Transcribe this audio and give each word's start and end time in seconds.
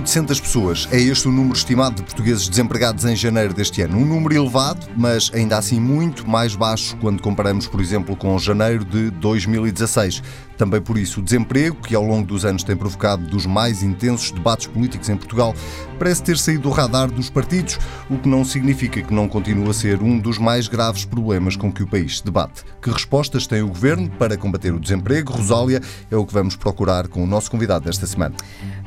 1.800 0.00 0.40
pessoas 0.40 0.88
é 0.92 1.00
este 1.00 1.26
o 1.26 1.32
número 1.32 1.56
estimado 1.56 1.96
de 1.96 2.02
portugueses 2.02 2.48
desempregados 2.48 3.04
em 3.06 3.16
janeiro 3.16 3.54
deste 3.54 3.80
ano. 3.80 3.96
Um 3.96 4.04
número 4.04 4.34
elevado, 4.34 4.86
mas 4.94 5.30
ainda 5.32 5.56
assim 5.56 5.80
muito 5.80 6.28
mais 6.28 6.54
baixo 6.54 6.96
quando 6.98 7.22
comparamos, 7.22 7.66
por 7.66 7.80
exemplo, 7.80 8.14
com 8.14 8.38
janeiro 8.38 8.84
de 8.84 9.10
2016. 9.10 10.22
Também 10.56 10.80
por 10.80 10.96
isso, 10.96 11.20
o 11.20 11.22
desemprego, 11.22 11.76
que 11.76 11.94
ao 11.94 12.04
longo 12.04 12.26
dos 12.26 12.44
anos 12.44 12.62
tem 12.62 12.76
provocado 12.76 13.24
dos 13.26 13.46
mais 13.46 13.82
intensos 13.82 14.30
debates 14.30 14.66
políticos 14.66 15.08
em 15.08 15.16
Portugal, 15.16 15.54
parece 15.98 16.22
ter 16.22 16.38
saído 16.38 16.62
do 16.62 16.70
radar 16.70 17.10
dos 17.10 17.30
partidos, 17.30 17.78
o 18.10 18.18
que 18.18 18.28
não 18.28 18.44
significa 18.44 19.02
que 19.02 19.12
não 19.12 19.28
continue 19.28 19.68
a 19.68 19.72
ser 19.72 20.02
um 20.02 20.18
dos 20.18 20.38
mais 20.38 20.68
graves 20.68 21.04
problemas 21.04 21.56
com 21.56 21.72
que 21.72 21.82
o 21.82 21.86
país 21.86 22.18
se 22.18 22.24
debate. 22.24 22.64
Que 22.80 22.90
respostas 22.90 23.46
tem 23.46 23.62
o 23.62 23.68
governo 23.68 24.08
para 24.10 24.36
combater 24.36 24.72
o 24.72 24.80
desemprego? 24.80 25.32
Rosália 25.32 25.80
é 26.10 26.16
o 26.16 26.24
que 26.24 26.32
vamos 26.32 26.56
procurar 26.56 27.08
com 27.08 27.22
o 27.22 27.26
nosso 27.26 27.50
convidado 27.50 27.84
desta 27.84 28.06
semana. 28.06 28.34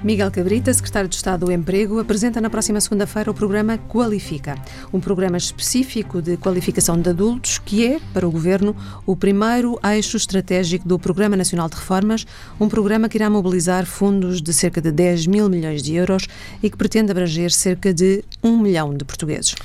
Miguel 0.04 0.32
Cabrita, 0.32 0.74
secretário 0.74 1.10
de 1.10 1.16
Estado 1.16 1.46
do 1.46 1.52
Emprego, 1.52 2.00
apresenta 2.00 2.40
na 2.40 2.50
próxima 2.50 2.80
segunda-feira 2.80 3.30
o 3.30 3.34
programa 3.34 3.78
Qualifica, 3.78 4.56
um 4.94 5.00
programa 5.00 5.38
específico 5.38 6.22
de 6.22 6.38
qualificação 6.38 7.00
de 7.00 7.10
adultos 7.10 7.60
que 7.60 7.86
é, 7.86 8.00
para 8.14 8.28
o 8.28 8.32
governo, 8.32 8.76
o 9.06 9.16
primeiro 9.16 9.78
eixo 9.84 10.16
estratégico 10.16 10.88
do 10.88 10.98
Programa 10.98 11.36
Nacional 11.36 11.59
de 11.68 11.76
Reformas, 11.76 12.26
um 12.60 12.70
programa 12.70 13.10
que 13.10 13.18
irá 13.18 13.30
mobilizar 13.30 13.86
fundos 13.86 14.42
de 14.42 14.54
cerca 14.54 14.80
de 14.80 14.92
10 14.92 15.28
mil 15.28 15.50
milhões 15.50 15.82
de 15.82 15.96
euros 15.96 16.28
e 16.64 16.70
que 16.70 16.78
pretende 16.78 17.12
abranger 17.12 17.52
cerca 17.52 17.94
de 17.94 18.24
um 18.44 18.58
milhão 18.58 18.94
de 18.94 19.04
portugueses. 19.04 19.56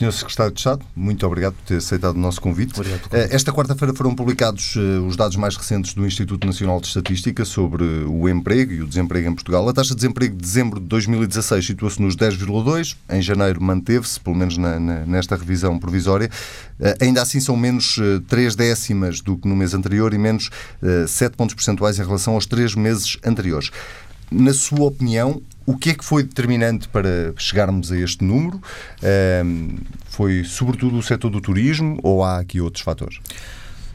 Senhor 0.00 0.12
Secretário 0.12 0.52
de 0.54 0.60
Estado, 0.60 0.82
muito 0.96 1.26
obrigado 1.26 1.52
por 1.52 1.62
ter 1.66 1.76
aceitado 1.76 2.16
o 2.16 2.18
nosso 2.18 2.40
convite. 2.40 2.72
Obrigado, 2.74 3.02
eh, 3.12 3.28
Esta 3.32 3.52
quarta-feira 3.52 3.92
foram 3.92 4.14
publicados 4.14 4.74
eh, 4.74 4.98
os 5.06 5.14
dados 5.14 5.36
mais 5.36 5.54
recentes 5.56 5.92
do 5.92 6.06
Instituto 6.06 6.46
Nacional 6.46 6.80
de 6.80 6.86
Estatística 6.86 7.44
sobre 7.44 7.84
o 7.84 8.26
emprego 8.26 8.72
e 8.72 8.80
o 8.80 8.86
desemprego 8.86 9.28
em 9.28 9.34
Portugal. 9.34 9.68
A 9.68 9.74
taxa 9.74 9.90
de 9.90 9.96
desemprego 9.96 10.34
de 10.34 10.40
dezembro 10.40 10.80
de 10.80 10.86
2016 10.86 11.66
situa-se 11.66 12.00
nos 12.00 12.16
10,2, 12.16 12.96
em 13.10 13.20
janeiro 13.20 13.62
manteve-se, 13.62 14.18
pelo 14.18 14.36
menos 14.36 14.56
na, 14.56 14.80
na, 14.80 15.04
nesta 15.04 15.36
revisão 15.36 15.78
provisória. 15.78 16.30
Eh, 16.80 16.96
ainda 17.02 17.20
assim 17.20 17.38
são 17.38 17.54
menos 17.54 18.00
3 18.26 18.54
décimas 18.54 19.20
do 19.20 19.36
que 19.36 19.46
no 19.46 19.54
mês 19.54 19.74
anterior 19.74 20.14
e 20.14 20.18
menos 20.18 20.48
7 21.08 21.36
pontos 21.36 21.54
percentuais 21.54 21.98
em 21.98 22.02
relação 22.02 22.36
aos 22.36 22.46
3 22.46 22.74
meses 22.74 23.18
anteriores. 23.22 23.70
Na 24.30 24.54
sua 24.54 24.84
opinião, 24.84 25.42
o 25.66 25.76
que 25.76 25.90
é 25.90 25.94
que 25.94 26.04
foi 26.04 26.22
determinante 26.22 26.88
para 26.88 27.32
chegarmos 27.36 27.92
a 27.92 27.96
este 27.98 28.24
número? 28.24 28.60
foi 30.06 30.44
sobretudo 30.44 30.98
o 30.98 31.02
setor 31.02 31.30
do 31.30 31.40
turismo 31.40 31.98
ou 32.02 32.24
há 32.24 32.38
aqui 32.38 32.60
outros 32.60 32.82
fatores? 32.82 33.20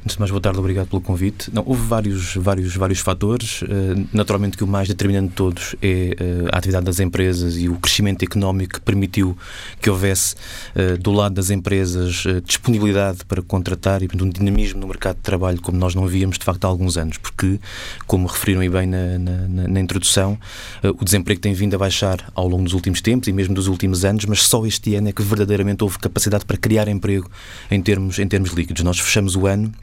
Antes 0.05 0.17
de 0.17 0.19
mais, 0.19 0.29
boa 0.29 0.39
tarde, 0.39 0.59
obrigado 0.59 0.87
pelo 0.87 1.01
convite. 1.01 1.49
Não, 1.51 1.63
houve 1.65 1.81
vários, 1.81 2.35
vários, 2.35 2.75
vários 2.75 2.99
fatores. 2.99 3.63
Uh, 3.63 4.07
naturalmente 4.13 4.55
que 4.55 4.63
o 4.63 4.67
mais 4.67 4.87
determinante 4.87 5.29
de 5.29 5.33
todos 5.33 5.75
é 5.81 6.15
uh, 6.45 6.49
a 6.51 6.59
atividade 6.59 6.85
das 6.85 6.99
empresas 6.99 7.57
e 7.57 7.67
o 7.67 7.75
crescimento 7.77 8.21
económico 8.21 8.75
que 8.75 8.81
permitiu 8.81 9.35
que 9.81 9.89
houvesse, 9.89 10.35
uh, 10.75 10.95
do 10.99 11.11
lado 11.11 11.33
das 11.33 11.49
empresas, 11.49 12.23
disponibilidade 12.45 13.25
para 13.25 13.41
contratar 13.41 14.03
e 14.03 14.09
um 14.21 14.29
dinamismo 14.29 14.79
no 14.79 14.85
mercado 14.87 15.15
de 15.15 15.23
trabalho 15.23 15.59
como 15.59 15.75
nós 15.75 15.95
não 15.95 16.05
víamos, 16.05 16.37
de 16.37 16.45
facto, 16.45 16.65
há 16.65 16.67
alguns 16.67 16.97
anos. 16.97 17.17
Porque, 17.17 17.59
como 18.05 18.27
referiram 18.27 18.61
aí 18.61 18.69
bem 18.69 18.85
na, 18.85 19.17
na, 19.17 19.67
na 19.67 19.79
introdução, 19.79 20.37
o 20.83 21.03
desemprego 21.03 21.41
tem 21.41 21.53
vindo 21.53 21.73
a 21.73 21.79
baixar 21.79 22.31
ao 22.35 22.47
longo 22.47 22.65
dos 22.65 22.73
últimos 22.73 23.01
tempos 23.01 23.27
e 23.27 23.33
mesmo 23.33 23.55
dos 23.55 23.65
últimos 23.65 24.05
anos, 24.05 24.25
mas 24.25 24.43
só 24.43 24.67
este 24.67 24.93
ano 24.93 25.09
é 25.09 25.11
que 25.11 25.23
verdadeiramente 25.23 25.83
houve 25.83 25.97
capacidade 25.97 26.45
para 26.45 26.57
criar 26.57 26.87
emprego 26.87 27.27
em 27.71 27.81
termos, 27.81 28.19
em 28.19 28.27
termos 28.27 28.51
líquidos. 28.51 28.83
Nós 28.83 28.99
fechamos 28.99 29.35
o 29.35 29.47
ano 29.47 29.73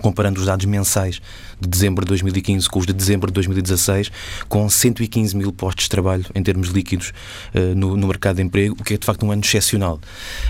comparando 0.00 0.40
os 0.40 0.46
dados 0.46 0.66
mensais 0.66 1.20
de 1.60 1.68
dezembro 1.68 2.04
de 2.04 2.08
2015 2.08 2.68
com 2.68 2.78
os 2.78 2.86
de 2.86 2.92
dezembro 2.92 3.28
de 3.28 3.34
2016, 3.34 4.10
com 4.48 4.68
115 4.68 5.36
mil 5.36 5.52
postos 5.52 5.84
de 5.84 5.90
trabalho 5.90 6.24
em 6.34 6.42
termos 6.42 6.68
líquidos 6.68 7.12
uh, 7.54 7.74
no, 7.74 7.96
no, 7.96 8.06
mercado 8.06 8.36
de 8.36 8.42
emprego, 8.42 8.76
o 8.78 8.84
que 8.84 8.94
é 8.94 8.98
de 8.98 9.04
facto 9.04 9.24
um 9.26 9.32
ano 9.32 9.42
excepcional. 9.42 10.00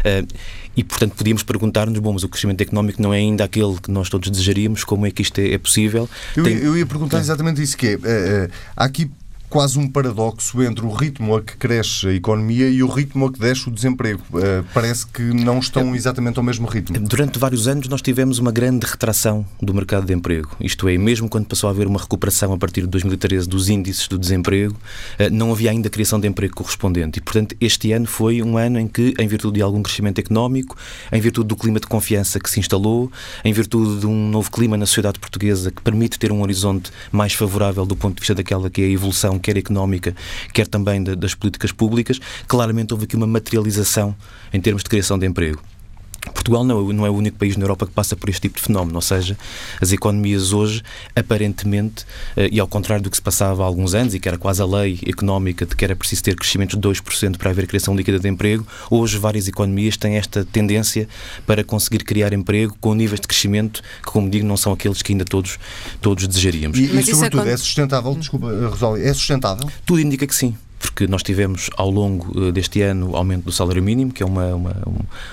Uh, 0.00 0.26
e, 0.76 0.84
portanto, 0.84 1.14
podíamos 1.16 1.42
perguntar-nos, 1.42 1.98
bom, 1.98 2.12
mas 2.12 2.22
o 2.22 2.28
crescimento 2.28 2.60
económico 2.60 3.02
não 3.02 3.12
é 3.12 3.16
ainda 3.16 3.42
aquele 3.42 3.76
que 3.82 3.90
nós 3.90 4.08
todos 4.08 4.30
desejaríamos, 4.30 4.84
como 4.84 5.06
é 5.06 5.10
que 5.10 5.22
isto 5.22 5.40
é, 5.40 5.52
é 5.54 5.58
possível? 5.58 6.08
Eu, 6.36 6.44
Tem... 6.44 6.56
eu 6.58 6.76
ia 6.76 6.86
perguntar 6.86 7.18
exatamente 7.18 7.60
isso, 7.60 7.76
que 7.76 7.86
é, 7.88 7.98
é, 8.04 8.50
há 8.76 8.84
aqui 8.84 9.10
quase 9.48 9.78
um 9.78 9.88
paradoxo 9.88 10.62
entre 10.62 10.84
o 10.84 10.90
ritmo 10.90 11.36
a 11.36 11.42
que 11.42 11.56
cresce 11.56 12.08
a 12.08 12.12
economia 12.12 12.68
e 12.68 12.82
o 12.82 12.88
ritmo 12.88 13.26
a 13.26 13.32
que 13.32 13.38
desce 13.38 13.68
o 13.68 13.70
desemprego. 13.70 14.22
Uh, 14.32 14.64
parece 14.74 15.06
que 15.06 15.22
não 15.22 15.58
estão 15.58 15.94
exatamente 15.94 16.38
ao 16.38 16.44
mesmo 16.44 16.66
ritmo. 16.66 16.98
Durante 16.98 17.38
vários 17.38 17.66
anos 17.66 17.88
nós 17.88 18.02
tivemos 18.02 18.38
uma 18.38 18.52
grande 18.52 18.86
retração 18.86 19.46
do 19.60 19.72
mercado 19.72 20.06
de 20.06 20.12
emprego. 20.12 20.50
Isto 20.60 20.88
é, 20.88 20.98
mesmo 20.98 21.28
quando 21.28 21.46
passou 21.46 21.68
a 21.68 21.70
haver 21.70 21.86
uma 21.86 21.98
recuperação 21.98 22.52
a 22.52 22.58
partir 22.58 22.82
de 22.82 22.88
2013 22.88 23.48
dos 23.48 23.68
índices 23.68 24.06
do 24.08 24.18
desemprego, 24.18 24.74
uh, 24.74 25.30
não 25.30 25.50
havia 25.50 25.70
ainda 25.70 25.88
criação 25.88 26.20
de 26.20 26.28
emprego 26.28 26.54
correspondente. 26.54 27.18
E, 27.18 27.22
portanto, 27.22 27.56
este 27.60 27.92
ano 27.92 28.06
foi 28.06 28.42
um 28.42 28.58
ano 28.58 28.78
em 28.78 28.86
que, 28.86 29.14
em 29.18 29.26
virtude 29.26 29.54
de 29.54 29.62
algum 29.62 29.82
crescimento 29.82 30.18
económico, 30.18 30.76
em 31.10 31.20
virtude 31.20 31.48
do 31.48 31.56
clima 31.56 31.80
de 31.80 31.86
confiança 31.86 32.38
que 32.38 32.50
se 32.50 32.60
instalou, 32.60 33.10
em 33.44 33.52
virtude 33.52 34.00
de 34.00 34.06
um 34.06 34.28
novo 34.28 34.50
clima 34.50 34.76
na 34.76 34.86
sociedade 34.86 35.18
portuguesa 35.18 35.70
que 35.70 35.80
permite 35.80 36.18
ter 36.18 36.30
um 36.32 36.42
horizonte 36.42 36.90
mais 37.10 37.32
favorável 37.32 37.86
do 37.86 37.96
ponto 37.96 38.16
de 38.16 38.20
vista 38.20 38.34
daquela 38.34 38.68
que 38.68 38.82
é 38.82 38.84
a 38.84 38.88
evolução 38.88 39.37
quer 39.38 39.56
económica, 39.56 40.14
quer 40.52 40.66
também 40.66 41.02
das 41.02 41.34
políticas 41.34 41.72
públicas, 41.72 42.20
claramente 42.46 42.92
houve 42.92 43.04
aqui 43.04 43.16
uma 43.16 43.26
materialização 43.26 44.14
em 44.52 44.60
termos 44.60 44.82
de 44.82 44.90
criação 44.90 45.18
de 45.18 45.26
emprego. 45.26 45.60
Portugal 46.28 46.64
não, 46.64 46.92
não 46.92 47.06
é 47.06 47.10
o 47.10 47.14
único 47.14 47.38
país 47.38 47.56
na 47.56 47.64
Europa 47.64 47.86
que 47.86 47.92
passa 47.92 48.16
por 48.16 48.28
este 48.28 48.42
tipo 48.42 48.56
de 48.56 48.62
fenómeno, 48.62 48.96
ou 48.96 49.02
seja, 49.02 49.36
as 49.80 49.92
economias 49.92 50.52
hoje, 50.52 50.82
aparentemente, 51.14 52.04
eh, 52.36 52.48
e 52.52 52.60
ao 52.60 52.66
contrário 52.66 53.02
do 53.02 53.10
que 53.10 53.16
se 53.16 53.22
passava 53.22 53.62
há 53.62 53.66
alguns 53.66 53.94
anos, 53.94 54.14
e 54.14 54.20
que 54.20 54.28
era 54.28 54.38
quase 54.38 54.62
a 54.62 54.66
lei 54.66 54.98
económica 55.06 55.66
de 55.66 55.74
que 55.74 55.84
era 55.84 55.96
preciso 55.96 56.22
ter 56.22 56.36
crescimento 56.36 56.76
de 56.76 56.88
2% 56.88 57.36
para 57.36 57.50
haver 57.50 57.66
criação 57.66 57.94
líquida 57.94 58.18
de 58.18 58.28
emprego, 58.28 58.66
hoje 58.90 59.18
várias 59.18 59.48
economias 59.48 59.96
têm 59.96 60.16
esta 60.16 60.44
tendência 60.44 61.08
para 61.46 61.64
conseguir 61.64 62.04
criar 62.04 62.32
emprego 62.32 62.76
com 62.80 62.94
níveis 62.94 63.20
de 63.20 63.28
crescimento 63.28 63.82
que, 64.02 64.10
como 64.10 64.28
digo, 64.28 64.46
não 64.46 64.56
são 64.56 64.72
aqueles 64.72 65.02
que 65.02 65.12
ainda 65.12 65.24
todos, 65.24 65.58
todos 66.00 66.26
desejaríamos. 66.26 66.78
E, 66.78 66.84
e 66.84 66.98
é 66.98 67.02
sobretudo, 67.02 67.48
é, 67.48 67.52
é 67.52 67.56
sustentável? 67.56 68.14
Desculpa, 68.14 68.48
Rosália, 68.68 69.08
é 69.08 69.14
sustentável? 69.14 69.68
Tudo 69.84 70.00
indica 70.00 70.26
que 70.26 70.34
sim 70.34 70.56
porque 70.78 71.06
nós 71.06 71.22
tivemos 71.22 71.70
ao 71.76 71.90
longo 71.90 72.48
eh, 72.48 72.52
deste 72.52 72.80
ano 72.82 73.10
o 73.10 73.16
aumento 73.16 73.44
do 73.44 73.52
salário 73.52 73.82
mínimo, 73.82 74.12
que 74.12 74.22
é 74.22 74.26
uma, 74.26 74.54
uma, 74.54 74.76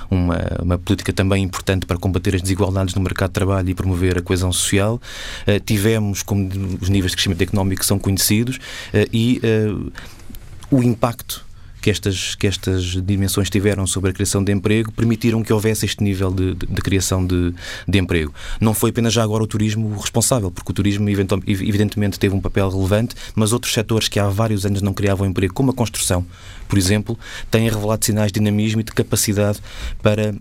uma, 0.09 0.37
uma, 0.61 0.77
política 0.77 1.13
também 1.13 1.43
importante 1.43 1.85
para 1.85 1.97
combater 1.97 2.35
as 2.35 2.41
desigualdades 2.41 2.95
no 2.95 3.01
mercado 3.01 3.29
de 3.29 3.33
trabalho 3.33 3.69
e 3.69 3.75
promover 3.75 4.17
a 4.17 4.21
coesão 4.21 4.51
social. 4.51 4.99
Uh, 5.47 5.59
tivemos, 5.59 6.23
como 6.23 6.49
os 6.81 6.89
níveis 6.89 7.11
de 7.11 7.17
crescimento 7.17 7.41
económico 7.41 7.85
são 7.85 7.99
conhecidos, 7.99 8.57
uh, 8.57 9.07
e 9.13 9.41
o 10.71 10.81
impacto 10.81 11.44
que 11.85 11.91
estas, 11.91 12.33
que 12.33 12.47
estas 12.47 12.99
dimensões 13.05 13.47
tiveram 13.47 13.85
sobre 13.85 14.09
a 14.09 14.13
criação 14.13 14.43
de 14.43 14.51
emprego 14.51 14.91
permitiram 14.91 15.43
que 15.43 15.53
houvesse 15.53 15.85
este 15.85 16.03
nível 16.03 16.31
de, 16.31 16.55
de, 16.55 16.65
de 16.65 16.81
criação 16.81 17.23
de, 17.23 17.53
de, 17.87 17.99
emprego. 17.99 18.33
Não 18.59 18.73
foi 18.73 18.89
apenas 18.89 19.13
já 19.13 19.21
agora 19.21 19.43
o 19.43 19.45
turismo 19.45 19.95
responsável, 19.95 20.49
porque 20.49 20.71
o 20.71 20.73
turismo 20.73 21.07
evidentemente 21.07 22.17
teve 22.17 22.33
um 22.33 22.41
papel 22.41 22.71
relevante, 22.71 23.13
mas 23.35 23.53
outros 23.53 23.71
setores 23.71 24.07
que 24.07 24.19
há 24.19 24.27
vários 24.27 24.65
anos 24.65 24.81
não 24.81 24.95
criavam 24.95 25.27
emprego, 25.27 25.53
como 25.53 25.69
a 25.69 25.75
construção, 25.75 26.25
por 26.67 26.79
exemplo, 26.79 27.19
têm 27.51 27.69
revelado 27.69 28.03
sinais 28.03 28.31
de 28.31 28.39
dinamismo 28.39 28.81
e 28.81 28.83
de 28.83 28.91
capacidade 28.91 29.59
para 30.01 30.33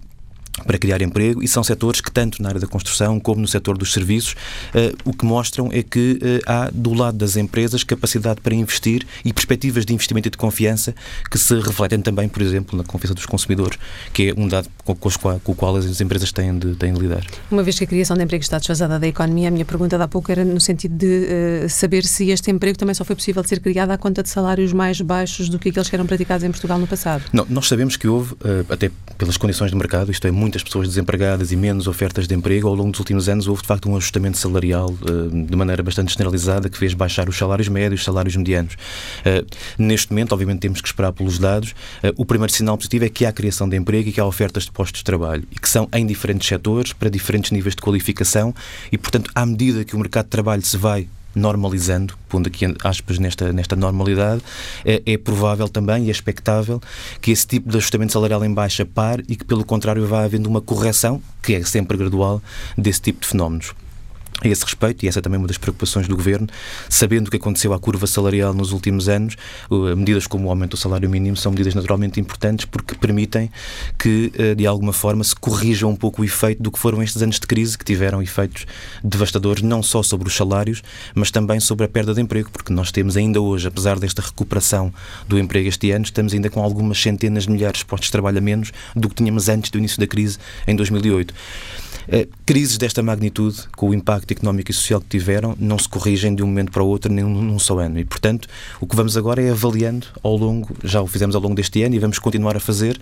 para 0.66 0.78
criar 0.78 1.02
emprego 1.02 1.42
e 1.42 1.48
são 1.48 1.64
setores 1.64 2.00
que, 2.00 2.10
tanto 2.10 2.40
na 2.42 2.48
área 2.48 2.60
da 2.60 2.66
construção 2.66 3.18
como 3.18 3.40
no 3.40 3.48
setor 3.48 3.76
dos 3.76 3.92
serviços, 3.92 4.32
uh, 4.74 4.96
o 5.04 5.12
que 5.12 5.24
mostram 5.24 5.70
é 5.72 5.82
que 5.82 6.18
uh, 6.22 6.42
há, 6.46 6.70
do 6.72 6.94
lado 6.94 7.18
das 7.18 7.36
empresas, 7.36 7.82
capacidade 7.82 8.40
para 8.40 8.54
investir 8.54 9.04
e 9.24 9.32
perspectivas 9.32 9.84
de 9.84 9.92
investimento 9.92 10.28
e 10.28 10.30
de 10.30 10.38
confiança 10.38 10.94
que 11.30 11.38
se 11.38 11.54
refletem 11.58 12.00
também, 12.00 12.28
por 12.28 12.40
exemplo, 12.40 12.76
na 12.76 12.84
confiança 12.84 13.14
dos 13.14 13.26
consumidores, 13.26 13.78
que 14.12 14.30
é 14.30 14.34
um 14.36 14.46
dado 14.46 14.68
com, 14.84 14.94
com, 14.94 15.10
com 15.40 15.52
o 15.52 15.54
qual 15.54 15.76
as 15.76 16.00
empresas 16.00 16.30
têm 16.32 16.56
de, 16.56 16.74
têm 16.76 16.92
de 16.92 17.00
lidar. 17.00 17.24
Uma 17.50 17.62
vez 17.62 17.78
que 17.78 17.84
a 17.84 17.86
criação 17.86 18.16
de 18.16 18.22
emprego 18.22 18.42
está 18.42 18.58
desfasada 18.58 18.98
da 18.98 19.06
economia, 19.06 19.48
a 19.48 19.50
minha 19.50 19.64
pergunta 19.64 20.02
há 20.02 20.08
pouco 20.08 20.30
era 20.30 20.44
no 20.44 20.60
sentido 20.60 20.96
de 20.96 21.64
uh, 21.64 21.68
saber 21.68 22.04
se 22.04 22.30
este 22.30 22.50
emprego 22.50 22.78
também 22.78 22.94
só 22.94 23.04
foi 23.04 23.16
possível 23.16 23.42
de 23.42 23.48
ser 23.48 23.60
criado 23.60 23.90
à 23.90 23.98
conta 23.98 24.22
de 24.22 24.28
salários 24.28 24.72
mais 24.72 25.00
baixos 25.00 25.48
do 25.48 25.58
que 25.58 25.70
aqueles 25.70 25.88
que 25.88 25.96
eram 25.96 26.06
praticados 26.06 26.44
em 26.44 26.50
Portugal 26.50 26.78
no 26.78 26.86
passado. 26.86 27.24
Não, 27.32 27.44
nós 27.48 27.66
sabemos 27.66 27.96
que 27.96 28.06
houve, 28.06 28.34
até 28.68 28.90
pelas 29.18 29.36
condições 29.36 29.70
de 29.70 29.76
mercado, 29.76 30.10
isto 30.10 30.26
é 30.26 30.30
muito 30.30 30.43
muitas 30.44 30.62
pessoas 30.62 30.88
desempregadas 30.88 31.52
e 31.52 31.56
menos 31.56 31.86
ofertas 31.86 32.28
de 32.28 32.34
emprego, 32.34 32.68
ao 32.68 32.74
longo 32.74 32.90
dos 32.90 33.00
últimos 33.00 33.30
anos 33.30 33.48
houve 33.48 33.62
de 33.62 33.68
facto 33.68 33.88
um 33.88 33.96
ajustamento 33.96 34.36
salarial 34.36 34.90
uh, 34.90 35.46
de 35.46 35.56
maneira 35.56 35.82
bastante 35.82 36.12
generalizada 36.12 36.68
que 36.68 36.76
fez 36.76 36.92
baixar 36.92 37.30
os 37.30 37.36
salários 37.36 37.66
médios, 37.68 38.00
os 38.00 38.04
salários 38.04 38.36
medianos. 38.36 38.74
Uh, 38.74 39.46
neste 39.78 40.12
momento, 40.12 40.32
obviamente, 40.32 40.60
temos 40.60 40.82
que 40.82 40.86
esperar 40.86 41.12
pelos 41.12 41.38
dados. 41.38 41.70
Uh, 41.70 42.12
o 42.18 42.26
primeiro 42.26 42.52
sinal 42.52 42.76
positivo 42.76 43.06
é 43.06 43.08
que 43.08 43.24
há 43.24 43.32
criação 43.32 43.66
de 43.66 43.76
emprego 43.76 44.10
e 44.10 44.12
que 44.12 44.20
há 44.20 44.26
ofertas 44.26 44.64
de 44.64 44.72
postos 44.72 45.00
de 45.00 45.04
trabalho 45.04 45.44
e 45.50 45.58
que 45.58 45.68
são 45.68 45.88
em 45.94 46.04
diferentes 46.04 46.46
setores, 46.46 46.92
para 46.92 47.08
diferentes 47.08 47.50
níveis 47.50 47.74
de 47.74 47.80
qualificação 47.80 48.54
e, 48.92 48.98
portanto, 48.98 49.30
à 49.34 49.46
medida 49.46 49.82
que 49.82 49.96
o 49.96 49.98
mercado 49.98 50.26
de 50.26 50.30
trabalho 50.30 50.62
se 50.62 50.76
vai 50.76 51.08
normalizando, 51.34 52.16
pondo 52.28 52.48
aqui 52.48 52.64
aspas 52.82 53.18
nesta, 53.18 53.52
nesta 53.52 53.76
normalidade, 53.76 54.42
é, 54.84 55.02
é, 55.04 55.18
provável 55.18 55.68
também 55.68 56.04
e 56.04 56.08
é 56.08 56.10
expectável 56.10 56.80
que 57.20 57.30
esse 57.30 57.46
tipo 57.46 57.70
de 57.70 57.76
ajustamento 57.76 58.12
salarial 58.12 58.44
em 58.44 58.52
baixa 58.52 58.84
pare 58.84 59.24
e 59.28 59.36
que, 59.36 59.44
pelo 59.44 59.64
contrário, 59.64 60.06
vá 60.06 60.24
havendo 60.24 60.48
uma 60.48 60.60
correção, 60.60 61.20
que 61.42 61.54
é 61.54 61.64
sempre 61.64 61.96
gradual, 61.96 62.42
desse 62.76 63.00
tipo 63.00 63.20
de 63.20 63.28
fenómenos. 63.28 63.72
A 64.42 64.48
esse 64.48 64.64
respeito, 64.64 65.04
e 65.04 65.08
essa 65.08 65.20
é 65.20 65.22
também 65.22 65.38
uma 65.38 65.46
das 65.46 65.58
preocupações 65.58 66.08
do 66.08 66.16
Governo, 66.16 66.48
sabendo 66.88 67.28
o 67.28 67.30
que 67.30 67.36
aconteceu 67.36 67.72
à 67.72 67.78
curva 67.78 68.06
salarial 68.06 68.52
nos 68.52 68.72
últimos 68.72 69.08
anos, 69.08 69.36
medidas 69.96 70.26
como 70.26 70.48
o 70.48 70.50
aumento 70.50 70.72
do 70.72 70.76
salário 70.76 71.08
mínimo 71.08 71.36
são 71.36 71.52
medidas 71.52 71.74
naturalmente 71.74 72.20
importantes 72.20 72.64
porque 72.64 72.94
permitem 72.94 73.50
que, 73.98 74.32
eh, 74.36 74.54
de 74.54 74.66
alguma 74.66 74.92
forma, 74.92 75.22
se 75.22 75.34
corrija 75.34 75.86
um 75.86 75.96
pouco 75.96 76.22
o 76.22 76.24
efeito 76.24 76.62
do 76.62 76.70
que 76.70 76.78
foram 76.78 77.02
estes 77.02 77.22
anos 77.22 77.38
de 77.38 77.46
crise, 77.46 77.78
que 77.78 77.84
tiveram 77.84 78.22
efeitos 78.22 78.66
devastadores 79.02 79.62
não 79.62 79.82
só 79.82 80.02
sobre 80.02 80.28
os 80.28 80.34
salários, 80.34 80.82
mas 81.14 81.30
também 81.30 81.60
sobre 81.60 81.84
a 81.86 81.88
perda 81.88 82.12
de 82.12 82.20
emprego, 82.20 82.50
porque 82.50 82.72
nós 82.72 82.90
temos 82.90 83.16
ainda 83.16 83.40
hoje, 83.40 83.68
apesar 83.68 83.98
desta 83.98 84.22
recuperação 84.22 84.92
do 85.28 85.38
emprego 85.38 85.68
este 85.68 85.90
ano, 85.90 86.04
estamos 86.04 86.32
ainda 86.32 86.50
com 86.50 86.62
algumas 86.62 87.00
centenas 87.00 87.44
de 87.44 87.50
milhares 87.50 87.78
de 87.78 87.84
postos 87.84 88.08
de 88.08 88.12
trabalho 88.12 88.38
a 88.38 88.40
menos 88.40 88.72
do 88.94 89.08
que 89.08 89.14
tínhamos 89.14 89.48
antes 89.48 89.70
do 89.70 89.78
início 89.78 89.98
da 89.98 90.06
crise 90.06 90.38
em 90.66 90.74
2008. 90.76 91.34
Eh, 92.08 92.28
crises 92.44 92.78
desta 92.78 93.02
magnitude, 93.02 93.68
com 93.76 93.90
o 93.90 93.94
impacto 93.94 94.30
económico 94.30 94.70
e 94.70 94.74
social 94.74 95.00
que 95.00 95.08
tiveram, 95.08 95.56
não 95.58 95.78
se 95.78 95.88
corrigem 95.88 96.34
de 96.34 96.42
um 96.42 96.46
momento 96.46 96.72
para 96.72 96.82
o 96.82 96.86
outro, 96.86 97.12
nem 97.12 97.24
num 97.24 97.58
só 97.58 97.78
ano. 97.78 97.98
E, 97.98 98.04
portanto, 98.04 98.48
o 98.80 98.86
que 98.86 98.96
vamos 98.96 99.16
agora 99.16 99.42
é 99.42 99.50
avaliando 99.50 100.06
ao 100.22 100.36
longo, 100.36 100.68
já 100.82 101.00
o 101.00 101.06
fizemos 101.06 101.34
ao 101.34 101.42
longo 101.42 101.54
deste 101.54 101.82
ano 101.82 101.94
e 101.94 101.98
vamos 101.98 102.18
continuar 102.18 102.56
a 102.56 102.60
fazer. 102.60 102.98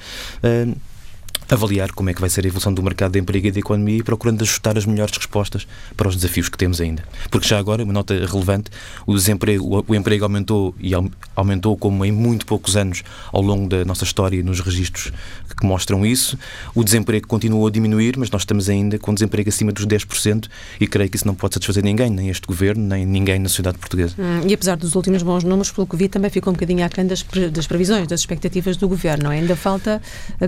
Avaliar 1.52 1.93
como 1.93 2.08
é 2.08 2.14
que 2.14 2.20
vai 2.22 2.31
ser 2.31 2.46
a 2.46 2.49
evolução 2.49 2.72
do 2.72 2.82
mercado 2.82 3.12
de 3.12 3.19
emprego 3.19 3.46
e 3.46 3.50
da 3.50 3.58
economia 3.58 3.99
e 3.99 4.02
procurando 4.02 4.40
ajustar 4.40 4.78
as 4.78 4.87
melhores 4.87 5.14
respostas 5.14 5.66
para 5.94 6.08
os 6.08 6.16
desafios 6.16 6.49
que 6.49 6.56
temos 6.56 6.81
ainda. 6.81 7.04
Porque 7.31 7.46
já 7.46 7.58
agora, 7.58 7.84
uma 7.84 7.93
nota 7.93 8.14
relevante, 8.14 8.70
o 9.06 9.14
desemprego, 9.14 9.84
o 9.87 9.94
emprego 9.94 10.25
aumentou 10.25 10.75
e 10.81 10.93
aumentou 11.37 11.76
como 11.76 12.06
em 12.06 12.10
muito 12.10 12.46
poucos 12.46 12.75
anos 12.75 13.02
ao 13.31 13.43
longo 13.43 13.69
da 13.69 13.84
nossa 13.84 14.02
história 14.02 14.43
nos 14.43 14.60
registros 14.60 15.12
que 15.54 15.66
mostram 15.66 16.06
isso. 16.06 16.38
O 16.75 16.82
desemprego 16.82 17.26
continuou 17.26 17.66
a 17.66 17.70
diminuir, 17.70 18.16
mas 18.16 18.31
nós 18.31 18.43
estamos 18.43 18.70
ainda 18.70 18.99
com 18.99 19.12
desemprego 19.12 19.50
acima 19.50 19.72
dos 19.72 19.87
10% 19.87 20.49
e 20.81 20.87
creio 20.87 21.10
que 21.10 21.16
isso 21.16 21.26
não 21.26 21.34
pode 21.34 21.52
satisfazer 21.52 21.84
ninguém, 21.84 22.08
nem 22.08 22.31
este 22.31 22.46
governo, 22.46 22.82
nem 22.82 23.04
ninguém 23.04 23.38
na 23.38 23.50
sociedade 23.50 23.76
portuguesa. 23.76 24.14
Hum, 24.19 24.46
e 24.49 24.54
apesar 24.54 24.76
dos 24.76 24.94
últimos 24.94 25.22
bons 25.22 25.44
números, 25.44 25.70
pelo 25.70 25.87
vi, 25.93 26.08
também 26.08 26.31
ficou 26.31 26.50
um 26.50 26.54
bocadinho 26.54 26.82
aquém 26.82 27.06
das, 27.06 27.22
das 27.52 27.66
previsões, 27.66 28.06
das 28.06 28.20
expectativas 28.20 28.78
do 28.78 28.88
governo. 28.88 29.28
Ainda 29.28 29.54
falta 29.54 30.00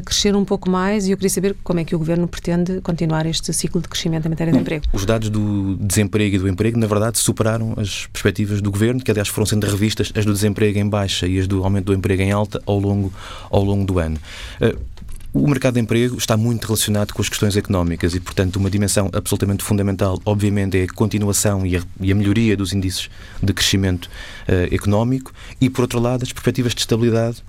crescer 0.05 0.35
um 0.35 0.45
pouco 0.45 0.71
mais 0.71 0.94
mais 0.95 1.09
e 1.09 1.11
eu 1.11 1.17
queria 1.17 1.31
saber 1.31 1.57
como 1.65 1.81
é 1.81 1.85
que 1.85 1.95
o 1.95 1.99
Governo 1.99 2.29
pretende 2.29 2.81
continuar 2.81 3.27
este 3.27 3.53
ciclo 3.53 3.81
de 3.81 3.89
crescimento 3.89 4.27
em 4.27 4.29
matéria 4.29 4.53
de 4.53 4.59
emprego. 4.59 4.85
Os 4.93 5.05
dados 5.05 5.29
do 5.29 5.77
desemprego 5.77 6.37
e 6.37 6.39
do 6.39 6.49
emprego, 6.49 6.79
na 6.79 6.87
verdade, 6.87 7.19
superaram 7.19 7.75
as 7.77 8.07
perspectivas 8.07 8.61
do 8.61 8.71
Governo, 8.71 9.01
que 9.03 9.11
aliás 9.11 9.29
foram 9.29 9.47
sendo 9.47 9.67
revistas, 9.67 10.13
as 10.15 10.25
do 10.25 10.33
desemprego 10.33 10.79
em 10.79 10.89
baixa 10.89 11.27
e 11.27 11.39
as 11.39 11.49
do 11.49 11.65
aumento 11.65 11.87
do 11.87 11.95
emprego 11.95 12.23
em 12.23 12.31
alta 12.31 12.63
ao 12.65 12.79
longo, 12.79 13.13
ao 13.51 13.65
longo 13.65 13.85
do 13.85 13.99
ano. 13.99 14.19
Uh, 14.61 14.79
o 15.33 15.49
mercado 15.49 15.75
de 15.75 15.81
emprego 15.81 16.17
está 16.17 16.37
muito 16.37 16.65
relacionado 16.65 17.13
com 17.13 17.21
as 17.21 17.29
questões 17.29 17.57
económicas 17.57 18.15
e, 18.15 18.21
portanto, 18.21 18.55
uma 18.55 18.71
dimensão 18.71 19.11
absolutamente 19.13 19.65
fundamental, 19.65 20.21
obviamente, 20.25 20.79
é 20.79 20.85
a 20.85 20.87
continuação 20.87 21.67
e 21.67 21.77
a, 21.77 21.83
e 22.01 22.13
a 22.13 22.15
melhoria 22.15 22.57
dos 22.57 22.73
índices 22.73 23.11
de 23.43 23.53
crescimento 23.53 24.05
uh, 24.05 24.73
económico 24.73 25.33
e, 25.61 25.69
por 25.69 25.83
outro 25.83 25.99
lado, 25.99 26.23
as 26.23 26.33
perspectivas 26.33 26.73
de 26.73 26.83
estabilidade 26.83 27.43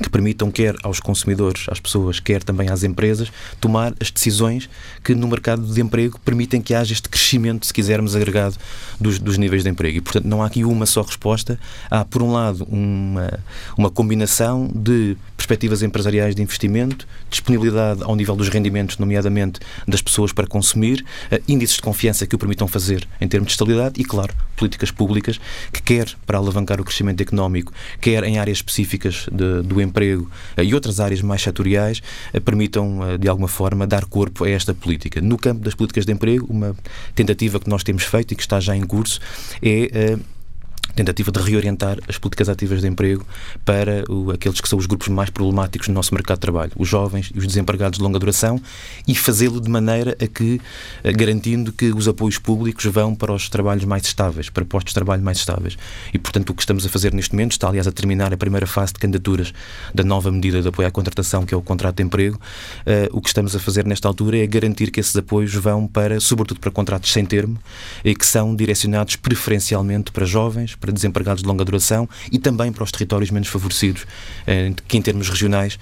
que 0.00 0.08
permitam 0.08 0.50
quer 0.50 0.74
aos 0.82 1.00
consumidores, 1.00 1.66
às 1.68 1.80
pessoas, 1.80 2.20
quer 2.20 2.42
também 2.42 2.68
às 2.68 2.82
empresas, 2.82 3.30
tomar 3.60 3.94
as 4.00 4.10
decisões 4.10 4.68
que 5.02 5.14
no 5.14 5.26
mercado 5.28 5.62
de 5.62 5.80
emprego 5.80 6.18
permitem 6.24 6.60
que 6.60 6.74
haja 6.74 6.92
este 6.92 7.08
crescimento, 7.08 7.66
se 7.66 7.72
quisermos, 7.72 8.16
agregado 8.16 8.56
dos, 9.00 9.18
dos 9.18 9.36
níveis 9.38 9.62
de 9.62 9.70
emprego. 9.70 9.98
E, 9.98 10.00
portanto, 10.00 10.24
não 10.24 10.42
há 10.42 10.46
aqui 10.46 10.64
uma 10.64 10.86
só 10.86 11.02
resposta. 11.02 11.58
Há, 11.90 12.04
por 12.04 12.22
um 12.22 12.32
lado, 12.32 12.64
uma, 12.70 13.38
uma 13.76 13.90
combinação 13.90 14.70
de 14.74 15.16
perspectivas 15.42 15.82
empresariais 15.82 16.36
de 16.36 16.42
investimento, 16.42 17.06
disponibilidade 17.28 18.04
ao 18.04 18.14
nível 18.14 18.36
dos 18.36 18.48
rendimentos, 18.48 18.96
nomeadamente 18.96 19.58
das 19.88 20.00
pessoas 20.00 20.32
para 20.32 20.46
consumir, 20.46 21.04
uh, 21.32 21.42
índices 21.48 21.76
de 21.76 21.82
confiança 21.82 22.26
que 22.26 22.36
o 22.36 22.38
permitam 22.38 22.68
fazer 22.68 23.06
em 23.20 23.26
termos 23.26 23.48
de 23.48 23.52
estabilidade 23.54 24.00
e, 24.00 24.04
claro, 24.04 24.32
políticas 24.56 24.92
públicas 24.92 25.40
que, 25.72 25.82
quer 25.82 26.14
para 26.24 26.38
alavancar 26.38 26.80
o 26.80 26.84
crescimento 26.84 27.20
económico, 27.20 27.72
quer 28.00 28.22
em 28.22 28.38
áreas 28.38 28.58
específicas 28.58 29.26
de, 29.32 29.62
do 29.62 29.80
emprego 29.80 30.30
uh, 30.56 30.62
e 30.62 30.74
outras 30.74 31.00
áreas 31.00 31.20
mais 31.20 31.42
setoriais, 31.42 32.00
uh, 32.32 32.40
permitam, 32.40 33.18
de 33.18 33.28
alguma 33.28 33.48
forma, 33.48 33.84
dar 33.84 34.04
corpo 34.04 34.44
a 34.44 34.50
esta 34.50 34.72
política. 34.72 35.20
No 35.20 35.36
campo 35.36 35.62
das 35.64 35.74
políticas 35.74 36.06
de 36.06 36.12
emprego, 36.12 36.46
uma 36.48 36.76
tentativa 37.16 37.58
que 37.58 37.68
nós 37.68 37.82
temos 37.82 38.04
feito 38.04 38.32
e 38.32 38.36
que 38.36 38.42
está 38.42 38.60
já 38.60 38.76
em 38.76 38.84
curso 38.84 39.20
é 39.60 40.16
tentativa 40.94 41.30
de 41.30 41.40
reorientar 41.40 41.98
as 42.08 42.18
políticas 42.18 42.48
ativas 42.48 42.80
de 42.80 42.88
emprego 42.88 43.26
para 43.64 44.04
o, 44.08 44.30
aqueles 44.30 44.60
que 44.60 44.68
são 44.68 44.78
os 44.78 44.86
grupos 44.86 45.08
mais 45.08 45.30
problemáticos 45.30 45.88
no 45.88 45.94
nosso 45.94 46.14
mercado 46.14 46.36
de 46.36 46.42
trabalho, 46.42 46.72
os 46.76 46.88
jovens 46.88 47.30
e 47.34 47.38
os 47.38 47.46
desempregados 47.46 47.98
de 47.98 48.04
longa 48.04 48.18
duração, 48.18 48.60
e 49.06 49.14
fazê-lo 49.14 49.60
de 49.60 49.68
maneira 49.68 50.16
a 50.20 50.26
que, 50.26 50.60
garantindo 51.16 51.72
que 51.72 51.92
os 51.92 52.08
apoios 52.08 52.38
públicos 52.38 52.84
vão 52.86 53.14
para 53.14 53.32
os 53.32 53.48
trabalhos 53.48 53.84
mais 53.84 54.04
estáveis, 54.04 54.48
para 54.48 54.64
postos 54.64 54.90
de 54.90 54.94
trabalho 54.94 55.22
mais 55.22 55.38
estáveis. 55.38 55.76
E, 56.12 56.18
portanto, 56.18 56.50
o 56.50 56.54
que 56.54 56.62
estamos 56.62 56.84
a 56.86 56.88
fazer 56.88 57.12
neste 57.12 57.32
momento, 57.34 57.52
está 57.52 57.68
aliás 57.68 57.86
a 57.86 57.92
terminar 57.92 58.32
a 58.32 58.36
primeira 58.36 58.66
fase 58.66 58.92
de 58.92 58.98
candidaturas 58.98 59.52
da 59.94 60.02
nova 60.02 60.30
medida 60.30 60.60
de 60.60 60.68
apoio 60.68 60.88
à 60.88 60.90
contratação, 60.90 61.44
que 61.44 61.54
é 61.54 61.56
o 61.56 61.62
contrato 61.62 61.96
de 61.96 62.02
emprego. 62.02 62.40
Uh, 62.86 63.16
o 63.16 63.20
que 63.20 63.28
estamos 63.28 63.54
a 63.56 63.58
fazer 63.58 63.84
nesta 63.84 64.08
altura 64.08 64.38
é 64.38 64.46
garantir 64.46 64.90
que 64.90 65.00
esses 65.00 65.16
apoios 65.16 65.54
vão 65.54 65.86
para, 65.86 66.20
sobretudo 66.20 66.60
para 66.60 66.70
contratos 66.70 67.12
sem 67.12 67.24
termo, 67.24 67.58
e 68.04 68.14
que 68.14 68.26
são 68.26 68.54
direcionados 68.54 69.16
preferencialmente 69.16 70.12
para 70.12 70.24
jovens, 70.24 70.74
para 70.82 70.92
desempregados 70.92 71.42
de 71.42 71.48
longa 71.48 71.64
duração 71.64 72.08
e 72.30 72.38
também 72.38 72.72
para 72.72 72.82
os 72.82 72.90
territórios 72.90 73.30
menos 73.30 73.48
favorecidos, 73.48 74.04
eh, 74.46 74.72
que 74.88 74.98
em 74.98 75.02
termos 75.02 75.28
regionais 75.30 75.78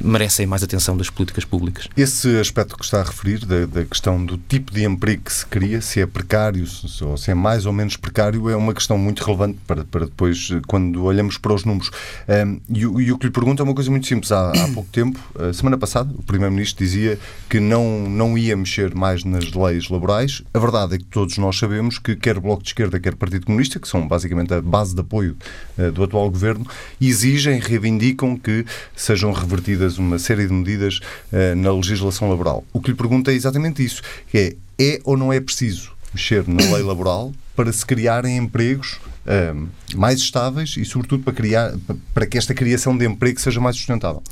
merecem 0.00 0.46
mais 0.46 0.62
atenção 0.62 0.96
das 0.96 1.10
políticas 1.10 1.44
públicas. 1.44 1.88
Esse 1.96 2.38
aspecto 2.38 2.76
que 2.76 2.84
está 2.84 3.00
a 3.00 3.04
referir, 3.04 3.44
da, 3.44 3.66
da 3.66 3.84
questão 3.84 4.24
do 4.24 4.38
tipo 4.38 4.72
de 4.72 4.84
emprego 4.84 5.24
que 5.24 5.32
se 5.32 5.44
cria, 5.44 5.80
se 5.80 6.00
é 6.00 6.06
precário 6.06 6.64
ou 7.02 7.16
se 7.16 7.30
é 7.30 7.34
mais 7.34 7.66
ou 7.66 7.72
menos 7.72 7.96
precário, 7.96 8.48
é 8.48 8.56
uma 8.56 8.72
questão 8.72 8.96
muito 8.96 9.24
relevante 9.24 9.58
para, 9.66 9.84
para 9.84 10.06
depois, 10.06 10.50
eh, 10.52 10.60
quando 10.66 11.02
olhamos 11.02 11.36
para 11.36 11.52
os 11.52 11.64
números. 11.64 11.90
Um, 12.28 12.60
e, 12.68 12.80
e, 12.80 13.12
o 13.12 13.18
que 13.18 13.26
lhe 13.26 13.32
pergunto 13.32 13.62
é 13.62 13.64
uma 13.64 13.74
coisa 13.74 13.90
muito 13.90 14.06
simples. 14.06 14.30
Há, 14.30 14.50
há 14.50 14.68
pouco 14.72 14.88
tempo, 14.90 15.18
semana 15.52 15.76
passada, 15.76 16.12
o 16.16 16.22
Primeiro-Ministro 16.22 16.84
dizia 16.84 17.18
que 17.48 17.58
não, 17.58 18.08
não 18.08 18.38
ia 18.38 18.56
mexer 18.56 18.94
mais 18.94 19.24
nas 19.24 19.52
leis 19.52 19.88
laborais. 19.88 20.42
A 20.54 20.58
verdade 20.58 20.94
é 20.94 20.98
que 20.98 21.04
todos 21.04 21.36
nós 21.38 21.58
sabemos 21.58 21.98
que 21.98 22.14
quer 22.14 22.38
Bloco 22.38 22.62
de 22.62 22.68
Esquerda, 22.68 23.00
quer 23.00 23.14
Partido 23.14 23.46
Comunista, 23.46 23.80
que 23.80 23.88
são 23.88 24.06
basicamente 24.06 24.19
a 24.26 24.60
base 24.60 24.94
de 24.94 25.00
apoio 25.00 25.36
uh, 25.78 25.90
do 25.92 26.02
atual 26.02 26.30
governo, 26.30 26.66
exigem, 27.00 27.58
reivindicam 27.58 28.36
que 28.36 28.64
sejam 28.94 29.32
revertidas 29.32 29.98
uma 29.98 30.18
série 30.18 30.46
de 30.46 30.52
medidas 30.52 31.00
uh, 31.32 31.56
na 31.56 31.72
legislação 31.72 32.28
laboral. 32.28 32.64
O 32.72 32.80
que 32.80 32.90
lhe 32.90 32.96
pergunto 32.96 33.30
é 33.30 33.34
exatamente 33.34 33.84
isso: 33.84 34.02
é, 34.34 34.54
é 34.78 35.00
ou 35.04 35.16
não 35.16 35.32
é 35.32 35.40
preciso 35.40 35.92
mexer 36.12 36.46
na 36.46 36.62
lei 36.74 36.82
laboral 36.82 37.32
para 37.54 37.72
se 37.72 37.84
criarem 37.84 38.36
empregos 38.36 38.98
uh, 39.26 39.68
mais 39.94 40.18
estáveis 40.20 40.76
e, 40.76 40.84
sobretudo, 40.84 41.22
para, 41.22 41.32
criar, 41.32 41.74
para 42.14 42.26
que 42.26 42.38
esta 42.38 42.54
criação 42.54 42.96
de 42.96 43.06
emprego 43.06 43.40
seja 43.40 43.60
mais 43.60 43.76
sustentável? 43.76 44.22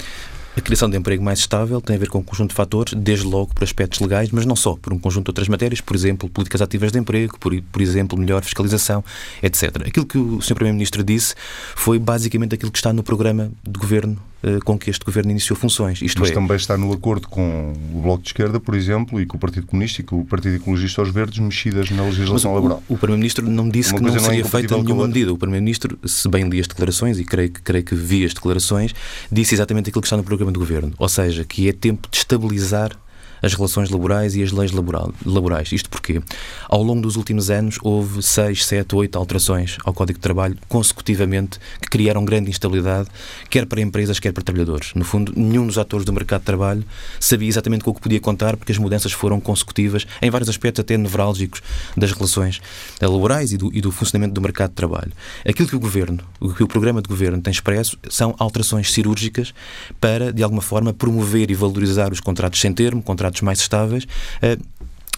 A 0.59 0.61
criação 0.61 0.91
de 0.91 0.97
emprego 0.97 1.23
mais 1.23 1.39
estável 1.39 1.81
tem 1.81 1.95
a 1.95 1.99
ver 2.01 2.09
com 2.09 2.19
um 2.19 2.23
conjunto 2.23 2.51
de 2.51 2.57
fatores, 2.57 2.93
desde 2.93 3.25
logo 3.25 3.55
por 3.55 3.63
aspectos 3.63 4.01
legais, 4.01 4.29
mas 4.33 4.45
não 4.45 4.57
só, 4.57 4.75
por 4.75 4.93
um 4.93 4.99
conjunto 4.99 5.27
de 5.27 5.31
outras 5.31 5.47
matérias, 5.47 5.81
por 5.81 5.95
exemplo, 5.95 6.29
políticas 6.29 6.61
ativas 6.61 6.91
de 6.91 6.99
emprego, 6.99 7.39
por, 7.39 7.53
por 7.63 7.81
exemplo, 7.81 8.19
melhor 8.19 8.43
fiscalização, 8.43 9.05
etc. 9.41 9.87
Aquilo 9.87 10.05
que 10.05 10.19
o 10.19 10.43
Sr. 10.43 10.57
Primeiro-Ministro 10.57 11.05
disse 11.05 11.37
foi 11.77 11.97
basicamente 12.01 12.57
aquilo 12.57 12.73
que 12.73 12.79
está 12.79 12.93
no 12.93 13.05
programa 13.05 13.53
de 13.63 13.79
governo 13.79 14.19
com 14.65 14.79
que 14.79 14.89
este 14.89 15.05
governo 15.05 15.31
iniciou 15.31 15.57
funções. 15.57 16.01
Isto 16.01 16.21
Mas 16.21 16.31
é... 16.31 16.35
também 16.35 16.57
está 16.57 16.77
no 16.77 16.93
acordo 16.93 17.29
com 17.29 17.73
o 17.93 18.01
Bloco 18.01 18.23
de 18.23 18.29
Esquerda, 18.29 18.61
por 18.61 18.75
exemplo, 18.75 19.21
e 19.21 19.27
com 19.27 19.37
o 19.37 19.41
Partido 19.41 19.67
Comunista 19.67 20.01
e 20.01 20.05
com 20.05 20.21
o 20.21 20.25
Partido 20.25 20.57
Ecologista 20.57 21.01
aos 21.01 21.11
Verdes, 21.11 21.39
mexidas 21.39 21.91
na 21.91 22.05
legislação 22.05 22.55
laboral. 22.55 22.83
O, 22.89 22.95
o 22.95 22.99
Primeiro-Ministro 22.99 23.49
não 23.49 23.69
disse 23.69 23.91
Uma 23.91 23.99
que 23.99 24.07
não 24.07 24.17
é 24.17 24.19
seria 24.19 24.41
é 24.41 24.45
feita 24.45 24.77
nenhuma 24.77 25.07
medida. 25.07 25.33
O 25.33 25.39
Primeiro-Ministro, 25.39 25.99
se 26.05 26.29
bem 26.29 26.49
li 26.49 26.61
as 26.61 26.67
declarações, 26.67 27.19
e 27.19 27.25
creio, 27.25 27.51
creio 27.51 27.85
que 27.85 27.95
vi 27.95 28.25
as 28.25 28.33
declarações, 28.33 28.95
disse 29.31 29.55
exatamente 29.55 29.89
aquilo 29.89 30.03
que 30.03 30.07
está 30.07 30.17
no 30.17 30.25
programa 30.25 30.53
de 30.53 30.59
governo. 30.59 30.93
Ou 30.99 31.09
seja, 31.09 31.45
que 31.45 31.69
é 31.69 31.73
tempo 31.73 32.09
de 32.11 32.19
estabilizar 32.19 32.97
as 33.43 33.55
relações 33.55 33.91
laborais 33.91 34.35
e 34.37 34.43
as 34.43 34.53
leis 34.53 34.73
laboral, 34.73 35.13
laborais. 35.25 35.73
Isto 35.73 35.91
porque, 35.91 36.23
ao 36.69 36.83
longo 36.83 37.03
dos 37.03 37.17
últimos 37.17 37.51
anos, 37.51 37.79
houve 37.83 38.23
seis, 38.23 38.65
sete, 38.65 38.95
oito 38.95 39.19
alterações 39.19 39.77
ao 39.85 39.93
Código 39.93 40.19
de 40.19 40.23
Trabalho 40.23 40.57
consecutivamente 40.69 41.59
que 41.81 41.89
criaram 41.89 42.25
grande 42.25 42.51
instabilidade, 42.51 43.09
quer 43.51 43.67
para 43.67 43.81
empresas, 43.81 44.19
quer 44.19 44.33
para 44.33 44.43
trabalhadores. 44.43 44.93
No 44.95 45.05
fundo, 45.05 45.33
nenhum 45.37 45.67
dos 45.67 45.79
atores 45.79 46.05
do 46.05 46.13
mercado 46.13 46.41
de 46.41 46.47
trabalho 46.47 46.85
sabia 47.21 47.49
exatamente 47.49 47.85
com 47.85 47.91
o 47.91 47.95
que 47.95 48.01
podia 48.01 48.21
contar, 48.21 48.57
porque 48.57 48.73
as 48.73 48.79
mudanças 48.79 49.13
foram 49.13 49.41
consecutivas, 49.41 50.07
em 50.21 50.31
vários 50.31 50.49
aspectos 50.49 50.81
até 50.81 50.97
nevrálgicos 50.97 51.63
das 51.97 52.13
relações 52.13 52.61
laborais 53.01 53.53
e 53.53 53.57
do, 53.57 53.71
e 53.73 53.81
do 53.81 53.91
funcionamento 53.91 54.35
do 54.35 54.41
mercado 54.41 54.71
de 54.71 54.77
trabalho. 54.77 55.13
Aquilo 55.47 55.69
que 55.69 55.77
o 55.77 55.81
Governo, 55.81 56.21
o 56.41 56.53
que 56.53 56.63
o 56.63 56.69
programa 56.69 57.01
de 57.03 57.09
Governo 57.09 57.41
tem 57.41 57.51
expresso, 57.51 57.99
são 58.09 58.35
alterações 58.39 58.93
cirúrgicas 58.93 59.53
para, 60.01 60.33
de 60.33 60.43
alguma 60.43 60.63
forma, 60.63 60.93
promover 60.93 61.51
e 61.51 61.55
valorizar 61.55 62.13
os 62.13 62.21
contratos 62.21 62.61
sem 62.61 62.73
termo, 62.73 63.03
contratos 63.03 63.28
contratos 63.29 63.43
mais 63.43 63.59
estáveis, 63.61 64.07
eh, 64.43 64.59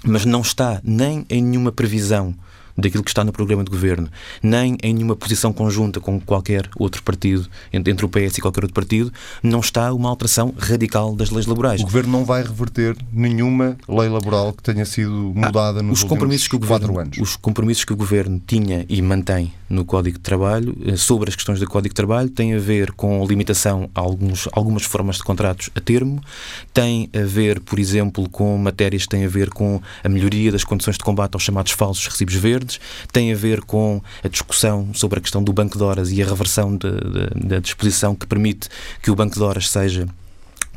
mas 0.04 0.24
não 0.24 0.40
está 0.40 0.80
nem 0.82 1.24
em 1.28 1.42
nenhuma 1.42 1.70
previsão 1.70 2.34
daquilo 2.76 3.04
que 3.04 3.10
está 3.10 3.22
no 3.22 3.32
programa 3.32 3.62
de 3.62 3.70
governo, 3.70 4.08
nem 4.42 4.78
em 4.82 4.94
nenhuma 4.94 5.14
posição 5.14 5.52
conjunta 5.52 6.00
com 6.00 6.18
qualquer 6.18 6.68
outro 6.78 7.02
partido, 7.02 7.46
entre 7.72 8.04
o 8.04 8.08
PS 8.08 8.38
e 8.38 8.40
qualquer 8.40 8.64
outro 8.64 8.74
partido, 8.74 9.12
não 9.42 9.60
está 9.60 9.92
uma 9.92 10.08
alteração 10.08 10.54
radical 10.56 11.14
das 11.14 11.30
leis 11.30 11.46
laborais. 11.46 11.80
O 11.82 11.84
governo 11.84 12.10
não 12.10 12.24
vai 12.24 12.42
reverter 12.42 12.96
nenhuma 13.12 13.76
lei 13.86 14.08
laboral 14.08 14.54
que 14.54 14.62
tenha 14.62 14.86
sido 14.86 15.32
mudada 15.34 15.80
ah, 15.80 15.82
nos 15.82 16.02
os 16.02 16.08
compromissos 16.08 16.48
que 16.48 16.56
o 16.56 16.58
governo, 16.58 16.98
anos. 16.98 17.18
Os 17.18 17.36
compromissos 17.36 17.84
que 17.84 17.92
o 17.92 17.96
governo 17.96 18.40
tinha 18.46 18.86
e 18.88 19.02
mantém 19.02 19.52
no 19.70 19.84
Código 19.84 20.18
de 20.18 20.22
Trabalho 20.22 20.76
eh, 20.84 20.96
sobre 20.96 21.30
as 21.30 21.36
questões 21.36 21.60
do 21.60 21.66
Código 21.66 21.90
de 21.90 21.94
Trabalho 21.94 22.28
têm 22.28 22.54
a 22.54 22.58
ver 22.58 22.90
com 22.92 23.24
limitação 23.24 23.88
a 23.94 24.00
alguns, 24.00 24.48
algumas 24.52 24.82
formas 24.82 25.16
de 25.16 25.22
contratos 25.22 25.70
a 25.76 25.80
termo, 25.80 26.20
tem 26.74 27.08
a 27.14 27.24
ver, 27.24 27.60
por 27.60 27.78
exemplo, 27.78 28.28
com 28.28 28.58
matérias 28.58 29.04
que 29.04 29.10
têm 29.10 29.24
a 29.24 29.28
ver 29.28 29.48
com 29.50 29.80
a 30.02 30.08
melhoria 30.08 30.50
das 30.50 30.64
condições 30.64 30.98
de 30.98 31.04
combate 31.04 31.34
aos 31.34 31.44
chamados 31.44 31.72
falsos 31.72 32.04
recibos 32.08 32.34
verdes, 32.34 32.80
tem 33.12 33.32
a 33.32 33.36
ver 33.36 33.60
com 33.62 34.02
a 34.24 34.28
discussão 34.28 34.92
sobre 34.92 35.20
a 35.20 35.22
questão 35.22 35.42
do 35.42 35.52
banco 35.52 35.78
de 35.78 35.84
horas 35.84 36.10
e 36.10 36.20
a 36.20 36.26
reversão 36.26 36.76
da 36.76 37.60
disposição 37.60 38.14
que 38.14 38.26
permite 38.26 38.68
que 39.00 39.10
o 39.10 39.14
banco 39.14 39.36
de 39.36 39.42
horas 39.42 39.70
seja 39.70 40.08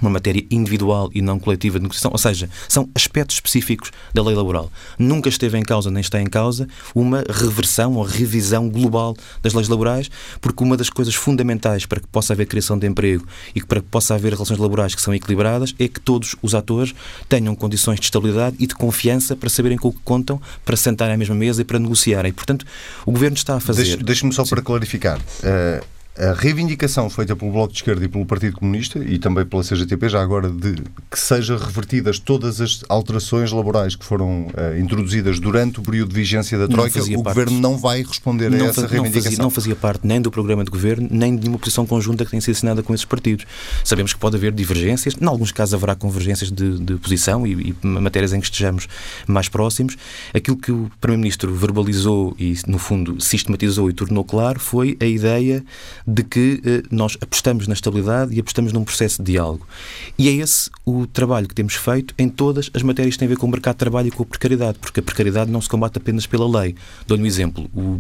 uma 0.02 0.10
matéria 0.10 0.46
individual 0.52 1.10
e 1.14 1.22
não 1.22 1.40
coletiva 1.40 1.80
de 1.80 1.84
negociação, 1.84 2.12
ou 2.12 2.18
seja, 2.18 2.50
são 2.68 2.90
aspectos 2.94 3.38
específicos 3.38 3.92
da 4.14 4.22
lei 4.24 4.36
laboral. 4.36 4.72
Nunca 4.98 5.30
esteve 5.30 5.58
em 5.58 5.64
causa, 5.64 5.90
nem 5.90 6.02
está 6.02 6.22
em 6.22 6.26
causa, 6.26 6.68
uma 6.94 7.24
reversão 7.30 7.94
ou 7.96 8.04
revisão 8.04 8.70
global 8.70 9.16
das 9.42 9.54
leis 9.54 9.68
laborais, 9.68 10.10
porque 10.42 10.64
uma 10.64 10.76
das 10.76 10.90
coisas 10.90 11.16
fundamentais 11.16 11.86
para 11.86 12.00
que 12.00 12.08
possa 12.08 12.34
haver 12.34 12.46
criação 12.48 12.78
de 12.78 12.88
emprego 12.88 13.26
e 13.56 13.64
para 13.64 13.82
que 13.82 13.88
possa 13.88 14.16
haver 14.16 14.34
relações 14.34 14.60
laborais 14.60 14.94
que 14.94 15.02
são 15.02 15.14
equilibradas 15.14 15.74
é 15.80 15.88
que 15.88 16.00
todos 16.00 16.36
os 16.42 16.54
atores 16.54 16.94
tenham 17.30 17.56
condições 17.56 18.00
de 18.00 18.06
estabilidade 18.06 18.56
e 18.60 18.68
de 18.68 18.76
confiança 18.76 19.36
para 19.36 19.50
saberem 19.50 19.78
com 19.78 19.90
o 19.90 19.94
que 19.94 20.02
contam, 20.04 20.42
para 20.66 20.76
sentarem 20.76 21.16
à 21.16 21.18
mesma 21.18 21.36
mesa 21.36 21.62
e 21.62 21.66
para 21.66 21.80
negociarem. 21.80 22.34
Portanto, 22.34 22.66
o 23.06 23.12
Governo 23.12 23.38
está 23.38 23.56
a 23.56 23.60
fazer... 23.60 24.04
Deixe-me 24.04 24.34
só 24.34 24.44
Sim. 24.44 24.50
para 24.50 24.62
clarificar. 24.62 25.20
Uh, 25.20 25.84
a 26.18 26.34
reivindicação 26.34 27.10
feita 27.10 27.36
pelo 27.36 27.52
Bloco 27.52 27.74
de 27.74 27.80
Esquerda 27.80 28.06
e 28.06 28.08
pelo 28.08 28.26
Partido 28.26 28.58
Comunista 28.58 29.00
e 29.00 29.18
também 29.18 29.44
pela 29.46 29.64
CGTP, 29.64 30.10
já 30.10 30.22
agora, 30.22 30.48
de 30.48 30.76
que 31.10 31.20
sejam 31.20 31.58
revertidas 31.58 32.20
todas 32.20 32.62
as 32.62 32.84
alterações 32.88 33.52
laborais 33.52 33.96
que 33.96 34.06
foram 34.06 34.48
uh, 34.48 34.78
introduzidas 34.80 35.40
durante 35.40 35.80
o 35.80 35.84
período 35.84 36.10
de 36.10 36.16
vigência 36.16 36.58
da 36.58 36.68
Troika, 36.68 37.00
o 37.00 37.24
parte. 37.24 37.40
Governo 37.40 37.60
não 37.60 37.78
vai 37.78 38.04
responder 38.04 38.52
não 38.52 38.66
a 38.66 38.70
essa 38.70 38.86
reivindicação. 38.86 39.04
Não 39.04 39.24
fazia, 39.24 39.44
não 39.44 39.50
fazia, 39.50 39.76
parte 39.76 40.06
nem 40.06 40.22
do 40.22 40.30
programa 40.30 40.64
de 40.64 40.70
Governo, 40.70 41.08
nem 41.10 41.36
de 41.36 41.42
nenhuma 41.42 41.58
posição 41.58 41.86
conjunta 41.86 42.24
que 42.24 42.32
tenha 42.32 42.42
sido 42.42 42.54
assinada 42.54 42.84
com 42.84 42.94
esses 42.94 43.06
partidos. 43.06 43.46
Sabemos 43.84 44.14
que 44.14 44.20
pode 44.20 44.36
haver 44.36 44.52
divergências, 44.52 45.16
em 45.20 45.26
alguns 45.26 45.52
casos 45.52 45.74
haverá 45.74 45.96
convergências 45.96 46.52
de, 46.52 46.78
de 46.78 46.96
posição 46.98 47.48
e, 47.48 47.76
e 47.82 47.88
matérias 47.88 48.34
em 48.34 48.40
que 48.40 48.46
estejamos 48.46 48.88
mais 49.26 49.50
próximos. 49.50 49.98
Aquilo 50.32 50.58
que 50.58 50.72
o 50.72 50.92
Primeiro-Ministro 51.02 51.54
verbalizou 51.56 52.36
e, 52.38 52.56
no 52.68 52.78
fundo, 52.78 53.20
sistematizou 53.20 53.90
e 53.90 53.94
tornou 53.94 54.24
claro 54.24 54.60
foi 54.60 54.96
a 55.02 55.06
ideia 55.06 55.64
de 56.06 56.24
que 56.24 56.62
eh, 56.66 56.84
nós 56.92 57.18
apostamos 57.22 57.68
na 57.68 57.74
estabilidade 57.74 58.36
e 58.36 58.40
apostamos 58.40 58.74
num 58.74 58.84
processo 58.84 59.24
de 59.24 59.34
diálogo. 59.34 59.66
E 60.18 60.28
é 60.30 60.32
esse 60.32 60.70
o 60.86 61.08
trabalho 61.08 61.48
que 61.48 61.56
temos 61.56 61.76
feito 61.76 62.14
em 62.18 62.30
todas 62.30 62.70
as 62.74 62.84
matérias 62.84 63.16
que 63.16 63.20
têm 63.20 63.28
a 63.28 63.30
ver 63.30 63.38
com 63.38 63.48
o 63.48 63.50
mercado 63.50 63.76
de 63.76 63.80
trabalho 63.80 64.08
e 64.08 64.12
com 64.12 64.24
a 64.24 64.26
precariedade, 64.26 64.80
porque 64.80 65.00
a 65.00 65.04
precariedade 65.04 65.52
não 65.52 65.62
se 65.62 65.70
combate 65.70 65.98
apenas 65.98 66.26
pela 66.26 66.62
lei. 66.62 66.76
Dou-lhe 67.08 67.24
um 67.24 67.26
exemplo. 67.26 67.70
O 67.74 68.00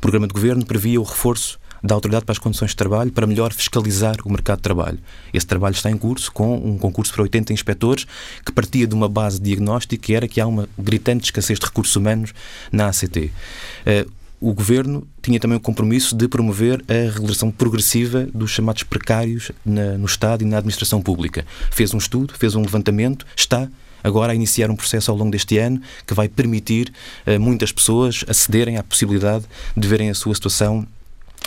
programa 0.00 0.26
de 0.26 0.34
governo 0.34 0.64
previa 0.64 1.00
o 1.00 1.04
reforço 1.04 1.58
da 1.82 1.94
Autoridade 1.94 2.24
para 2.24 2.32
as 2.32 2.38
Condições 2.38 2.70
de 2.70 2.76
Trabalho 2.76 3.12
para 3.12 3.26
melhor 3.26 3.52
fiscalizar 3.52 4.16
o 4.24 4.30
mercado 4.30 4.58
de 4.58 4.62
trabalho. 4.62 4.98
Esse 5.32 5.46
trabalho 5.46 5.74
está 5.74 5.90
em 5.90 5.96
curso 5.96 6.32
com 6.32 6.56
um 6.56 6.78
concurso 6.78 7.12
para 7.12 7.22
80 7.22 7.52
inspectores 7.52 8.06
que 8.44 8.52
partia 8.52 8.86
de 8.86 8.94
uma 8.94 9.08
base 9.08 9.38
de 9.38 9.44
diagnóstico 9.44 10.02
que 10.02 10.14
era 10.14 10.26
que 10.26 10.40
há 10.40 10.46
uma 10.46 10.68
gritante 10.78 11.24
escassez 11.24 11.58
de 11.58 11.66
recursos 11.66 11.94
humanos 11.94 12.32
na 12.72 12.88
ACT. 12.88 13.30
Uh, 13.86 14.10
o 14.40 14.52
governo 14.52 15.06
tinha 15.22 15.40
também 15.40 15.56
o 15.56 15.60
compromisso 15.60 16.14
de 16.14 16.28
promover 16.28 16.84
a 16.88 17.12
regulação 17.12 17.50
progressiva 17.50 18.26
dos 18.32 18.50
chamados 18.50 18.82
precários 18.82 19.50
na, 19.64 19.96
no 19.98 20.06
Estado 20.06 20.42
e 20.42 20.46
na 20.46 20.58
administração 20.58 21.00
pública. 21.00 21.44
Fez 21.70 21.94
um 21.94 21.98
estudo, 21.98 22.34
fez 22.34 22.54
um 22.54 22.60
levantamento, 22.60 23.26
está 23.34 23.68
agora 24.04 24.32
a 24.32 24.34
iniciar 24.34 24.70
um 24.70 24.76
processo 24.76 25.10
ao 25.10 25.16
longo 25.16 25.30
deste 25.30 25.58
ano 25.58 25.80
que 26.06 26.14
vai 26.14 26.28
permitir 26.28 26.92
a 27.26 27.32
eh, 27.32 27.38
muitas 27.38 27.72
pessoas 27.72 28.24
acederem 28.28 28.76
à 28.76 28.82
possibilidade 28.82 29.44
de 29.76 29.88
verem 29.88 30.10
a 30.10 30.14
sua 30.14 30.34
situação 30.34 30.86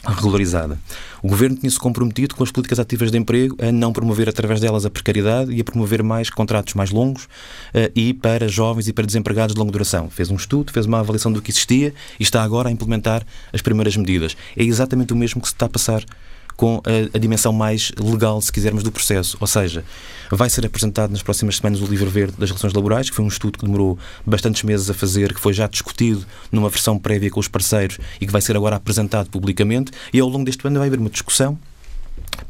regularizada. 0.05 0.79
O 1.21 1.27
Governo 1.27 1.57
tinha-se 1.57 1.77
comprometido 1.77 2.35
com 2.35 2.43
as 2.43 2.51
políticas 2.51 2.79
ativas 2.79 3.11
de 3.11 3.17
emprego 3.17 3.55
a 3.61 3.71
não 3.71 3.91
promover 3.91 4.29
através 4.29 4.59
delas 4.59 4.85
a 4.85 4.89
precariedade 4.89 5.51
e 5.51 5.59
a 5.59 5.63
promover 5.63 6.01
mais 6.01 6.29
contratos 6.29 6.73
mais 6.73 6.91
longos 6.91 7.25
uh, 7.25 7.91
e 7.95 8.13
para 8.13 8.47
jovens 8.47 8.87
e 8.87 8.93
para 8.93 9.05
desempregados 9.05 9.53
de 9.53 9.59
longa 9.59 9.71
duração. 9.71 10.09
Fez 10.09 10.29
um 10.29 10.35
estudo, 10.35 10.71
fez 10.71 10.85
uma 10.85 10.99
avaliação 10.99 11.31
do 11.31 11.41
que 11.41 11.51
existia 11.51 11.93
e 12.19 12.23
está 12.23 12.43
agora 12.43 12.69
a 12.69 12.71
implementar 12.71 13.25
as 13.51 13.61
primeiras 13.61 13.95
medidas. 13.97 14.37
É 14.55 14.63
exatamente 14.63 15.11
o 15.11 15.15
mesmo 15.15 15.41
que 15.41 15.47
se 15.47 15.53
está 15.53 15.65
a 15.65 15.69
passar 15.69 16.03
com 16.59 16.81
a, 16.83 17.15
a, 17.15 17.17
dimensão 17.17 17.53
mais 17.53 17.89
legal, 17.97 18.41
se 18.41 18.51
quisermos, 18.51 18.83
do 18.83 18.91
processo. 18.91 19.37
Ou 19.39 19.47
seja, 19.47 19.81
vai 20.29 20.49
ser 20.49 20.65
apresentado 20.65 21.09
nas 21.09 21.23
próximas 21.23 21.55
semanas 21.55 21.79
o 21.79 21.85
livro 21.85 22.09
verde 22.09 22.33
das 22.37 22.49
relações 22.49 22.73
laborais, 22.73 23.09
que 23.09 23.15
foi 23.15 23.23
um 23.23 23.29
estudo 23.29 23.57
que 23.57 23.63
demorou 23.63 23.97
bastantes 24.25 24.63
meses 24.63 24.89
a 24.89 24.93
fazer, 24.93 25.33
que 25.33 25.39
foi 25.39 25.53
já 25.53 25.67
discutido 25.67 26.25
numa 26.51 26.67
versão 26.67 26.99
prévia 26.99 27.31
com 27.31 27.39
os 27.39 27.47
parceiros 27.47 27.97
e 28.19 28.25
que 28.25 28.31
vai 28.33 28.41
ser 28.41 28.57
agora 28.57 28.75
apresentado 28.75 29.29
publicamente. 29.29 29.93
E 30.11 30.19
ao 30.19 30.27
longo 30.27 30.43
deste 30.43 30.67
ano 30.67 30.79
vai 30.79 30.89
haver 30.89 30.99
uma 30.99 31.09
discussão 31.09 31.57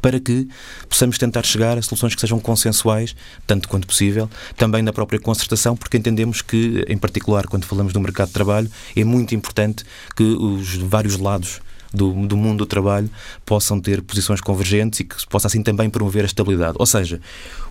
para 0.02 0.18
que 0.18 0.48
possamos 0.88 1.16
tentar 1.16 1.44
chegar 1.44 1.78
a 1.78 1.82
soluções 1.82 2.12
que 2.12 2.20
sejam 2.20 2.40
consensuais, 2.40 3.14
tanto 3.46 3.68
quanto 3.68 3.86
possível, 3.86 4.28
também 4.56 4.82
na 4.82 4.92
própria 4.92 5.20
concertação, 5.20 5.76
porque 5.76 5.96
entendemos 5.96 6.42
que, 6.42 6.84
em 6.88 6.98
particular, 6.98 7.46
quando 7.46 7.64
falamos 7.64 7.92
do 7.92 8.00
mercado 8.00 8.26
de 8.26 8.34
trabalho, 8.34 8.68
é 8.96 9.04
muito 9.04 9.36
importante 9.36 9.84
que 10.16 10.24
os 10.24 10.74
vários 10.74 11.16
lados 11.16 11.60
do, 11.92 12.26
do 12.26 12.36
mundo 12.36 12.58
do 12.58 12.66
trabalho 12.66 13.10
possam 13.44 13.80
ter 13.80 14.02
posições 14.02 14.40
convergentes 14.40 15.00
e 15.00 15.04
que 15.04 15.26
possa 15.26 15.46
assim 15.46 15.62
também 15.62 15.90
promover 15.90 16.22
a 16.22 16.26
estabilidade. 16.26 16.76
Ou 16.78 16.86
seja, 16.86 17.20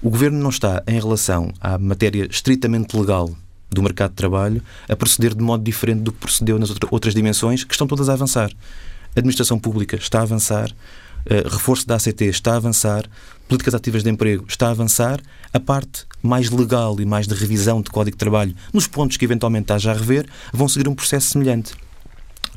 o 0.02 0.10
Governo 0.10 0.40
não 0.40 0.50
está, 0.50 0.84
em 0.88 1.00
relação 1.00 1.54
à 1.60 1.78
matéria 1.78 2.28
estritamente 2.30 2.98
legal 2.98 3.30
do 3.70 3.84
mercado 3.84 4.12
de 4.12 4.16
trabalho, 4.16 4.64
a 4.88 4.96
proceder 4.96 5.36
de 5.36 5.44
modo 5.44 5.64
diferente 5.64 6.02
do 6.02 6.12
que 6.12 6.20
procedeu 6.20 6.58
nas 6.58 6.74
outras 6.92 7.14
dimensões, 7.14 7.64
que 7.64 7.74
estão 7.74 7.88
todas 7.88 8.10
a 8.10 8.14
avançar. 8.14 8.50
A 9.16 9.20
administração 9.20 9.60
pública 9.60 9.96
está 9.96 10.20
a 10.20 10.24
avançar, 10.24 10.74
Uh, 11.26 11.48
reforço 11.50 11.86
da 11.86 11.96
ACT 11.96 12.24
está 12.26 12.54
a 12.54 12.56
avançar, 12.56 13.04
políticas 13.48 13.76
ativas 13.76 14.04
de 14.04 14.10
emprego 14.10 14.46
está 14.48 14.68
a 14.68 14.72
avançar, 14.72 15.20
a 15.54 15.60
parte 15.60 16.06
mais 16.24 16.50
legal 16.50 17.00
e 17.00 17.06
mais 17.06 17.28
de 17.28 17.34
revisão 17.34 17.82
de 17.82 17.90
Código 17.90 18.16
de 18.16 18.20
Trabalho, 18.20 18.56
nos 18.74 18.88
pontos 18.88 19.18
que 19.18 19.26
eventualmente 19.26 19.72
haja 19.74 19.92
a 19.92 19.94
rever, 19.94 20.26
vão 20.54 20.70
seguir 20.70 20.88
um 20.88 20.96
processo 20.96 21.32
semelhante 21.32 21.74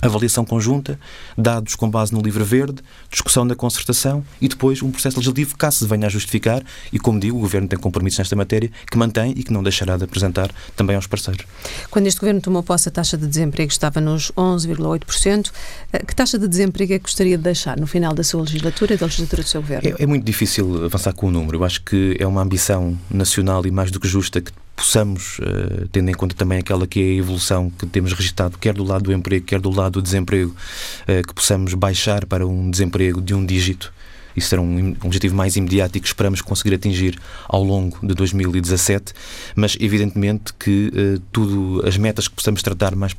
avaliação 0.02 0.44
conjunta, 0.44 0.98
dados 1.38 1.76
com 1.76 1.88
base 1.88 2.12
no 2.12 2.20
livro 2.20 2.44
verde, 2.44 2.82
discussão 3.08 3.46
da 3.46 3.54
concertação 3.54 4.24
e 4.40 4.48
depois 4.48 4.82
um 4.82 4.90
processo 4.90 5.16
legislativo, 5.16 5.56
caso 5.56 5.78
se 5.78 5.86
venha 5.86 6.06
a 6.06 6.10
justificar, 6.10 6.62
e 6.92 6.98
como 6.98 7.20
digo, 7.20 7.38
o 7.38 7.40
Governo 7.40 7.68
tem 7.68 7.78
compromissos 7.78 8.18
nesta 8.18 8.34
matéria, 8.34 8.70
que 8.90 8.98
mantém 8.98 9.32
e 9.36 9.44
que 9.44 9.52
não 9.52 9.62
deixará 9.62 9.96
de 9.96 10.04
apresentar 10.04 10.50
também 10.74 10.96
aos 10.96 11.06
parceiros. 11.06 11.46
Quando 11.90 12.06
este 12.08 12.20
Governo 12.20 12.40
tomou 12.40 12.62
posse, 12.62 12.88
a 12.88 12.92
taxa 12.92 13.16
de 13.16 13.26
desemprego 13.26 13.70
estava 13.70 14.00
nos 14.00 14.32
11,8%. 14.32 15.50
Eh, 15.92 15.98
que 16.04 16.14
taxa 16.14 16.38
de 16.38 16.48
desemprego 16.48 16.92
é 16.94 16.98
que 16.98 17.04
gostaria 17.04 17.36
de 17.36 17.44
deixar 17.44 17.78
no 17.78 17.86
final 17.86 18.12
da 18.14 18.24
sua 18.24 18.42
legislatura 18.42 18.96
da 18.96 19.06
legislatura 19.06 19.42
do 19.42 19.48
seu 19.48 19.60
Governo? 19.60 19.88
É, 19.88 20.02
é 20.02 20.06
muito 20.06 20.24
difícil 20.24 20.84
avançar 20.84 21.12
com 21.12 21.28
o 21.28 21.30
número. 21.30 21.58
Eu 21.58 21.64
acho 21.64 21.82
que 21.82 22.16
é 22.18 22.26
uma 22.26 22.42
ambição 22.42 22.98
nacional 23.10 23.64
e 23.66 23.70
mais 23.70 23.90
do 23.90 24.00
que 24.00 24.08
justa 24.08 24.40
que 24.40 24.52
possamos, 24.82 25.38
uh, 25.38 25.88
tendo 25.92 26.10
em 26.10 26.14
conta 26.14 26.34
também 26.34 26.58
aquela 26.58 26.86
que 26.88 27.00
é 27.00 27.04
a 27.04 27.14
evolução 27.14 27.70
que 27.70 27.86
temos 27.86 28.12
registrado, 28.12 28.58
quer 28.58 28.74
do 28.74 28.82
lado 28.82 29.04
do 29.04 29.12
emprego, 29.12 29.46
quer 29.46 29.60
do 29.60 29.70
lado 29.70 29.92
do 29.92 30.02
desemprego, 30.02 30.50
uh, 30.50 31.26
que 31.26 31.32
possamos 31.32 31.72
baixar 31.74 32.26
para 32.26 32.44
um 32.46 32.68
desemprego 32.68 33.20
de 33.20 33.32
um 33.32 33.46
dígito 33.46 33.92
isso 34.36 34.48
será 34.48 34.62
um, 34.62 34.94
objetivo 35.02 35.34
mais 35.34 35.56
imediato 35.56 35.96
e 35.98 36.00
que 36.00 36.06
esperamos 36.06 36.40
conseguir 36.40 36.74
atingir 36.74 37.18
ao 37.48 37.62
longo 37.62 37.98
de 38.02 38.14
2017, 38.14 39.12
mas 39.54 39.76
evidentemente 39.80 40.52
que 40.58 40.92
uh, 40.94 41.22
tudo, 41.32 41.86
as 41.86 41.96
metas 41.96 42.28
que 42.28 42.34
possamos 42.34 42.62
tratar 42.62 42.94
mais, 42.94 43.14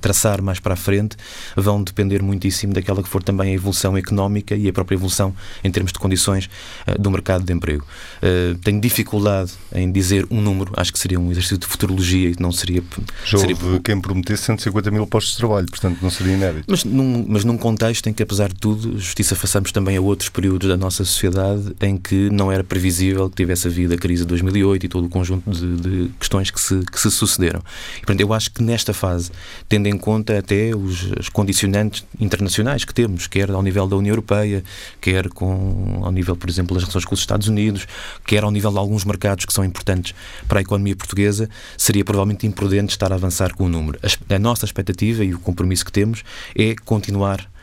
traçar 0.00 0.42
mais 0.42 0.60
para 0.60 0.74
a 0.74 0.76
frente 0.76 1.16
vão 1.56 1.82
depender 1.82 2.22
muitíssimo 2.22 2.72
daquela 2.72 3.02
que 3.02 3.08
for 3.08 3.22
também 3.22 3.50
a 3.50 3.54
evolução 3.54 3.96
económica 3.96 4.54
e 4.54 4.68
a 4.68 4.72
própria 4.72 4.96
evolução 4.96 5.34
em 5.62 5.70
termos 5.70 5.92
de 5.92 5.98
condições 5.98 6.48
uh, 6.86 7.00
do 7.00 7.10
mercado 7.10 7.44
de 7.44 7.52
emprego. 7.52 7.84
Uh, 8.22 8.56
tenho 8.58 8.80
dificuldade 8.80 9.52
em 9.74 9.90
dizer 9.90 10.26
um 10.30 10.40
número, 10.40 10.72
acho 10.76 10.92
que 10.92 10.98
seria 10.98 11.18
um 11.20 11.30
exercício 11.30 11.58
de 11.58 11.66
futurologia 11.66 12.30
e 12.30 12.36
não 12.38 12.52
seria. 12.52 12.82
Já 13.24 13.38
seria... 13.38 13.56
quem 13.82 14.00
prometesse 14.00 14.44
150 14.44 14.90
mil 14.90 15.06
postos 15.06 15.34
de 15.34 15.38
trabalho, 15.38 15.66
portanto 15.66 15.98
não 16.00 16.10
seria 16.10 16.34
inédito. 16.34 16.64
Mas 16.68 16.84
num, 16.84 17.24
mas 17.28 17.44
num 17.44 17.56
contexto 17.56 18.08
em 18.08 18.12
que, 18.12 18.22
apesar 18.22 18.48
de 18.48 18.56
tudo, 18.56 18.98
justiça 18.98 19.34
façamos 19.34 19.72
também 19.72 19.96
a 19.96 20.00
outros 20.00 20.28
períodos 20.28 20.53
períodos 20.54 20.68
da 20.68 20.76
nossa 20.76 21.04
sociedade 21.04 21.74
em 21.80 21.96
que 21.96 22.30
não 22.30 22.50
era 22.50 22.62
previsível 22.62 23.28
que 23.28 23.36
tivesse 23.36 23.68
havido 23.68 23.94
a 23.94 23.96
crise 23.96 24.22
de 24.22 24.28
2008 24.28 24.86
e 24.86 24.88
todo 24.88 25.06
o 25.06 25.08
conjunto 25.08 25.50
de, 25.50 25.76
de 25.76 26.10
questões 26.18 26.50
que 26.50 26.60
se, 26.60 26.80
que 26.90 26.98
se 26.98 27.10
sucederam. 27.10 27.60
E, 27.96 28.00
portanto, 28.00 28.20
eu 28.20 28.32
acho 28.32 28.50
que 28.50 28.62
nesta 28.62 28.92
fase, 28.92 29.30
tendo 29.68 29.86
em 29.88 29.96
conta 29.98 30.38
até 30.38 30.74
os, 30.74 31.10
os 31.18 31.28
condicionantes 31.28 32.04
internacionais 32.20 32.84
que 32.84 32.94
temos, 32.94 33.26
quer 33.26 33.50
ao 33.50 33.62
nível 33.62 33.86
da 33.86 33.96
União 33.96 34.12
Europeia, 34.12 34.62
quer 35.00 35.28
com, 35.28 36.00
ao 36.02 36.12
nível, 36.12 36.36
por 36.36 36.48
exemplo, 36.48 36.74
das 36.74 36.84
relações 36.84 37.04
com 37.04 37.14
os 37.14 37.20
Estados 37.20 37.48
Unidos, 37.48 37.86
quer 38.24 38.44
ao 38.44 38.50
nível 38.50 38.70
de 38.70 38.78
alguns 38.78 39.04
mercados 39.04 39.44
que 39.44 39.52
são 39.52 39.64
importantes 39.64 40.14
para 40.48 40.60
a 40.60 40.62
economia 40.62 40.94
portuguesa, 40.96 41.48
seria 41.76 42.04
provavelmente 42.04 42.46
imprudente 42.46 42.92
estar 42.92 43.12
a 43.12 43.16
avançar 43.16 43.54
com 43.54 43.64
o 43.64 43.68
número. 43.68 43.98
A, 44.02 44.34
a 44.34 44.38
nossa 44.38 44.64
expectativa 44.64 45.24
e 45.24 45.34
o 45.34 45.38
compromisso 45.38 45.84
que 45.84 45.92
temos 45.92 46.22
é 46.54 46.74
continuar 46.84 47.53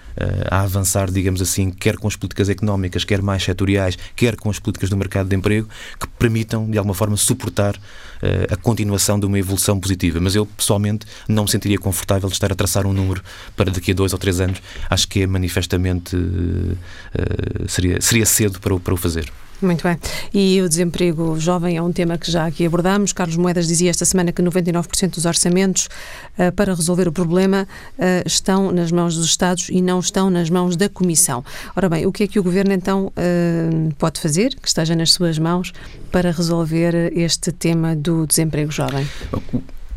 a 0.49 0.61
avançar, 0.61 1.09
digamos 1.09 1.41
assim, 1.41 1.69
quer 1.69 1.97
com 1.97 2.07
as 2.07 2.15
políticas 2.15 2.49
económicas, 2.49 3.03
quer 3.03 3.21
mais 3.21 3.43
setoriais, 3.43 3.97
quer 4.15 4.35
com 4.35 4.49
as 4.49 4.59
políticas 4.59 4.89
do 4.89 4.97
mercado 4.97 5.29
de 5.29 5.35
emprego, 5.35 5.67
que 5.99 6.07
permitam, 6.19 6.69
de 6.69 6.77
alguma 6.77 6.93
forma, 6.93 7.17
suportar 7.17 7.75
uh, 7.75 8.53
a 8.53 8.55
continuação 8.55 9.19
de 9.19 9.25
uma 9.25 9.39
evolução 9.39 9.79
positiva. 9.79 10.19
Mas 10.19 10.35
eu, 10.35 10.45
pessoalmente, 10.45 11.05
não 11.27 11.43
me 11.43 11.51
sentiria 11.51 11.77
confortável 11.77 12.27
de 12.27 12.35
estar 12.35 12.51
a 12.51 12.55
traçar 12.55 12.85
um 12.85 12.93
número 12.93 13.21
para 13.55 13.71
daqui 13.71 13.91
a 13.91 13.93
dois 13.93 14.13
ou 14.13 14.19
três 14.19 14.39
anos. 14.39 14.61
Acho 14.89 15.07
que 15.07 15.21
é 15.21 15.27
manifestamente. 15.27 16.15
Uh, 16.15 16.77
seria, 17.67 18.01
seria 18.01 18.25
cedo 18.25 18.59
para 18.59 18.73
o, 18.73 18.79
para 18.79 18.93
o 18.93 18.97
fazer. 18.97 19.31
Muito 19.61 19.83
bem. 19.83 19.97
E 20.33 20.59
o 20.61 20.67
desemprego 20.67 21.39
jovem 21.39 21.77
é 21.77 21.81
um 21.81 21.91
tema 21.91 22.17
que 22.17 22.31
já 22.31 22.47
aqui 22.47 22.65
abordamos. 22.65 23.13
Carlos 23.13 23.37
Moedas 23.37 23.67
dizia 23.67 23.91
esta 23.91 24.05
semana 24.05 24.31
que 24.31 24.41
99% 24.41 25.11
dos 25.13 25.25
orçamentos 25.25 25.87
uh, 26.37 26.51
para 26.53 26.73
resolver 26.73 27.07
o 27.07 27.11
problema 27.11 27.67
uh, 27.97 28.01
estão 28.25 28.71
nas 28.71 28.91
mãos 28.91 29.15
dos 29.15 29.25
Estados 29.25 29.69
e 29.69 29.79
não 29.79 29.99
estão 29.99 30.31
nas 30.31 30.49
mãos 30.49 30.75
da 30.75 30.89
Comissão. 30.89 31.45
Ora 31.75 31.87
bem, 31.87 32.07
o 32.07 32.11
que 32.11 32.23
é 32.23 32.27
que 32.27 32.39
o 32.39 32.43
Governo 32.43 32.73
então 32.73 33.07
uh, 33.07 33.93
pode 33.99 34.19
fazer, 34.19 34.55
que 34.55 34.67
esteja 34.67 34.95
nas 34.95 35.11
suas 35.11 35.37
mãos, 35.37 35.71
para 36.11 36.31
resolver 36.31 37.15
este 37.15 37.51
tema 37.51 37.95
do 37.95 38.25
desemprego 38.25 38.71
jovem? 38.71 39.07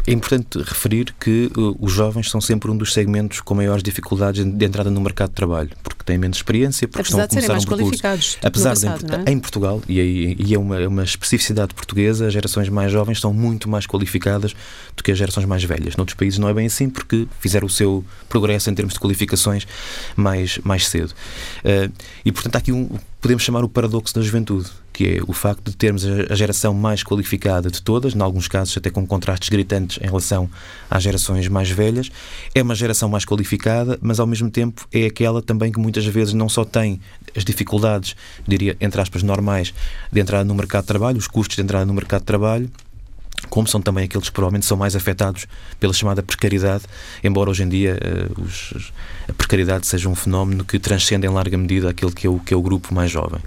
É 0.07 0.13
importante 0.13 0.59
referir 0.59 1.15
que 1.19 1.51
uh, 1.57 1.77
os 1.81 1.93
jovens 1.93 2.31
são 2.31 2.41
sempre 2.41 2.71
um 2.71 2.77
dos 2.77 2.93
segmentos 2.93 3.41
com 3.41 3.55
maiores 3.55 3.83
dificuldades 3.83 4.45
de 4.45 4.65
entrada 4.65 4.91
no 4.91 5.01
mercado 5.01 5.31
de 5.31 5.35
trabalho, 5.35 5.71
porque 5.83 6.05
têm 6.05 6.19
menos 6.19 6.37
experiência, 6.37 6.87
porque 6.87 7.01
Apesar 7.01 7.25
estão 7.25 7.25
a 7.25 7.29
começar 7.29 7.53
mais 7.53 7.65
um 7.65 7.67
percurso. 7.67 8.03
Qualificados 8.03 8.39
Apesar 8.43 8.71
passado, 8.71 9.07
de, 9.07 9.31
é? 9.31 9.33
em 9.33 9.39
Portugal, 9.39 9.83
e, 9.89 10.37
e 10.39 10.55
é 10.55 10.59
uma, 10.59 10.79
é 10.79 10.87
uma 10.87 11.05
especificidade 11.05 11.73
portuguesa, 11.73 12.27
as 12.27 12.35
gerações 12.35 12.69
mais 12.69 12.93
jovens 12.93 13.19
são 13.19 13.33
muito 13.33 13.67
mais 13.67 13.87
qualificadas 13.87 14.55
do 14.95 15.03
que 15.03 15.11
as 15.11 15.17
gerações 15.17 15.47
mais 15.47 15.65
velhas. 15.65 15.97
Noutros 15.97 16.17
países 16.17 16.39
não 16.39 16.49
é 16.49 16.55
bem 16.55 16.67
assim, 16.67 16.91
porque 16.91 17.27
fizeram 17.41 17.67
o 17.67 17.71
seu 17.71 18.05
progresso 18.29 18.69
em 18.69 18.75
termos 18.75 18.93
de 18.93 19.01
qualificações 19.01 19.67
mais, 20.15 20.59
mais 20.59 20.87
cedo. 20.87 21.15
Uh, 21.65 21.91
e, 22.25 22.31
portanto, 22.31 22.57
há 22.57 22.59
aqui 22.59 22.73
um, 22.73 22.91
podemos 23.25 23.43
chamar 23.43 23.65
o 23.65 23.71
paradoxo 23.71 24.15
da 24.15 24.21
juventude 24.21 24.71
que 24.95 25.17
é 25.17 25.21
o 25.27 25.33
facto 25.33 25.73
de 25.73 25.77
termos 25.77 26.05
a 26.07 26.35
geração 26.37 26.73
mais 26.73 27.03
qualificada 27.03 27.69
de 27.69 27.83
todas, 27.83 28.15
em 28.15 28.23
alguns 28.23 28.47
casos 28.47 28.77
até 28.77 28.91
com 28.91 29.05
contrastes 29.05 29.49
gritantes 29.49 29.99
em 30.01 30.05
relação 30.05 30.49
às 30.89 31.03
gerações 31.03 31.49
mais 31.49 31.69
velhas. 31.69 32.13
É 32.55 32.63
uma 32.63 32.77
geração 32.77 33.09
mais 33.09 33.25
qualificada, 33.25 33.99
mas 34.01 34.21
ao 34.21 34.27
mesmo 34.27 34.49
tempo 34.49 34.87
é 34.93 35.07
aquela 35.07 35.43
também 35.43 35.73
que 35.73 35.81
muitas 35.81 36.07
vezes 36.07 36.33
não 36.33 36.49
só 36.49 36.65
tem 36.65 37.01
as 37.37 37.45
dificuldades, 37.45 38.15
diria, 38.47 38.77
entre 38.81 39.01
aspas, 39.01 39.25
normais 39.25 39.75
de 40.13 40.21
entrada 40.21 40.45
no 40.45 40.55
mercado 40.55 40.83
de 40.83 40.89
trabalho, 40.89 41.19
os 41.19 41.27
custos 41.27 41.57
de 41.57 41.63
entrada 41.63 41.85
no 41.85 41.93
mercado 41.93 42.21
de 42.21 42.27
trabalho, 42.27 42.71
como 43.55 43.69
são 43.69 43.81
também 43.81 44.03
aqueles 44.03 44.29
que 44.29 44.35
provavelmente 44.35 44.67
são 44.67 44.77
mais 44.77 44.97
afetados 44.97 45.47
pela 45.79 45.93
chamada 45.93 46.25
precariedade, 46.25 46.83
embora 47.23 47.49
hoje 47.49 47.63
em 47.63 47.69
dia 47.69 47.97
uh, 48.03 48.43
os, 48.43 48.93
a 49.29 49.33
precariedade 49.33 49.87
seja 49.87 50.09
um 50.09 50.15
fenómeno 50.17 50.65
que 50.65 50.77
transcende 50.77 51.25
em 51.25 51.31
larga 51.31 51.57
medida 51.57 51.89
aquele 51.89 52.11
que 52.11 52.27
é 52.27 52.31
o, 52.31 52.41
que 52.41 52.53
é 52.53 52.57
o 52.57 52.61
grupo 52.61 52.93
mais 52.93 53.13
jovem. 53.13 53.39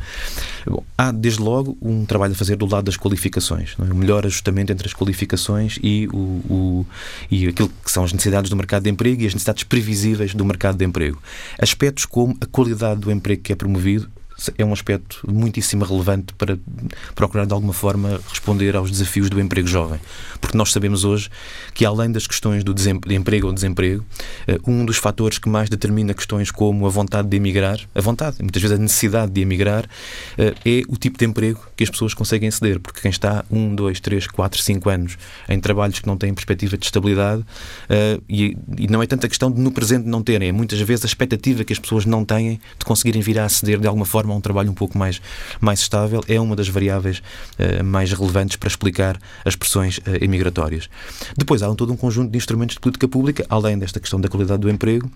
Bom, 0.65 0.81
há, 0.97 1.11
desde 1.11 1.41
logo, 1.41 1.77
um 1.81 2.05
trabalho 2.05 2.31
a 2.31 2.35
fazer 2.37 2.55
do 2.55 2.65
lado 2.65 2.85
das 2.85 2.95
qualificações, 2.95 3.75
é? 3.77 3.83
o 3.83 3.95
melhor 3.95 4.25
ajustamento 4.25 4.71
entre 4.71 4.87
as 4.87 4.93
qualificações 4.93 5.77
e, 5.83 6.07
o, 6.13 6.17
o, 6.17 6.85
e 7.29 7.45
aquilo 7.45 7.67
que 7.67 7.91
são 7.91 8.05
as 8.05 8.13
necessidades 8.13 8.49
do 8.49 8.55
mercado 8.55 8.83
de 8.83 8.89
emprego 8.89 9.23
e 9.23 9.27
as 9.27 9.33
necessidades 9.33 9.65
previsíveis 9.65 10.33
do 10.33 10.45
mercado 10.45 10.77
de 10.77 10.85
emprego. 10.85 11.21
Aspectos 11.59 12.05
como 12.05 12.33
a 12.39 12.45
qualidade 12.45 13.01
do 13.01 13.11
emprego 13.11 13.41
que 13.41 13.51
é 13.51 13.57
promovido 13.57 14.09
é 14.57 14.63
um 14.63 14.73
aspecto 14.73 15.19
muitíssimo 15.27 15.83
relevante 15.83 16.33
para 16.33 16.57
procurar 17.15 17.45
de 17.45 17.53
alguma 17.53 17.73
forma 17.73 18.21
responder 18.29 18.75
aos 18.75 18.91
desafios 18.91 19.29
do 19.29 19.39
emprego 19.39 19.67
jovem. 19.67 19.99
Porque 20.39 20.57
nós 20.57 20.71
sabemos 20.71 21.03
hoje 21.03 21.29
que, 21.73 21.85
além 21.85 22.11
das 22.11 22.27
questões 22.27 22.63
do 22.63 22.73
de 22.73 23.15
emprego 23.15 23.47
ou 23.47 23.53
desemprego, 23.53 24.05
eh, 24.47 24.59
um 24.65 24.85
dos 24.85 24.97
fatores 24.97 25.37
que 25.39 25.49
mais 25.49 25.69
determina 25.69 26.13
questões 26.13 26.51
como 26.51 26.85
a 26.85 26.89
vontade 26.89 27.27
de 27.27 27.37
emigrar, 27.37 27.79
a 27.93 28.01
vontade, 28.01 28.37
muitas 28.39 28.61
vezes 28.61 28.77
a 28.77 28.81
necessidade 28.81 29.31
de 29.31 29.41
emigrar, 29.41 29.85
eh, 30.37 30.53
é 30.65 30.81
o 30.87 30.95
tipo 30.95 31.17
de 31.17 31.25
emprego 31.25 31.59
que 31.75 31.83
as 31.83 31.89
pessoas 31.89 32.13
conseguem 32.13 32.49
aceder. 32.49 32.79
Porque 32.79 33.01
quem 33.01 33.11
está 33.11 33.43
um, 33.49 33.73
dois, 33.73 33.99
três, 33.99 34.27
quatro, 34.27 34.61
cinco 34.61 34.89
anos 34.89 35.17
em 35.49 35.59
trabalhos 35.59 35.99
que 35.99 36.07
não 36.07 36.17
têm 36.17 36.33
perspectiva 36.33 36.77
de 36.77 36.85
estabilidade, 36.85 37.43
eh, 37.89 38.19
e 38.29 38.55
não 38.89 39.01
é 39.01 39.07
tanta 39.07 39.27
questão 39.27 39.51
de 39.51 39.59
no 39.59 39.71
presente 39.71 40.07
não 40.07 40.21
terem, 40.21 40.49
é 40.49 40.51
muitas 40.51 40.79
vezes 40.81 41.05
a 41.05 41.07
expectativa 41.07 41.63
que 41.63 41.73
as 41.73 41.79
pessoas 41.79 42.05
não 42.05 42.23
têm 42.23 42.59
de 42.77 42.85
conseguirem 42.85 43.21
vir 43.21 43.39
a 43.39 43.45
aceder 43.45 43.79
de 43.79 43.87
alguma 43.87 44.05
forma 44.05 44.26
forma 44.27 44.35
um 44.35 44.41
trabalho 44.41 44.69
um 44.69 44.73
pouco 44.73 44.97
mais, 44.97 45.21
mais 45.61 45.79
estável, 45.79 46.21
é 46.27 46.39
uma 46.39 46.55
das 46.55 46.67
variáveis 46.67 47.19
uh, 47.57 47.83
mais 47.83 48.11
relevantes 48.11 48.57
para 48.57 48.67
explicar 48.67 49.17
as 49.45 49.55
pressões 49.55 49.97
uh, 49.99 50.23
imigratórias. 50.23 50.89
Depois 51.37 51.63
há 51.63 51.69
um, 51.69 51.75
todo 51.75 51.93
um 51.93 51.97
conjunto 51.97 52.29
de 52.29 52.37
instrumentos 52.37 52.75
de 52.75 52.81
política 52.81 53.07
pública, 53.07 53.45
além 53.49 53.79
desta 53.79 53.99
questão 53.99 54.19
da 54.19 54.27
qualidade 54.27 54.61
do 54.61 54.69
emprego, 54.69 55.09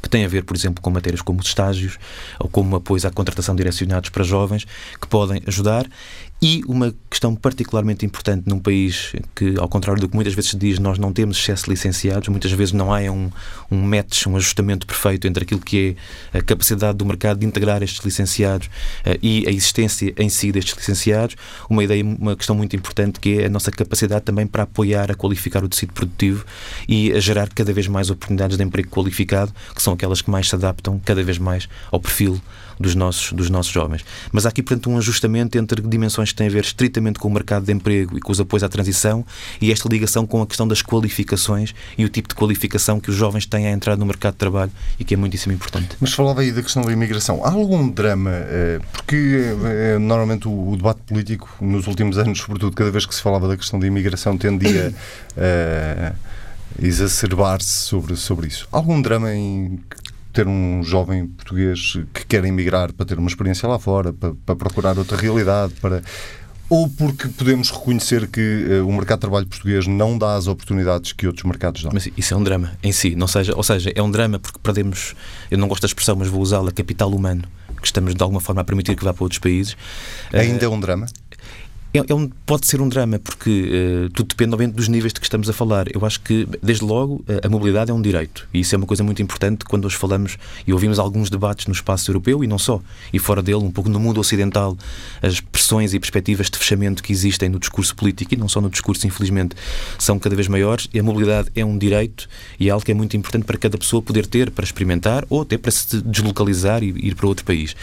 que 0.00 0.08
tem 0.08 0.24
a 0.24 0.28
ver, 0.28 0.44
por 0.44 0.56
exemplo, 0.56 0.82
com 0.82 0.90
matérias 0.90 1.22
como 1.22 1.40
os 1.40 1.46
estágios 1.46 1.98
ou 2.38 2.48
como 2.48 2.76
apoios 2.76 3.04
à 3.04 3.10
contratação 3.10 3.54
direcionados 3.54 4.10
para 4.10 4.22
jovens, 4.22 4.66
que 5.00 5.06
podem 5.06 5.42
ajudar 5.46 5.86
e 6.42 6.60
uma 6.66 6.92
questão 7.08 7.36
particularmente 7.36 8.04
importante 8.04 8.48
num 8.48 8.58
país 8.58 9.12
que, 9.32 9.54
ao 9.58 9.68
contrário 9.68 10.00
do 10.00 10.08
que 10.08 10.16
muitas 10.16 10.34
vezes 10.34 10.50
se 10.50 10.56
diz, 10.56 10.80
nós 10.80 10.98
não 10.98 11.12
temos 11.12 11.38
excesso 11.38 11.66
de 11.66 11.70
licenciados, 11.70 12.28
muitas 12.28 12.50
vezes 12.50 12.72
não 12.72 12.92
há 12.92 12.98
um, 13.02 13.30
um 13.70 13.80
match, 13.80 14.26
um 14.26 14.36
ajustamento 14.36 14.84
perfeito 14.84 15.28
entre 15.28 15.44
aquilo 15.44 15.60
que 15.60 15.96
é 16.32 16.38
a 16.38 16.42
capacidade 16.42 16.98
do 16.98 17.06
mercado 17.06 17.38
de 17.38 17.46
integrar 17.46 17.80
estes 17.80 18.04
licenciados 18.04 18.66
uh, 18.66 19.16
e 19.22 19.44
a 19.46 19.52
existência 19.52 20.12
em 20.18 20.28
si 20.28 20.50
destes 20.50 20.76
licenciados. 20.76 21.36
Uma 21.70 21.84
ideia, 21.84 22.04
uma 22.04 22.34
questão 22.34 22.56
muito 22.56 22.74
importante 22.74 23.20
que 23.20 23.38
é 23.38 23.46
a 23.46 23.48
nossa 23.48 23.70
capacidade 23.70 24.24
também 24.24 24.44
para 24.44 24.64
apoiar 24.64 25.12
a 25.12 25.14
qualificar 25.14 25.62
o 25.62 25.68
tecido 25.68 25.92
produtivo 25.92 26.44
e 26.88 27.12
a 27.12 27.20
gerar 27.20 27.48
cada 27.50 27.72
vez 27.72 27.86
mais 27.86 28.10
oportunidades 28.10 28.56
de 28.56 28.64
emprego 28.64 28.90
qualificado, 28.90 29.54
que 29.72 29.80
são 29.82 29.92
aquelas 29.92 30.22
que 30.22 30.30
mais 30.30 30.48
se 30.48 30.54
adaptam 30.54 31.00
cada 31.04 31.22
vez 31.22 31.38
mais 31.38 31.68
ao 31.90 32.00
perfil 32.00 32.40
dos 32.78 32.94
nossos, 32.94 33.32
dos 33.32 33.48
nossos 33.48 33.72
jovens. 33.72 34.04
Mas 34.30 34.44
há 34.44 34.48
aqui, 34.48 34.62
portanto, 34.62 34.90
um 34.90 34.98
ajustamento 34.98 35.56
entre 35.56 35.80
dimensões 35.80 36.30
que 36.30 36.36
têm 36.36 36.48
a 36.48 36.50
ver 36.50 36.64
estritamente 36.64 37.18
com 37.18 37.28
o 37.28 37.30
mercado 37.30 37.64
de 37.64 37.72
emprego 37.72 38.18
e 38.18 38.20
com 38.20 38.32
os 38.32 38.40
apoios 38.40 38.62
à 38.62 38.68
transição 38.68 39.24
e 39.60 39.70
esta 39.70 39.88
ligação 39.88 40.26
com 40.26 40.42
a 40.42 40.46
questão 40.46 40.66
das 40.66 40.82
qualificações 40.82 41.74
e 41.96 42.04
o 42.04 42.08
tipo 42.08 42.28
de 42.28 42.34
qualificação 42.34 43.00
que 43.00 43.10
os 43.10 43.16
jovens 43.16 43.46
têm 43.46 43.66
a 43.68 43.70
entrar 43.70 43.96
no 43.96 44.04
mercado 44.04 44.32
de 44.32 44.38
trabalho 44.38 44.72
e 44.98 45.04
que 45.04 45.14
é 45.14 45.16
muitíssimo 45.16 45.52
importante. 45.52 45.96
Mas 46.00 46.12
falava 46.12 46.40
aí 46.40 46.52
da 46.52 46.62
questão 46.62 46.82
da 46.82 46.92
imigração. 46.92 47.44
Há 47.44 47.50
algum 47.50 47.88
drama? 47.88 48.30
Eh, 48.32 48.80
porque 48.92 49.54
eh, 49.64 49.98
normalmente 49.98 50.48
o 50.48 50.74
debate 50.76 51.00
político, 51.06 51.48
nos 51.60 51.86
últimos 51.86 52.18
anos, 52.18 52.38
sobretudo, 52.38 52.74
cada 52.74 52.90
vez 52.90 53.06
que 53.06 53.14
se 53.14 53.22
falava 53.22 53.46
da 53.46 53.56
questão 53.56 53.78
da 53.78 53.86
imigração, 53.86 54.36
tendia 54.36 54.92
a 55.36 56.12
exacerbar-se 56.80 57.68
sobre, 57.68 58.16
sobre 58.16 58.46
isso. 58.48 58.68
Algum 58.70 59.00
drama 59.00 59.34
em 59.34 59.80
ter 60.32 60.46
um 60.48 60.82
jovem 60.82 61.26
português 61.26 61.98
que 62.14 62.24
quer 62.24 62.44
emigrar 62.44 62.92
para 62.92 63.04
ter 63.04 63.18
uma 63.18 63.28
experiência 63.28 63.68
lá 63.68 63.78
fora, 63.78 64.12
para, 64.12 64.34
para 64.34 64.56
procurar 64.56 64.98
outra 64.98 65.16
realidade, 65.16 65.74
para 65.80 66.02
ou 66.72 66.88
porque 66.88 67.28
podemos 67.28 67.70
reconhecer 67.70 68.26
que 68.28 68.80
uh, 68.80 68.88
o 68.88 68.92
mercado 68.94 69.18
de 69.18 69.20
trabalho 69.20 69.46
português 69.46 69.86
não 69.86 70.16
dá 70.16 70.36
as 70.36 70.46
oportunidades 70.46 71.12
que 71.12 71.26
outros 71.26 71.44
mercados 71.44 71.82
dão. 71.82 71.90
Mas 71.92 72.08
isso 72.16 72.32
é 72.32 72.36
um 72.36 72.42
drama 72.42 72.72
em 72.82 72.90
si, 72.92 73.14
não 73.14 73.26
seja, 73.26 73.54
ou 73.54 73.62
seja, 73.62 73.92
é 73.94 74.02
um 74.02 74.10
drama 74.10 74.38
porque 74.38 74.58
perdemos, 74.62 75.14
eu 75.50 75.58
não 75.58 75.68
gosto 75.68 75.82
da 75.82 75.86
expressão, 75.86 76.16
mas 76.16 76.28
vou 76.28 76.40
usá-la, 76.40 76.72
capital 76.72 77.10
humano, 77.10 77.42
que 77.78 77.86
estamos 77.86 78.14
de 78.14 78.22
alguma 78.22 78.40
forma 78.40 78.62
a 78.62 78.64
permitir 78.64 78.96
que 78.96 79.04
vá 79.04 79.12
para 79.12 79.22
outros 79.22 79.38
países. 79.38 79.76
Ainda 80.32 80.66
uh, 80.66 80.72
é 80.72 80.74
um 80.74 80.80
drama? 80.80 81.04
É, 81.94 82.02
é 82.08 82.14
um, 82.14 82.26
pode 82.46 82.66
ser 82.66 82.80
um 82.80 82.88
drama, 82.88 83.18
porque 83.18 84.06
uh, 84.06 84.10
tudo 84.10 84.28
depende, 84.28 84.54
obviamente, 84.54 84.76
dos 84.76 84.88
níveis 84.88 85.12
de 85.12 85.20
que 85.20 85.26
estamos 85.26 85.48
a 85.50 85.52
falar. 85.52 85.94
Eu 85.94 86.04
acho 86.06 86.20
que, 86.20 86.48
desde 86.62 86.84
logo, 86.84 87.22
a 87.42 87.48
mobilidade 87.48 87.90
é 87.90 87.94
um 87.94 88.00
direito. 88.00 88.48
E 88.52 88.60
isso 88.60 88.74
é 88.74 88.78
uma 88.78 88.86
coisa 88.86 89.04
muito 89.04 89.20
importante 89.20 89.64
quando 89.64 89.84
hoje 89.84 89.96
falamos 89.96 90.38
e 90.66 90.72
ouvimos 90.72 90.98
alguns 90.98 91.28
debates 91.28 91.66
no 91.66 91.72
espaço 91.72 92.10
europeu 92.10 92.42
e 92.42 92.46
não 92.46 92.58
só, 92.58 92.80
e 93.12 93.18
fora 93.18 93.42
dele, 93.42 93.58
um 93.58 93.70
pouco 93.70 93.90
no 93.90 94.00
mundo 94.00 94.18
ocidental, 94.20 94.76
as 95.20 95.40
pressões 95.40 95.92
e 95.92 96.00
perspectivas 96.00 96.48
de 96.48 96.56
fechamento 96.56 97.02
que 97.02 97.12
existem 97.12 97.48
no 97.48 97.58
discurso 97.58 97.94
político 97.94 98.32
e 98.34 98.36
não 98.36 98.48
só 98.48 98.60
no 98.60 98.70
discurso, 98.70 99.06
infelizmente, 99.06 99.54
são 99.98 100.18
cada 100.18 100.34
vez 100.34 100.48
maiores. 100.48 100.88
E 100.94 100.98
a 100.98 101.02
mobilidade 101.02 101.50
é 101.54 101.64
um 101.64 101.76
direito 101.76 102.28
e 102.58 102.68
é 102.68 102.70
algo 102.70 102.84
que 102.84 102.90
é 102.90 102.94
muito 102.94 103.16
importante 103.16 103.44
para 103.44 103.58
cada 103.58 103.76
pessoa 103.76 104.00
poder 104.00 104.26
ter 104.26 104.50
para 104.50 104.64
experimentar 104.64 105.26
ou 105.28 105.42
até 105.42 105.58
para 105.58 105.70
se 105.70 106.00
deslocalizar 106.00 106.82
e 106.82 106.88
ir 106.88 107.14
para 107.14 107.26
outro 107.26 107.44
país. 107.44 107.76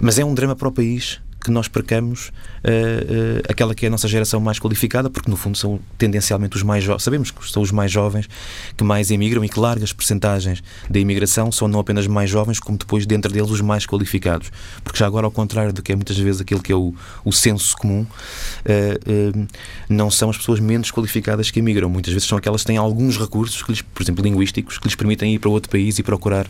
Mas 0.00 0.18
é 0.18 0.24
um 0.24 0.34
drama 0.34 0.56
para 0.56 0.68
o 0.68 0.72
país 0.72 1.20
que 1.42 1.50
nós 1.50 1.68
percamos 1.68 2.28
uh, 2.28 2.30
uh, 2.30 3.42
aquela 3.48 3.74
que 3.74 3.86
é 3.86 3.88
a 3.88 3.90
nossa 3.90 4.08
geração 4.08 4.40
mais 4.40 4.58
qualificada, 4.58 5.10
porque 5.10 5.30
no 5.30 5.36
fundo 5.36 5.56
são 5.56 5.80
tendencialmente 5.98 6.56
os 6.56 6.62
mais 6.62 6.84
jovens, 6.84 7.02
sabemos 7.02 7.30
que 7.30 7.50
são 7.50 7.62
os 7.62 7.70
mais 7.70 7.90
jovens 7.90 8.28
que 8.76 8.84
mais 8.84 9.10
emigram 9.10 9.44
e 9.44 9.48
que 9.48 9.58
largas 9.58 9.92
percentagens 9.92 10.62
da 10.88 10.98
imigração 10.98 11.50
são 11.50 11.68
não 11.68 11.80
apenas 11.80 12.06
mais 12.06 12.30
jovens, 12.30 12.60
como 12.60 12.78
depois 12.78 13.06
dentro 13.06 13.32
deles 13.32 13.50
os 13.50 13.60
mais 13.60 13.86
qualificados. 13.86 14.50
Porque 14.84 14.98
já 14.98 15.06
agora, 15.06 15.26
ao 15.26 15.30
contrário 15.30 15.72
do 15.72 15.82
que 15.82 15.92
é 15.92 15.96
muitas 15.96 16.18
vezes 16.18 16.40
aquilo 16.40 16.62
que 16.62 16.72
é 16.72 16.76
o, 16.76 16.94
o 17.24 17.32
senso 17.32 17.76
comum, 17.76 18.02
uh, 18.02 19.48
não 19.88 20.10
são 20.10 20.30
as 20.30 20.36
pessoas 20.36 20.60
menos 20.60 20.90
qualificadas 20.90 21.50
que 21.50 21.58
emigram. 21.58 21.88
Muitas 21.88 22.12
vezes 22.12 22.28
são 22.28 22.38
aquelas 22.38 22.62
que 22.62 22.68
têm 22.68 22.76
alguns 22.76 23.18
recursos, 23.18 23.62
que 23.62 23.72
lhes, 23.72 23.82
por 23.82 24.02
exemplo, 24.02 24.22
linguísticos, 24.22 24.78
que 24.78 24.86
lhes 24.86 24.94
permitem 24.94 25.34
ir 25.34 25.38
para 25.38 25.50
outro 25.50 25.70
país 25.70 25.98
e 25.98 26.02
procurar 26.02 26.46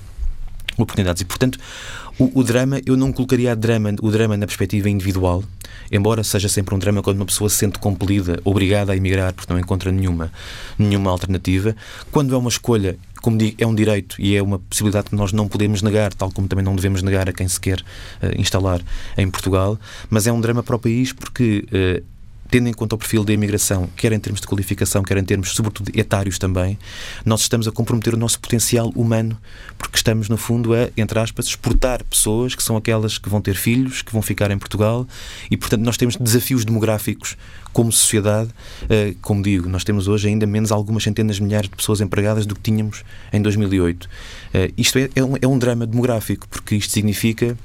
oportunidades. 0.77 1.23
E, 1.23 1.25
portanto, 1.25 1.59
o, 2.19 2.41
o, 2.41 2.45
drama, 2.45 2.81
eu 2.85 2.97
não 2.97 3.13
colocaria 3.13 3.55
drama, 3.57 3.95
o 4.01 4.11
drama 4.11 4.37
na 4.37 4.47
perspectiva 4.47 4.89
individual, 4.89 5.43
embora 5.91 6.23
seja 6.23 6.49
sempre 6.49 6.75
um 6.75 6.79
drama 6.79 7.03
quando 7.03 7.17
uma 7.17 7.27
pessoa 7.27 7.49
se 7.49 7.57
sente 7.57 7.79
compelida, 7.79 8.41
obrigada 8.45 8.93
a 8.93 8.97
emigrar 8.97 9.33
porque 9.33 9.53
não 9.53 9.59
encontra 9.59 9.91
nenhuma, 9.91 10.33
nenhuma 10.79 11.11
alternativa. 11.11 11.75
Quando 12.11 12.35
é 12.35 12.39
uma 12.39 12.49
escolha, 12.49 12.97
como 13.21 13.39
digo, 13.39 13.57
é 13.59 13.67
um 13.67 13.75
direito 13.75 14.17
e 14.19 14.37
é 14.37 14.43
uma 14.43 14.59
possibilidade 14.59 15.11
que 15.11 15.17
nós 15.17 15.33
não 15.33 15.49
podemos 15.49 15.81
negar, 15.83 16.13
tal 16.13 16.31
como 16.31 16.49
também 16.49 16.65
não 16.65 16.77
devemos 16.77 17.03
negar 17.03 17.29
a 17.29 17.33
quem 17.33 17.49
se 17.49 17.61
quer 17.61 17.81
uh, 17.81 18.39
instalar 18.39 18.81
em 19.17 19.31
Portugal, 19.31 19.79
mas 20.11 20.27
é 20.27 20.33
um 20.33 20.41
drama 20.41 20.63
para 20.63 20.77
o 20.77 20.79
país 20.79 21.13
porque 21.13 21.65
uh, 21.69 22.12
tendo 22.53 22.69
em 22.69 22.73
conta 22.75 22.97
o 22.97 22.99
perfil 22.99 23.25
da 23.25 23.33
imigração, 23.33 23.89
quer 23.97 24.13
em 24.13 24.21
termos 24.21 24.43
de 24.43 24.47
qualificação, 24.47 25.03
quer 25.03 25.17
em 25.17 25.25
termos, 25.25 25.55
sobretudo, 25.55 25.91
etários 25.95 26.39
também, 26.39 26.79
nós 27.25 27.41
estamos 27.41 27.67
a 27.67 27.73
comprometer 27.73 28.13
o 28.13 28.17
nosso 28.19 28.39
potencial 28.39 28.91
humano, 28.95 29.39
porque 29.79 29.97
estamos, 29.97 30.29
no 30.29 30.37
fundo, 30.37 30.75
a, 30.75 30.91
entre 30.95 31.19
aspas, 31.19 31.47
exportar 31.47 32.05
pessoas 32.05 32.55
que 32.55 32.63
são 32.63 32.77
aquelas 32.77 33.17
que 33.17 33.27
vão 33.27 33.41
ter 33.41 33.55
filhos, 33.55 34.03
que 34.03 34.13
vão 34.13 34.21
ficar 34.21 34.51
em 34.51 34.59
Portugal, 34.59 35.09
e, 35.51 35.57
portanto, 35.57 35.81
nós 35.81 35.97
temos 35.97 36.15
desafios 36.17 36.63
demográficos 36.63 37.39
como 37.73 37.91
sociedade. 37.91 38.51
Eh, 38.91 39.15
como 39.23 39.43
digo, 39.43 39.67
nós 39.67 39.83
temos 39.83 40.07
hoje 40.07 40.29
ainda 40.29 40.47
menos 40.47 40.71
algumas 40.71 41.05
centenas 41.05 41.37
de 41.37 41.43
milhares 41.43 41.71
de 41.71 41.75
pessoas 41.75 42.03
empregadas 42.03 42.45
do 42.45 42.55
que 42.55 42.61
tínhamos 42.61 43.03
em 43.33 43.41
2008. 43.41 44.07
Eh, 44.53 44.71
isto 44.77 44.99
é, 44.99 45.09
é, 45.15 45.25
um, 45.25 45.37
é 45.41 45.47
um 45.47 45.59
drama 45.59 45.87
demográfico, 45.87 46.47
porque 46.49 46.75
isto 46.75 46.93
significa 46.93 47.57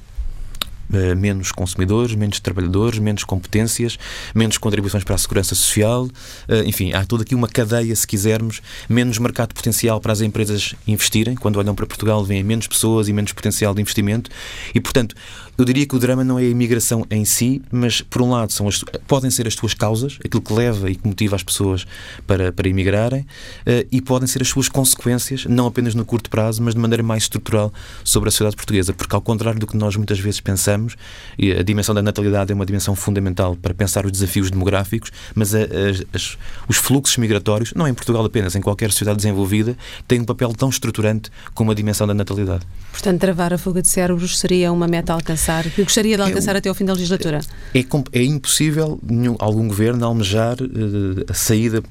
menos 1.16 1.52
consumidores, 1.52 2.16
menos 2.16 2.40
trabalhadores, 2.40 3.00
menos 3.00 3.24
competências, 3.24 3.98
menos 4.34 4.58
contribuições 4.58 5.04
para 5.04 5.16
a 5.16 5.18
segurança 5.18 5.56
social, 5.56 6.08
eh, 6.48 6.64
enfim, 6.66 6.94
há 6.94 7.06
toda 7.06 7.24
aqui 7.24 7.36
uma 7.36 7.48
cadeia, 7.48 7.96
se 7.96 8.08
quisermos, 8.08 8.62
menos 8.88 9.18
mercado 9.18 9.54
potencial 9.54 10.00
para 10.00 10.14
as 10.14 10.22
empresas 10.22 10.76
investirem. 10.88 11.36
Quando 11.36 11.58
olham 11.58 11.76
para 11.76 11.86
Portugal, 11.86 12.24
vêm 12.24 12.44
menos 12.44 12.68
pessoas 12.68 13.08
e 13.08 13.14
menos 13.14 13.34
potencial 13.34 13.74
de 13.74 13.82
investimento 13.82 14.30
e, 14.74 14.80
portanto, 14.80 15.16
eu 15.58 15.66
diria 15.66 15.88
que 15.88 15.96
o 15.96 16.00
drama 16.00 16.24
não 16.24 16.38
é 16.38 16.44
a 16.44 16.50
imigração 16.50 17.04
em 17.10 17.26
si, 17.26 17.64
mas, 17.72 18.00
por 18.00 18.22
um 18.22 18.30
lado, 18.30 18.54
são 18.54 18.68
as, 18.68 18.84
podem 19.08 19.32
ser 19.32 19.48
as 19.48 19.56
suas 19.56 19.74
causas, 19.74 20.20
aquilo 20.24 20.42
que 20.42 20.54
leva 20.54 20.90
e 20.90 20.96
que 20.96 21.08
motiva 21.08 21.36
as 21.36 21.42
pessoas 21.42 21.88
para, 22.28 22.52
para 22.52 22.70
emigrarem, 22.70 23.22
uh, 23.22 23.88
e 23.92 24.00
podem 24.00 24.28
ser 24.28 24.44
as 24.44 24.50
suas 24.50 24.70
consequências, 24.70 25.46
não 25.46 25.66
apenas 25.66 25.96
no 25.96 26.06
curto 26.06 26.30
prazo, 26.30 26.62
mas 26.62 26.76
de 26.76 26.80
maneira 26.80 27.02
mais 27.02 27.24
estrutural 27.24 27.74
sobre 28.04 28.30
a 28.30 28.32
sociedade 28.32 28.56
portuguesa. 28.56 28.94
Porque, 28.94 29.16
ao 29.16 29.22
contrário 29.22 29.60
do 29.60 29.66
que 29.66 29.76
nós 29.76 29.96
muitas 29.96 30.20
vezes 30.20 30.40
pensamos, 30.40 30.96
a 31.60 31.64
dimensão 31.64 31.96
da 31.96 32.04
natalidade 32.04 32.52
é 32.52 32.56
uma 32.56 32.66
dimensão 32.66 32.96
fundamental 32.96 33.56
para 33.56 33.74
pensar 33.74 34.06
os 34.06 34.12
desafios 34.12 34.52
demográficos, 34.52 35.12
mas 35.34 35.56
a, 35.56 35.60
a, 35.60 35.64
as, 36.14 36.38
os 36.68 36.78
fluxos 36.78 37.18
migratórios, 37.18 37.74
não 37.74 37.88
em 37.88 37.96
Portugal 37.96 38.24
apenas, 38.24 38.56
em 38.56 38.62
qualquer 38.62 38.92
sociedade 38.92 39.18
desenvolvida, 39.18 39.76
têm 40.08 40.22
um 40.22 40.26
papel 40.26 40.54
tão 40.54 40.70
estruturante 40.70 41.32
como 41.56 41.72
a 41.72 41.74
dimensão 41.74 42.06
da 42.06 42.14
natalidade. 42.14 42.64
Portanto, 42.92 43.20
travar 43.20 43.54
a 43.54 43.58
fuga 43.58 43.82
de 43.82 43.88
cérebros 43.88 44.38
seria 44.38 44.72
uma 44.72 44.88
meta 44.88 45.14
alcançada 45.14 45.47
alcançar, 45.48 45.70
que 45.72 45.84
gostaria 45.84 46.18
de 46.18 46.22
alcançar 46.22 46.56
é, 46.56 46.60
até 46.60 46.70
ao 46.70 46.76
fim 46.76 46.86
da 46.86 46.94
legislatura? 46.94 47.40
É, 47.74 47.80
é 48.12 48.24
impossível 48.24 49.00
nenhum, 49.02 49.36
algum 49.40 49.68
governo 49.68 50.06
almejar 50.06 50.58
uh, 50.62 51.26
a 51.30 51.34
saída 51.34 51.82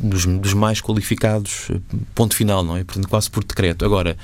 dos, 0.00 0.26
dos, 0.26 0.52
mais 0.52 0.80
qualificados, 0.80 1.68
eh, 1.70 1.78
ponto 2.14 2.36
final, 2.36 2.62
não 2.62 2.76
é? 2.76 2.84
Portanto, 2.84 3.08
quase 3.08 3.30
por 3.30 3.44
decreto. 3.44 3.84
Agora, 3.84 4.16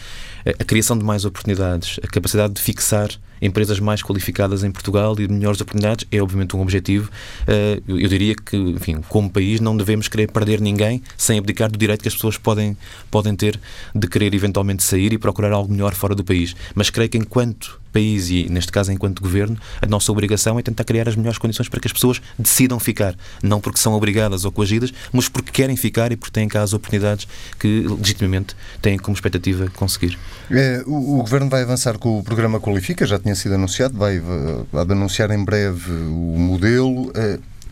a, 0.44 0.64
criação 0.64 0.96
de 0.96 1.04
mais 1.04 1.24
oportunidades, 1.24 1.98
a 2.02 2.06
capacidade 2.06 2.54
de 2.54 2.60
fixar 2.60 3.10
empresas 3.40 3.80
mais 3.80 4.02
qualificadas 4.02 4.62
em 4.62 4.70
Portugal 4.70 5.14
e 5.18 5.26
de 5.26 5.32
melhores 5.32 5.60
oportunidades 5.60 6.06
é 6.12 6.22
obviamente 6.22 6.54
um 6.54 6.60
objetivo. 6.60 7.10
Eh, 7.48 7.82
eu 7.88 8.08
diria 8.08 8.36
que, 8.36 8.56
enfim, 8.56 9.00
como 9.08 9.28
país 9.28 9.60
não 9.60 9.76
devemos 9.76 10.06
querer 10.06 10.30
perder 10.30 10.60
ninguém 10.60 11.02
sem 11.16 11.38
abdicar 11.38 11.68
do 11.68 11.76
direito 11.76 12.02
que 12.02 12.08
as 12.08 12.14
pessoas 12.14 12.38
podem, 12.38 12.76
podem 13.10 13.34
ter 13.34 13.58
de 13.92 14.06
querer 14.06 14.32
eventualmente 14.32 14.84
sair 14.84 15.12
e 15.12 15.18
procurar 15.18 15.50
algo 15.50 15.72
melhor 15.72 15.92
fora 15.92 16.14
do 16.14 16.22
país. 16.22 16.54
Mas 16.72 16.88
creio 16.88 17.10
que 17.10 17.18
enquanto 17.18 17.82
país 17.92 18.30
e, 18.30 18.48
neste 18.48 18.72
caso, 18.72 18.90
enquanto 18.90 19.20
governo, 19.20 19.58
a 19.80 19.86
nossa 19.86 20.10
obrigação 20.10 20.58
é 20.58 20.62
tentar 20.62 20.84
criar 20.84 21.08
as 21.08 21.14
melhores 21.14 21.38
condições 21.38 21.68
para 21.68 21.78
que 21.78 21.86
as 21.86 21.92
pessoas 21.92 22.22
decidam 22.38 22.80
ficar. 22.80 23.14
Não 23.42 23.60
porque 23.60 23.78
são 23.78 23.92
obrigadas 23.92 24.44
ou 24.44 24.50
coagidas, 24.50 24.92
mas 25.12 25.28
porque 25.28 25.52
querem 25.52 25.76
ficar 25.76 26.10
e 26.10 26.16
porque 26.16 26.32
têm 26.32 26.48
cá 26.48 26.62
as 26.62 26.72
oportunidades 26.72 27.28
que, 27.58 27.86
legitimamente, 27.86 28.56
têm 28.80 28.98
como 28.98 29.14
expectativa 29.14 29.68
conseguir. 29.74 30.18
É, 30.50 30.82
o, 30.86 31.14
o, 31.14 31.16
Governo 31.18 31.48
vai 31.48 31.62
avançar 31.62 31.98
com 31.98 32.18
o 32.18 32.22
programa 32.22 32.60
Qualifica, 32.60 33.06
já 33.06 33.18
tinha 33.18 33.34
sido 33.34 33.54
anunciado, 33.54 33.96
vai, 33.96 34.20
vai 34.20 34.82
anunciar 34.82 35.30
em 35.30 35.44
breve 35.44 35.90
o 35.90 36.38
modelo. 36.38 37.10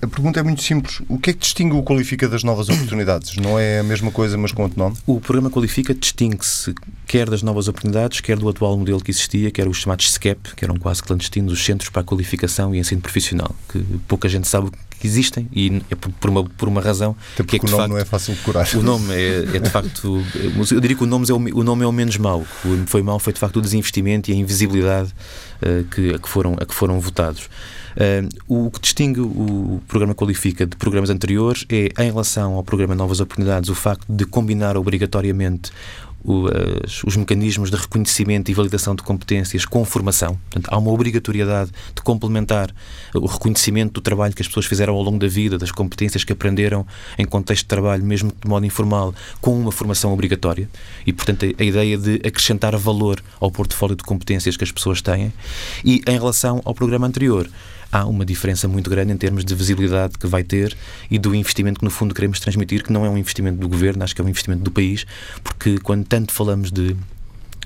É, 0.00 0.04
a 0.04 0.08
pergunta 0.08 0.40
é 0.40 0.42
muito 0.42 0.62
simples. 0.62 1.02
O 1.08 1.18
que 1.18 1.30
é 1.30 1.32
que 1.32 1.40
distingue 1.40 1.74
o 1.74 1.82
Qualifica 1.82 2.28
das 2.28 2.42
novas 2.42 2.68
oportunidades? 2.70 3.36
Não 3.36 3.58
é 3.58 3.80
a 3.80 3.82
mesma 3.82 4.10
coisa, 4.10 4.36
mas 4.36 4.52
com 4.52 4.62
outro 4.62 4.78
nome? 4.78 4.96
O 5.06 5.20
programa 5.20 5.50
Qualifica 5.50 5.94
distingue-se 5.94 6.74
quer 7.06 7.28
das 7.28 7.42
novas 7.42 7.68
oportunidades, 7.68 8.20
quer 8.20 8.36
do 8.36 8.48
atual 8.48 8.76
modelo 8.76 9.00
que 9.00 9.10
existia, 9.10 9.50
que 9.50 9.60
eram 9.60 9.70
os 9.70 9.78
chamados 9.78 10.10
SCEP, 10.10 10.54
que 10.54 10.64
eram 10.64 10.76
quase 10.76 11.02
clandestinos, 11.02 11.52
os 11.52 11.64
Centros 11.64 11.90
para 11.90 12.02
a 12.02 12.04
Qualificação 12.04 12.74
e 12.74 12.78
Ensino 12.78 13.00
Profissional, 13.00 13.54
que 13.68 13.78
pouca 14.06 14.28
gente 14.28 14.46
sabe 14.46 14.70
que 15.00 15.06
existem 15.06 15.48
e 15.52 15.82
é 15.90 15.94
por 15.94 16.28
uma, 16.28 16.44
por 16.44 16.68
uma 16.68 16.80
razão 16.80 17.16
Até 17.32 17.42
porque 17.42 17.58
que 17.58 17.64
é 17.64 17.66
que, 17.66 17.66
o 17.66 17.70
nome 17.70 17.80
facto, 17.80 17.90
não 17.90 17.98
é 17.98 18.04
fácil 18.04 18.34
de 18.34 18.40
curar. 18.42 18.68
O 18.74 18.82
nome 18.82 19.14
é, 19.14 19.56
é 19.56 19.58
de 19.58 19.70
facto. 19.70 20.22
Eu 20.70 20.80
diria 20.80 20.96
que 20.96 21.02
o 21.02 21.06
nome 21.06 21.26
é 21.28 21.32
o, 21.32 21.58
o, 21.58 21.64
nome 21.64 21.84
é 21.84 21.86
o 21.86 21.92
menos 21.92 22.18
mau. 22.18 22.44
O 22.64 22.84
que 22.84 22.86
foi 22.86 23.02
mau 23.02 23.18
foi 23.18 23.32
de 23.32 23.38
facto 23.38 23.56
o 23.56 23.62
desinvestimento 23.62 24.30
e 24.30 24.34
a 24.34 24.36
invisibilidade 24.36 25.10
uh, 25.62 25.84
que, 25.84 26.14
a, 26.14 26.18
que 26.18 26.28
foram, 26.28 26.54
a 26.60 26.66
que 26.66 26.74
foram 26.74 27.00
votados. 27.00 27.48
Uh, 28.00 28.26
o 28.48 28.70
que 28.70 28.80
distingue 28.80 29.20
o 29.20 29.82
programa 29.86 30.14
Qualifica 30.14 30.64
de 30.64 30.74
programas 30.74 31.10
anteriores 31.10 31.66
é, 31.68 31.88
em 32.02 32.10
relação 32.10 32.54
ao 32.54 32.64
programa 32.64 32.94
Novas 32.94 33.20
Oportunidades, 33.20 33.68
o 33.68 33.74
facto 33.74 34.06
de 34.08 34.24
combinar 34.24 34.74
obrigatoriamente 34.78 35.70
o, 36.24 36.46
as, 36.84 37.02
os 37.04 37.16
mecanismos 37.16 37.70
de 37.70 37.76
reconhecimento 37.76 38.50
e 38.50 38.54
validação 38.54 38.94
de 38.94 39.02
competências 39.02 39.64
com 39.64 39.84
formação. 39.84 40.38
Portanto, 40.50 40.68
há 40.72 40.78
uma 40.78 40.90
obrigatoriedade 40.90 41.70
de 41.94 42.02
complementar 42.02 42.74
o 43.14 43.26
reconhecimento 43.26 43.94
do 43.94 44.00
trabalho 44.00 44.34
que 44.34 44.42
as 44.42 44.48
pessoas 44.48 44.66
fizeram 44.66 44.94
ao 44.94 45.02
longo 45.02 45.18
da 45.18 45.28
vida, 45.28 45.58
das 45.58 45.70
competências 45.70 46.24
que 46.24 46.32
aprenderam 46.32 46.86
em 47.18 47.24
contexto 47.24 47.62
de 47.62 47.68
trabalho, 47.68 48.04
mesmo 48.04 48.32
de 48.40 48.48
modo 48.48 48.64
informal, 48.66 49.14
com 49.40 49.58
uma 49.58 49.72
formação 49.72 50.12
obrigatória. 50.12 50.68
E, 51.06 51.12
portanto, 51.12 51.44
a, 51.44 51.62
a 51.62 51.64
ideia 51.64 51.98
de 51.98 52.14
acrescentar 52.26 52.76
valor 52.76 53.22
ao 53.38 53.50
portfólio 53.50 53.96
de 53.96 54.04
competências 54.04 54.56
que 54.56 54.64
as 54.64 54.72
pessoas 54.72 55.02
têm. 55.02 55.32
E, 55.84 56.02
em 56.06 56.18
relação 56.18 56.60
ao 56.64 56.74
programa 56.74 57.06
anterior, 57.06 57.48
há 57.92 58.06
uma 58.06 58.24
diferença 58.24 58.68
muito 58.68 58.88
grande 58.88 59.12
em 59.12 59.16
termos 59.16 59.44
de 59.44 59.54
visibilidade 59.54 60.18
que 60.18 60.26
vai 60.26 60.42
ter 60.42 60.76
e 61.10 61.18
do 61.18 61.34
investimento 61.34 61.78
que, 61.80 61.84
no 61.84 61.90
fundo, 61.90 62.14
queremos 62.14 62.40
transmitir, 62.40 62.82
que 62.82 62.92
não 62.92 63.04
é 63.04 63.10
um 63.10 63.18
investimento 63.18 63.58
do 63.58 63.68
governo, 63.68 64.04
acho 64.04 64.14
que 64.14 64.20
é 64.20 64.24
um 64.24 64.28
investimento 64.28 64.62
do 64.62 64.70
país, 64.70 65.04
porque 65.42 65.78
quando 65.78 66.04
tanto 66.04 66.32
falamos 66.32 66.70
de 66.70 66.96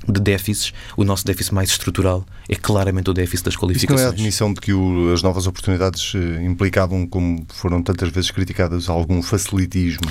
de 0.09 0.21
déficits, 0.21 0.73
o 0.97 1.05
nosso 1.05 1.25
déficit 1.25 1.55
mais 1.55 1.71
estrutural 1.71 2.25
é 2.49 2.55
claramente 2.55 3.11
o 3.11 3.15
déficit 3.15 3.45
das 3.45 3.57
qualificações. 3.57 4.01
Isso 4.01 4.05
não 4.05 4.11
é 4.11 4.11
a 4.11 4.15
admissão 4.15 4.53
de 4.53 4.61
que 4.61 4.73
o, 4.73 5.13
as 5.13 5.23
novas 5.23 5.47
oportunidades 5.47 6.13
eh, 6.15 6.45
implicavam, 6.45 7.07
como 7.07 7.45
foram 7.49 7.83
tantas 7.83 8.11
vezes 8.11 8.31
criticadas, 8.31 8.89
algum 8.89 9.23
facilitismo? 9.23 10.11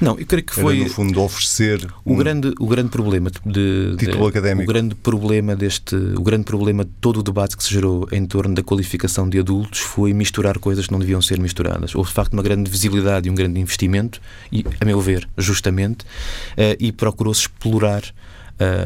Não, 0.00 0.18
eu 0.18 0.26
creio 0.26 0.44
que 0.44 0.54
foi... 0.54 0.76
Era, 0.76 0.88
no 0.88 0.90
fundo, 0.90 1.20
oferecer 1.20 1.88
o, 2.04 2.12
um 2.12 2.16
grande, 2.16 2.54
o 2.58 2.66
grande 2.66 2.90
problema 2.90 3.30
de... 3.44 3.96
Título 3.98 4.24
de, 4.24 4.28
académico. 4.38 4.70
O 4.70 4.74
grande 4.74 4.94
problema 4.94 5.56
deste... 5.56 5.94
O 5.94 6.22
grande 6.22 6.44
problema 6.44 6.84
de 6.84 6.90
todo 7.00 7.20
o 7.20 7.22
debate 7.22 7.56
que 7.56 7.64
se 7.64 7.70
gerou 7.70 8.06
em 8.12 8.24
torno 8.26 8.54
da 8.54 8.62
qualificação 8.62 9.28
de 9.28 9.38
adultos 9.38 9.80
foi 9.80 10.12
misturar 10.12 10.58
coisas 10.58 10.86
que 10.86 10.92
não 10.92 11.00
deviam 11.00 11.20
ser 11.20 11.40
misturadas. 11.40 11.94
Houve, 11.94 12.08
de 12.08 12.14
facto, 12.14 12.32
uma 12.32 12.42
grande 12.42 12.70
visibilidade 12.70 13.28
e 13.28 13.30
um 13.30 13.34
grande 13.34 13.60
investimento, 13.60 14.20
e, 14.50 14.64
a 14.80 14.84
meu 14.84 15.00
ver, 15.00 15.28
justamente, 15.36 16.04
uh, 16.04 16.76
e 16.78 16.92
procurou-se 16.92 17.40
explorar 17.42 18.02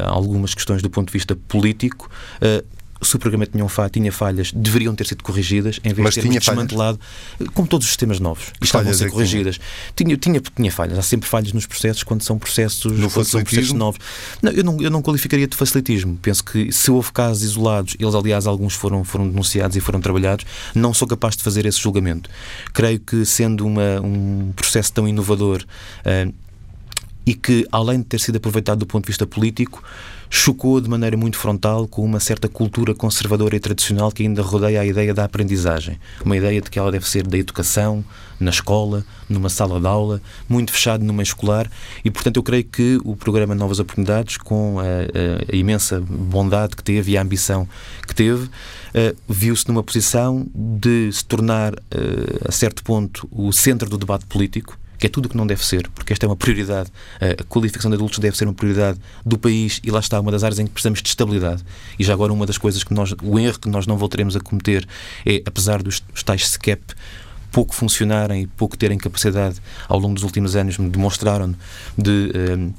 algumas 0.05 0.53
questões 0.53 0.81
do 0.81 0.89
ponto 0.89 1.07
de 1.07 1.13
vista 1.13 1.35
político. 1.35 2.09
Uh, 2.41 2.77
se 3.01 3.15
o 3.15 3.19
programa 3.19 3.45
tinha, 3.45 3.65
tinha 3.91 4.11
falhas, 4.11 4.51
deveriam 4.51 4.95
ter 4.95 5.05
sido 5.05 5.23
corrigidas, 5.23 5.79
em 5.83 5.93
vez 5.93 6.03
Mas 6.03 6.15
de 6.15 6.21
termos 6.21 6.39
desmantelado, 6.39 6.99
falhas? 7.37 7.53
como 7.53 7.67
todos 7.67 7.85
os 7.85 7.89
sistemas 7.89 8.19
novos, 8.19 8.51
estavam 8.61 8.89
a 8.89 8.93
ser 8.93 9.07
é 9.07 9.09
corrigidas. 9.09 9.59
Tinha, 9.95 10.17
tinha, 10.17 10.41
tinha 10.41 10.71
falhas, 10.71 10.97
há 10.97 11.01
sempre 11.01 11.29
falhas 11.29 11.53
nos 11.53 11.65
processos 11.65 12.03
quando 12.03 12.23
são 12.23 12.39
processos, 12.39 12.91
no 12.91 13.09
quando 13.09 13.27
são 13.27 13.43
processos 13.43 13.73
novos. 13.73 13.99
Não 14.41 14.51
eu, 14.51 14.63
não, 14.63 14.81
eu 14.81 14.89
não 14.89 15.01
qualificaria 15.01 15.47
de 15.47 15.55
facilitismo. 15.55 16.17
Penso 16.21 16.43
que 16.43 16.71
se 16.71 16.89
houve 16.89 17.11
casos 17.11 17.43
isolados, 17.43 17.95
eles, 17.99 18.15
aliás, 18.15 18.47
alguns 18.47 18.73
foram, 18.73 19.03
foram 19.03 19.27
denunciados 19.27 19.77
e 19.77 19.79
foram 19.79 20.01
trabalhados, 20.01 20.45
não 20.73 20.93
sou 20.93 21.07
capaz 21.07 21.35
de 21.35 21.43
fazer 21.43 21.65
esse 21.65 21.79
julgamento. 21.79 22.29
Creio 22.73 22.99
que, 22.99 23.25
sendo 23.25 23.65
uma, 23.65 24.01
um 24.01 24.51
processo 24.55 24.91
tão 24.91 25.07
inovador. 25.07 25.63
Uh, 25.99 26.46
e 27.27 27.33
que, 27.33 27.67
além 27.73 27.99
de 27.99 28.05
ter 28.05 28.21
sido 28.21 28.37
aproveitado 28.37 28.79
do 28.79 28.85
ponto 28.85 29.03
de 29.03 29.09
vista 29.09 29.27
político, 29.27 29.83
chocou 30.29 30.79
de 30.79 30.89
maneira 30.89 31.17
muito 31.17 31.37
frontal 31.37 31.85
com 31.85 32.01
uma 32.01 32.21
certa 32.21 32.47
cultura 32.47 32.95
conservadora 32.95 33.55
e 33.55 33.59
tradicional 33.59 34.11
que 34.13 34.23
ainda 34.23 34.41
rodeia 34.41 34.79
a 34.79 34.85
ideia 34.85 35.13
da 35.13 35.25
aprendizagem. 35.25 35.99
Uma 36.23 36.37
ideia 36.37 36.61
de 36.61 36.69
que 36.71 36.79
ela 36.79 36.89
deve 36.89 37.07
ser 37.07 37.27
da 37.27 37.37
educação, 37.37 38.03
na 38.39 38.49
escola, 38.49 39.05
numa 39.27 39.49
sala 39.49 39.77
de 39.77 39.87
aula, 39.87 40.21
muito 40.47 40.71
fechado 40.71 41.03
meio 41.03 41.21
escolar 41.21 41.69
e, 42.03 42.09
portanto, 42.09 42.37
eu 42.37 42.43
creio 42.43 42.63
que 42.63 42.97
o 43.03 43.13
programa 43.13 43.53
Novas 43.53 43.79
Oportunidades, 43.79 44.37
com 44.37 44.79
a, 44.79 44.83
a, 44.83 45.53
a 45.53 45.55
imensa 45.55 45.99
bondade 45.99 46.77
que 46.77 46.83
teve 46.83 47.11
e 47.11 47.17
a 47.17 47.21
ambição 47.21 47.67
que 48.07 48.15
teve, 48.15 48.45
uh, 48.45 49.17
viu-se 49.27 49.67
numa 49.67 49.83
posição 49.83 50.47
de 50.55 51.11
se 51.11 51.25
tornar, 51.25 51.73
uh, 51.73 52.47
a 52.47 52.51
certo 52.53 52.83
ponto, 52.83 53.27
o 53.29 53.51
centro 53.51 53.89
do 53.89 53.97
debate 53.97 54.25
político 54.27 54.77
que 54.97 55.07
é 55.07 55.09
tudo 55.09 55.27
o 55.27 55.29
que 55.29 55.37
não 55.37 55.45
deve 55.45 55.65
ser, 55.65 55.89
porque 55.89 56.13
esta 56.13 56.25
é 56.25 56.29
uma 56.29 56.35
prioridade. 56.35 56.91
A 57.19 57.43
qualificação 57.43 57.89
de 57.89 57.95
adultos 57.95 58.19
deve 58.19 58.37
ser 58.37 58.45
uma 58.45 58.53
prioridade 58.53 58.99
do 59.25 59.37
país 59.37 59.79
e 59.83 59.91
lá 59.91 59.99
está 59.99 60.19
uma 60.19 60.31
das 60.31 60.43
áreas 60.43 60.59
em 60.59 60.65
que 60.65 60.71
precisamos 60.71 61.01
de 61.01 61.09
estabilidade. 61.09 61.63
E 61.97 62.03
já 62.03 62.13
agora 62.13 62.33
uma 62.33 62.45
das 62.45 62.57
coisas 62.57 62.83
que 62.83 62.93
nós, 62.93 63.13
o 63.21 63.39
erro 63.39 63.59
que 63.59 63.69
nós 63.69 63.85
não 63.85 63.97
voltaremos 63.97 64.35
a 64.35 64.39
cometer 64.39 64.87
é, 65.25 65.41
apesar 65.45 65.81
dos 65.83 66.01
tais 66.23 66.47
SCEP 66.47 66.81
pouco 67.51 67.73
funcionarem 67.73 68.43
e 68.43 68.47
pouco 68.47 68.77
terem 68.77 68.97
capacidade 68.97 69.57
ao 69.87 69.97
longo 69.99 70.15
dos 70.15 70.23
últimos 70.23 70.55
anos, 70.55 70.77
demonstraram 70.77 71.55
de 71.97 72.31
eh, 72.33 72.69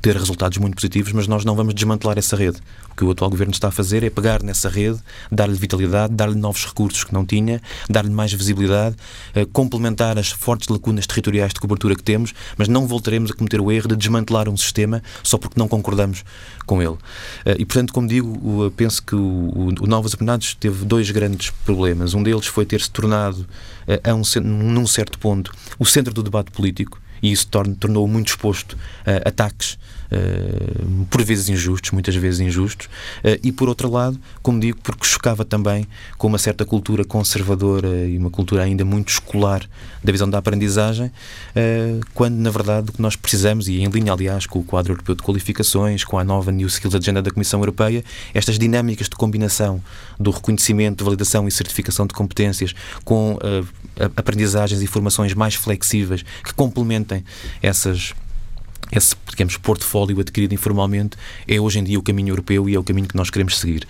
ter 0.00 0.16
resultados 0.16 0.58
muito 0.58 0.74
positivos, 0.74 1.12
mas 1.12 1.26
nós 1.26 1.44
não 1.44 1.54
vamos 1.54 1.74
desmantelar 1.74 2.18
essa 2.18 2.36
rede. 2.36 2.58
O 2.90 2.94
que 2.94 3.04
o 3.04 3.10
atual 3.10 3.30
governo 3.30 3.52
está 3.52 3.68
a 3.68 3.70
fazer 3.70 4.02
é 4.02 4.10
pegar 4.10 4.42
nessa 4.42 4.68
rede, 4.68 4.98
dar-lhe 5.30 5.54
vitalidade, 5.54 6.14
dar-lhe 6.14 6.34
novos 6.34 6.64
recursos 6.66 7.04
que 7.04 7.12
não 7.12 7.24
tinha, 7.24 7.60
dar-lhe 7.88 8.10
mais 8.10 8.32
visibilidade, 8.32 8.96
eh, 9.34 9.46
complementar 9.52 10.18
as 10.18 10.30
fortes 10.30 10.68
lacunas 10.68 11.06
territoriais 11.06 11.52
de 11.52 11.60
cobertura 11.60 11.94
que 11.94 12.02
temos, 12.02 12.34
mas 12.56 12.68
não 12.68 12.86
voltaremos 12.86 13.30
a 13.30 13.34
cometer 13.34 13.60
o 13.60 13.70
erro 13.70 13.88
de 13.88 13.96
desmantelar 13.96 14.48
um 14.48 14.56
sistema 14.56 15.02
só 15.22 15.38
porque 15.38 15.58
não 15.58 15.68
concordamos 15.68 16.24
com 16.66 16.82
ele. 16.82 16.96
Eh, 17.44 17.56
e, 17.60 17.64
portanto, 17.64 17.92
como 17.92 18.08
digo, 18.08 18.70
penso 18.76 19.02
que 19.02 19.14
o, 19.14 19.72
Novos 19.86 20.14
Apenados 20.14 20.54
teve 20.54 20.84
dois 20.84 21.10
grandes 21.10 21.50
problemas. 21.50 22.14
Um 22.14 22.22
deles 22.22 22.46
foi 22.46 22.66
ter 22.66 22.80
se 22.80 22.90
tornado, 22.90 23.46
eh, 23.86 24.00
a 24.04 24.14
um, 24.14 24.22
num 24.42 24.86
certo 24.86 25.18
ponto, 25.18 25.52
o 25.78 25.86
centro 25.86 26.12
do 26.12 26.22
debate 26.22 26.50
político 26.50 27.00
e 27.22 27.32
isso 27.32 27.46
tornou-o 27.48 28.08
muito 28.08 28.28
exposto 28.28 28.76
a 29.04 29.28
ataques 29.28 29.78
por 31.10 31.22
vezes 31.22 31.48
injustos, 31.48 31.90
muitas 31.90 32.14
vezes 32.14 32.40
injustos, 32.40 32.86
uh, 32.86 33.38
e 33.42 33.52
por 33.52 33.68
outro 33.68 33.90
lado, 33.90 34.18
como 34.42 34.58
digo, 34.58 34.78
porque 34.82 35.04
chocava 35.04 35.44
também 35.44 35.86
com 36.16 36.26
uma 36.26 36.38
certa 36.38 36.64
cultura 36.64 37.04
conservadora 37.04 38.06
e 38.06 38.16
uma 38.16 38.30
cultura 38.30 38.62
ainda 38.62 38.84
muito 38.84 39.08
escolar 39.08 39.68
da 40.02 40.12
visão 40.12 40.28
da 40.28 40.38
aprendizagem, 40.38 41.06
uh, 41.06 42.00
quando 42.14 42.36
na 42.36 42.50
verdade 42.50 42.90
o 42.90 42.92
que 42.92 43.02
nós 43.02 43.16
precisamos, 43.16 43.68
e 43.68 43.80
em 43.80 43.88
linha 43.88 44.12
aliás 44.12 44.46
com 44.46 44.58
o 44.58 44.64
quadro 44.64 44.92
europeu 44.92 45.14
de 45.14 45.22
qualificações, 45.22 46.04
com 46.04 46.18
a 46.18 46.24
nova 46.24 46.50
New 46.50 46.66
Skills 46.66 46.96
Agenda 46.96 47.22
da 47.22 47.30
Comissão 47.30 47.60
Europeia, 47.60 48.02
estas 48.32 48.58
dinâmicas 48.58 49.08
de 49.08 49.16
combinação 49.16 49.82
do 50.18 50.30
reconhecimento, 50.30 51.04
validação 51.04 51.46
e 51.46 51.50
certificação 51.50 52.06
de 52.06 52.14
competências 52.14 52.74
com 53.04 53.38
aprendizagens 54.16 54.82
e 54.82 54.86
formações 54.86 55.34
mais 55.34 55.54
flexíveis 55.54 56.24
que 56.42 56.54
complementem 56.54 57.24
essas 57.62 58.14
esse, 58.90 59.14
digamos, 59.28 59.56
portfólio 59.56 60.18
adquirido 60.20 60.54
informalmente 60.54 61.16
é 61.46 61.60
hoje 61.60 61.78
em 61.78 61.84
dia 61.84 61.98
o 61.98 62.02
caminho 62.02 62.28
europeu 62.28 62.68
e 62.68 62.74
é 62.74 62.78
o 62.78 62.82
caminho 62.82 63.06
que 63.06 63.16
nós 63.16 63.30
queremos 63.30 63.58
seguir. 63.58 63.86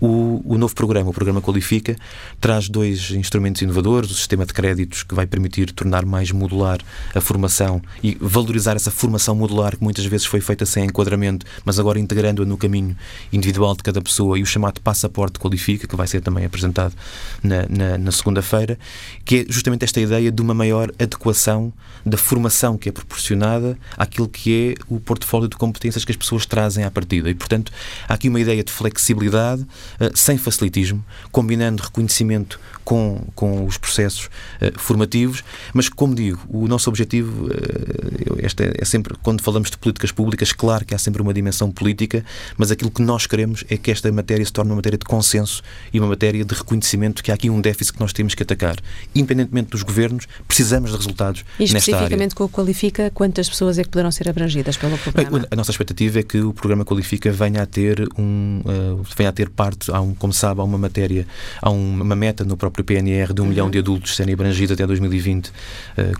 O, 0.00 0.42
o 0.44 0.58
novo 0.58 0.74
programa, 0.74 1.10
o 1.10 1.12
programa 1.12 1.40
Qualifica, 1.40 1.96
traz 2.40 2.68
dois 2.68 3.10
instrumentos 3.10 3.62
inovadores, 3.62 4.10
o 4.10 4.14
sistema 4.14 4.44
de 4.44 4.52
créditos 4.52 5.02
que 5.02 5.14
vai 5.14 5.26
permitir 5.26 5.72
tornar 5.72 6.04
mais 6.04 6.30
modular 6.30 6.78
a 7.14 7.20
formação 7.20 7.80
e 8.02 8.16
valorizar 8.20 8.76
essa 8.76 8.90
formação 8.90 9.34
modular 9.34 9.76
que 9.76 9.82
muitas 9.82 10.04
vezes 10.04 10.26
foi 10.26 10.40
feita 10.40 10.66
sem 10.66 10.84
enquadramento, 10.84 11.46
mas 11.64 11.78
agora 11.78 11.98
integrando-a 11.98 12.44
no 12.44 12.56
caminho 12.56 12.96
individual 13.32 13.74
de 13.74 13.82
cada 13.82 14.00
pessoa 14.00 14.38
e 14.38 14.42
o 14.42 14.46
chamado 14.46 14.80
Passaporte 14.80 15.38
Qualifica, 15.38 15.86
que 15.86 15.96
vai 15.96 16.06
ser 16.06 16.20
também 16.20 16.44
apresentado 16.44 16.94
na, 17.42 17.66
na, 17.68 17.98
na 17.98 18.12
segunda-feira, 18.12 18.78
que 19.24 19.46
é 19.48 19.52
justamente 19.52 19.84
esta 19.84 20.00
ideia 20.00 20.30
de 20.30 20.42
uma 20.42 20.54
maior 20.54 20.90
adequação 20.98 21.72
da 22.04 22.16
formação 22.16 22.76
que 22.76 22.88
é 22.88 22.92
proporcionada 22.92 23.78
àquilo 23.96 24.28
que 24.28 24.41
que 24.42 24.76
é 24.76 24.92
o 24.92 24.98
portfólio 24.98 25.48
de 25.48 25.54
competências 25.54 26.04
que 26.04 26.10
as 26.10 26.16
pessoas 26.16 26.44
trazem 26.44 26.82
à 26.82 26.90
partida. 26.90 27.30
E, 27.30 27.34
portanto, 27.34 27.70
há 28.08 28.14
aqui 28.14 28.28
uma 28.28 28.40
ideia 28.40 28.64
de 28.64 28.72
flexibilidade, 28.72 29.62
uh, 29.62 30.10
sem 30.16 30.36
facilitismo, 30.36 31.04
combinando 31.30 31.80
reconhecimento 31.80 32.58
com, 32.84 33.24
com 33.36 33.64
os 33.64 33.78
processos 33.78 34.24
uh, 34.26 34.76
formativos, 34.76 35.44
mas, 35.72 35.88
como 35.88 36.12
digo, 36.12 36.40
o 36.48 36.66
nosso 36.66 36.90
objetivo, 36.90 37.46
uh, 37.46 38.38
esta 38.42 38.64
é, 38.64 38.72
é 38.78 38.84
sempre, 38.84 39.14
quando 39.22 39.42
falamos 39.42 39.70
de 39.70 39.78
políticas 39.78 40.10
públicas, 40.10 40.52
claro 40.52 40.84
que 40.84 40.92
há 40.92 40.98
sempre 40.98 41.22
uma 41.22 41.32
dimensão 41.32 41.70
política, 41.70 42.24
mas 42.56 42.72
aquilo 42.72 42.90
que 42.90 43.00
nós 43.00 43.28
queremos 43.28 43.62
é 43.70 43.76
que 43.76 43.92
esta 43.92 44.10
matéria 44.10 44.44
se 44.44 44.52
torne 44.52 44.72
uma 44.72 44.76
matéria 44.76 44.98
de 44.98 45.04
consenso 45.04 45.62
e 45.92 46.00
uma 46.00 46.08
matéria 46.08 46.44
de 46.44 46.52
reconhecimento 46.52 47.22
que 47.22 47.30
há 47.30 47.34
aqui 47.34 47.48
um 47.48 47.60
déficit 47.60 47.92
que 47.92 48.00
nós 48.00 48.12
temos 48.12 48.34
que 48.34 48.42
atacar. 48.42 48.74
Independentemente 49.14 49.70
dos 49.70 49.84
governos, 49.84 50.26
precisamos 50.48 50.90
de 50.90 50.96
resultados 50.96 51.44
e 51.60 51.62
nesta 51.62 51.76
área. 51.76 51.78
especificamente 51.78 52.34
com 52.34 52.42
o 52.42 52.48
Qualifica, 52.48 53.08
quantas 53.14 53.48
pessoas 53.48 53.78
é 53.78 53.84
que 53.84 53.90
poderão 53.90 54.10
ser 54.10 54.31
abrangidas 54.32 54.76
pelo 54.76 54.98
programa? 54.98 55.38
Bem, 55.38 55.48
a 55.50 55.56
nossa 55.56 55.70
expectativa 55.70 56.18
é 56.18 56.22
que 56.22 56.40
o 56.40 56.52
programa 56.52 56.84
Qualifica 56.84 57.30
venha 57.30 57.62
a 57.62 57.66
ter 57.66 58.08
um 58.18 58.60
uh, 58.64 59.02
venha 59.16 59.30
a 59.30 59.32
ter 59.32 59.48
parte, 59.48 59.90
há 59.90 60.00
um, 60.00 60.14
como 60.14 60.32
sabe, 60.32 60.60
há 60.60 60.64
uma 60.64 60.78
matéria, 60.78 61.26
há 61.60 61.70
uma 61.70 62.16
meta 62.16 62.44
no 62.44 62.56
próprio 62.56 62.84
PNR 62.84 63.32
de 63.32 63.40
um 63.40 63.44
uhum. 63.44 63.50
milhão 63.50 63.70
de 63.70 63.78
adultos 63.78 64.16
serem 64.16 64.34
abrangidos 64.34 64.72
até 64.72 64.86
2020 64.86 65.48
uh, 65.48 65.52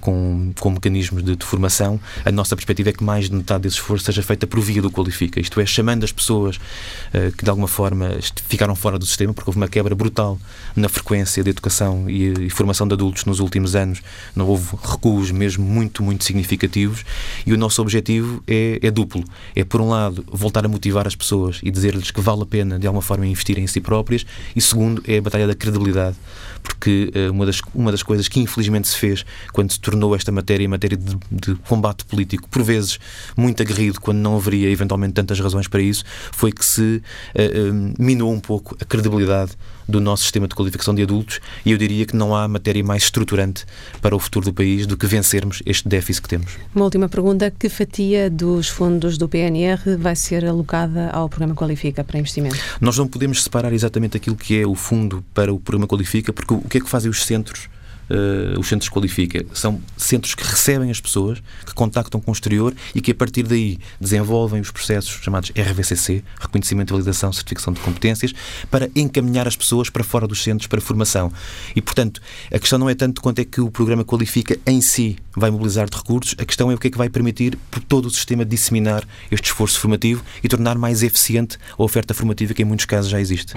com, 0.00 0.52
com 0.58 0.70
mecanismos 0.70 1.24
de, 1.24 1.34
de, 1.34 1.44
formação. 1.44 1.98
A 2.24 2.30
nossa 2.30 2.54
perspectiva 2.54 2.90
é 2.90 2.92
que 2.92 3.02
mais 3.02 3.28
de 3.28 3.34
metade 3.34 3.62
desse 3.62 3.76
esforço 3.76 4.04
seja 4.04 4.22
feita 4.22 4.46
por 4.46 4.60
via 4.60 4.80
do 4.80 4.90
Qualifica, 4.90 5.40
isto 5.40 5.60
é, 5.60 5.66
chamando 5.66 6.04
as 6.04 6.12
pessoas 6.12 6.56
uh, 6.56 7.32
que 7.36 7.44
de 7.44 7.50
alguma 7.50 7.68
forma 7.68 8.10
ficaram 8.48 8.76
fora 8.76 8.98
do 8.98 9.06
sistema, 9.06 9.32
porque 9.32 9.48
houve 9.48 9.56
uma 9.56 9.68
quebra 9.68 9.94
brutal 9.94 10.38
na 10.76 10.88
frequência 10.88 11.42
de 11.42 11.50
educação 11.50 12.08
e, 12.08 12.46
e 12.46 12.50
formação 12.50 12.86
de 12.86 12.94
adultos 12.94 13.24
nos 13.24 13.40
últimos 13.40 13.74
anos, 13.74 14.02
não 14.36 14.46
houve 14.46 14.76
recuos 14.82 15.30
mesmo 15.30 15.64
muito, 15.64 16.02
muito 16.02 16.24
significativos, 16.24 17.04
e 17.46 17.52
o 17.52 17.56
nosso 17.56 17.80
objetivo 17.80 18.01
objetivo 18.02 18.42
é, 18.46 18.80
é, 18.82 18.90
duplo. 18.90 19.24
É, 19.54 19.64
por 19.64 19.80
um 19.80 19.88
lado, 19.88 20.24
voltar 20.30 20.64
a 20.64 20.68
motivar 20.68 21.06
as 21.06 21.14
pessoas 21.14 21.60
e 21.62 21.70
dizer-lhes 21.70 22.10
que 22.10 22.20
vale 22.20 22.42
a 22.42 22.46
pena, 22.46 22.78
de 22.78 22.86
alguma 22.86 23.02
forma, 23.02 23.26
investir 23.26 23.58
em 23.58 23.66
si 23.66 23.80
próprias, 23.80 24.26
e 24.54 24.60
segundo, 24.60 25.02
é 25.06 25.18
a 25.18 25.22
batalha 25.22 25.46
da 25.46 25.54
credibilidade. 25.54 26.16
Porque 26.62 27.10
uh, 27.14 27.32
uma, 27.32 27.46
das, 27.46 27.60
uma 27.74 27.90
das 27.90 28.02
coisas 28.02 28.28
que 28.28 28.38
infelizmente 28.38 28.86
se 28.86 28.96
fez 28.96 29.24
quando 29.52 29.72
se 29.72 29.80
tornou 29.80 30.14
esta 30.14 30.30
matéria 30.30 30.68
matéria 30.68 30.96
de, 30.96 31.16
de 31.30 31.54
combate 31.66 32.04
político, 32.04 32.48
por 32.48 32.62
vezes 32.62 32.98
muito 33.36 33.62
aguerrido, 33.62 34.00
quando 34.00 34.18
não 34.18 34.36
haveria 34.36 34.70
eventualmente 34.70 35.12
tantas 35.14 35.40
razões 35.40 35.66
para 35.66 35.82
isso, 35.82 36.04
foi 36.30 36.52
que 36.52 36.64
se 36.64 37.02
uh, 37.34 38.02
minou 38.02 38.32
um 38.32 38.40
pouco 38.40 38.76
a 38.80 38.84
credibilidade 38.84 39.52
do 39.88 40.00
nosso 40.00 40.22
sistema 40.22 40.48
de 40.48 40.54
qualificação 40.54 40.94
de 40.94 41.02
adultos 41.02 41.40
e 41.64 41.72
eu 41.72 41.78
diria 41.78 42.06
que 42.06 42.16
não 42.16 42.34
há 42.34 42.46
matéria 42.46 42.82
mais 42.82 43.04
estruturante 43.04 43.64
para 44.00 44.14
o 44.14 44.18
futuro 44.18 44.46
do 44.46 44.52
país 44.52 44.86
do 44.86 44.96
que 44.96 45.06
vencermos 45.06 45.62
este 45.66 45.88
déficit 45.88 46.22
que 46.22 46.28
temos. 46.28 46.56
Uma 46.74 46.84
última 46.84 47.08
pergunta: 47.08 47.50
que 47.50 47.68
fatia 47.68 48.30
dos 48.30 48.68
fundos 48.68 49.18
do 49.18 49.28
PNR 49.28 49.96
vai 49.98 50.16
ser 50.16 50.44
alocada 50.44 51.10
ao 51.10 51.28
programa 51.28 51.54
Qualifica 51.54 52.04
para 52.04 52.18
investimento? 52.18 52.56
Nós 52.80 52.96
não 52.96 53.06
podemos 53.06 53.42
separar 53.42 53.72
exatamente 53.72 54.16
aquilo 54.16 54.36
que 54.36 54.60
é 54.60 54.66
o 54.66 54.74
fundo 54.74 55.24
para 55.34 55.52
o 55.52 55.58
programa 55.58 55.86
Qualifica, 55.86 56.32
porque 56.32 56.54
o 56.54 56.60
que 56.62 56.78
é 56.78 56.80
que 56.80 56.88
fazem 56.88 57.10
os 57.10 57.24
centros 57.24 57.68
uh, 58.12 58.60
os 58.60 58.68
centros 58.68 58.88
qualifica. 58.88 59.44
São 59.54 59.80
centros 59.96 60.34
que 60.34 60.44
recebem 60.44 60.90
as 60.90 61.00
pessoas, 61.00 61.42
que 61.64 61.74
contactam 61.74 62.20
com 62.20 62.30
o 62.30 62.34
exterior 62.34 62.74
e 62.94 63.00
que 63.00 63.10
a 63.10 63.14
partir 63.14 63.44
daí 63.44 63.78
desenvolvem 64.00 64.60
os 64.60 64.70
processos 64.70 65.12
chamados 65.22 65.50
RVCC, 65.50 66.22
Reconhecimento, 66.40 66.92
Validação, 66.92 67.32
Certificação 67.32 67.72
de 67.72 67.80
Competências, 67.80 68.32
para 68.70 68.90
encaminhar 68.94 69.48
as 69.48 69.56
pessoas 69.56 69.88
para 69.88 70.04
fora 70.04 70.26
dos 70.26 70.42
centros 70.42 70.66
para 70.66 70.80
formação. 70.80 71.32
E, 71.74 71.80
portanto, 71.80 72.20
a 72.52 72.58
questão 72.58 72.78
não 72.78 72.90
é 72.90 72.94
tanto 72.94 73.22
quanto 73.22 73.38
é 73.38 73.44
que 73.44 73.60
o 73.60 73.70
programa 73.70 74.04
qualifica 74.04 74.58
em 74.66 74.80
si 74.80 75.16
vai 75.34 75.50
mobilizar 75.50 75.88
de 75.88 75.96
recursos, 75.96 76.34
a 76.38 76.44
questão 76.44 76.70
é 76.70 76.74
o 76.74 76.78
que 76.78 76.88
é 76.88 76.90
que 76.90 76.98
vai 76.98 77.08
permitir 77.08 77.56
por 77.70 77.82
todo 77.82 78.06
o 78.06 78.10
sistema 78.10 78.44
disseminar 78.44 79.06
este 79.30 79.46
esforço 79.46 79.80
formativo 79.80 80.22
e 80.42 80.48
tornar 80.48 80.76
mais 80.76 81.02
eficiente 81.02 81.58
a 81.78 81.82
oferta 81.82 82.12
formativa 82.12 82.52
que 82.52 82.62
em 82.62 82.66
muitos 82.66 82.84
casos 82.84 83.10
já 83.10 83.20
existe. 83.20 83.54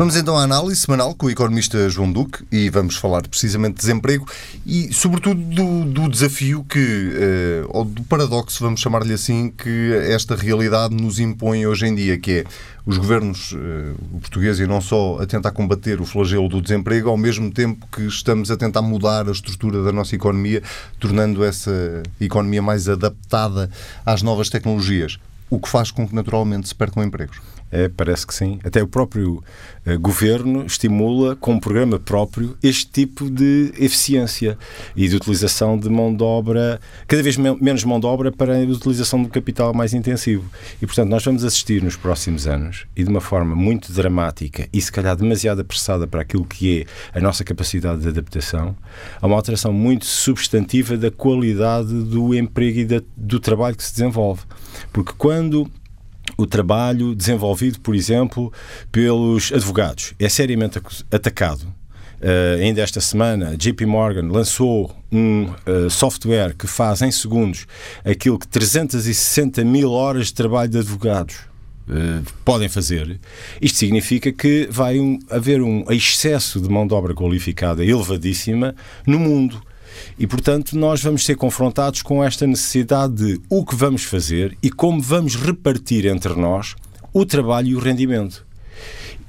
Vamos 0.00 0.16
então 0.16 0.34
à 0.34 0.44
análise 0.44 0.80
semanal 0.80 1.14
com 1.14 1.26
o 1.26 1.30
economista 1.30 1.86
João 1.90 2.10
Duque 2.10 2.42
e 2.50 2.70
vamos 2.70 2.96
falar 2.96 3.20
precisamente 3.28 3.74
de 3.74 3.80
desemprego 3.80 4.26
e, 4.64 4.90
sobretudo, 4.94 5.38
do, 5.38 5.84
do 5.84 6.08
desafio 6.08 6.64
que, 6.64 7.12
eh, 7.12 7.66
ou 7.68 7.84
do 7.84 8.02
paradoxo, 8.04 8.64
vamos 8.64 8.80
chamar-lhe 8.80 9.12
assim, 9.12 9.50
que 9.50 9.92
esta 10.08 10.34
realidade 10.34 10.94
nos 10.94 11.20
impõe 11.20 11.66
hoje 11.66 11.86
em 11.86 11.94
dia, 11.94 12.16
que 12.16 12.32
é 12.32 12.44
os 12.86 12.96
governos, 12.96 13.54
eh, 13.54 13.92
o 14.14 14.20
português 14.20 14.58
e 14.58 14.66
não 14.66 14.80
só, 14.80 15.18
a 15.20 15.26
tentar 15.26 15.50
combater 15.50 16.00
o 16.00 16.06
flagelo 16.06 16.48
do 16.48 16.62
desemprego, 16.62 17.10
ao 17.10 17.18
mesmo 17.18 17.50
tempo 17.50 17.86
que 17.92 18.06
estamos 18.06 18.50
a 18.50 18.56
tentar 18.56 18.80
mudar 18.80 19.28
a 19.28 19.32
estrutura 19.32 19.82
da 19.82 19.92
nossa 19.92 20.14
economia, 20.14 20.62
tornando 20.98 21.44
essa 21.44 22.02
economia 22.18 22.62
mais 22.62 22.88
adaptada 22.88 23.70
às 24.06 24.22
novas 24.22 24.48
tecnologias 24.48 25.18
o 25.50 25.58
que 25.58 25.68
faz 25.68 25.90
com 25.90 26.06
que 26.06 26.14
naturalmente 26.14 26.68
se 26.68 26.74
percam 26.74 27.02
empregos. 27.02 27.40
É, 27.70 27.88
parece 27.88 28.26
que 28.26 28.34
sim. 28.34 28.58
Até 28.64 28.82
o 28.82 28.86
próprio 28.86 29.42
uh, 29.86 29.98
governo 30.00 30.64
estimula, 30.66 31.36
com 31.36 31.52
um 31.52 31.60
programa 31.60 31.98
próprio, 31.98 32.56
este 32.62 32.90
tipo 32.90 33.30
de 33.30 33.72
eficiência 33.78 34.58
e 34.96 35.08
de 35.08 35.16
utilização 35.16 35.78
de 35.78 35.88
mão 35.88 36.14
de 36.14 36.22
obra, 36.22 36.80
cada 37.06 37.22
vez 37.22 37.36
me 37.36 37.54
menos 37.60 37.84
mão 37.84 38.00
de 38.00 38.06
obra 38.06 38.32
para 38.32 38.56
a 38.56 38.60
utilização 38.60 39.22
do 39.22 39.28
capital 39.28 39.72
mais 39.72 39.94
intensivo. 39.94 40.50
E, 40.82 40.86
portanto, 40.86 41.08
nós 41.08 41.24
vamos 41.24 41.44
assistir 41.44 41.82
nos 41.82 41.96
próximos 41.96 42.46
anos, 42.46 42.86
e 42.96 43.04
de 43.04 43.10
uma 43.10 43.20
forma 43.20 43.54
muito 43.54 43.92
dramática 43.92 44.68
e, 44.72 44.80
se 44.80 44.90
calhar, 44.90 45.16
demasiado 45.16 45.60
apressada 45.60 46.06
para 46.06 46.22
aquilo 46.22 46.44
que 46.44 46.80
é 47.12 47.18
a 47.18 47.20
nossa 47.20 47.44
capacidade 47.44 48.00
de 48.00 48.08
adaptação, 48.08 48.76
a 49.20 49.26
uma 49.26 49.36
alteração 49.36 49.72
muito 49.72 50.06
substantiva 50.06 50.96
da 50.96 51.10
qualidade 51.10 51.92
do 52.04 52.34
emprego 52.34 52.80
e 52.80 52.84
da, 52.84 53.02
do 53.16 53.38
trabalho 53.38 53.76
que 53.76 53.84
se 53.84 53.92
desenvolve. 53.92 54.42
Porque 54.92 55.12
quando 55.16 55.70
o 56.40 56.46
trabalho 56.46 57.14
desenvolvido, 57.14 57.80
por 57.80 57.94
exemplo, 57.94 58.52
pelos 58.90 59.52
advogados 59.52 60.14
é 60.18 60.28
seriamente 60.28 60.80
atacado. 61.10 61.66
Uh, 62.20 62.60
ainda 62.60 62.82
esta 62.82 63.00
semana, 63.00 63.56
JP 63.56 63.86
Morgan 63.86 64.30
lançou 64.30 64.94
um 65.10 65.44
uh, 65.44 65.88
software 65.88 66.54
que 66.54 66.66
faz 66.66 67.00
em 67.00 67.10
segundos 67.10 67.66
aquilo 68.04 68.38
que 68.38 68.46
360 68.46 69.64
mil 69.64 69.90
horas 69.90 70.26
de 70.26 70.34
trabalho 70.34 70.70
de 70.70 70.78
advogados 70.78 71.36
uh, 71.88 72.22
podem 72.44 72.68
fazer. 72.68 73.18
Isto 73.60 73.78
significa 73.78 74.30
que 74.30 74.68
vai 74.70 75.00
um, 75.00 75.18
haver 75.30 75.62
um 75.62 75.84
excesso 75.90 76.60
de 76.60 76.68
mão 76.68 76.86
de 76.86 76.92
obra 76.92 77.14
qualificada 77.14 77.82
elevadíssima 77.82 78.74
no 79.06 79.18
mundo. 79.18 79.62
E, 80.18 80.26
portanto, 80.26 80.76
nós 80.76 81.02
vamos 81.02 81.24
ser 81.24 81.36
confrontados 81.36 82.02
com 82.02 82.22
esta 82.22 82.46
necessidade 82.46 83.14
de 83.14 83.40
o 83.48 83.64
que 83.64 83.74
vamos 83.74 84.04
fazer 84.04 84.56
e 84.62 84.70
como 84.70 85.00
vamos 85.00 85.36
repartir 85.36 86.06
entre 86.06 86.34
nós 86.34 86.74
o 87.12 87.24
trabalho 87.24 87.68
e 87.68 87.74
o 87.74 87.78
rendimento. 87.78 88.46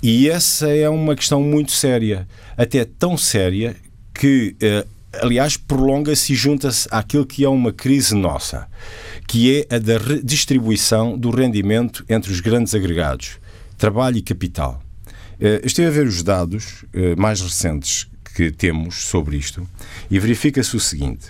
E 0.04 0.30
essa 0.30 0.68
é 0.70 0.90
uma 0.90 1.16
questão 1.16 1.42
muito 1.42 1.72
séria, 1.72 2.28
até 2.58 2.84
tão 2.84 3.16
séria 3.16 3.76
que, 4.14 4.56
eh, 4.60 4.86
aliás, 5.22 5.58
prolonga-se 5.58 6.34
e 6.34 6.36
junta-se 6.36 6.88
àquilo 6.92 7.26
que 7.26 7.44
é 7.44 7.50
uma 7.50 7.72
crise 7.72 8.16
nossa, 8.16 8.68
que 9.28 9.66
é 9.70 9.76
a 9.76 9.78
da 9.78 9.98
redistribuição 9.98 11.18
do 11.18 11.30
rendimento 11.30 12.04
entre 12.10 12.32
os 12.32 12.40
grandes 12.40 12.74
agregados, 12.74 13.38
trabalho 13.78 14.18
e 14.18 14.22
capital. 14.22 14.82
Eh, 15.40 15.62
estive 15.64 15.88
a 15.88 15.92
ver 15.92 16.08
os 16.08 16.22
dados 16.22 16.86
eh, 16.94 17.16
mais 17.16 17.42
recentes 17.42 18.11
que 18.32 18.52
temos 18.52 19.04
sobre 19.04 19.38
isto 19.38 19.68
e 20.10 20.20
verifica-se 20.20 20.76
o 20.76 20.80
seguinte: 20.80 21.28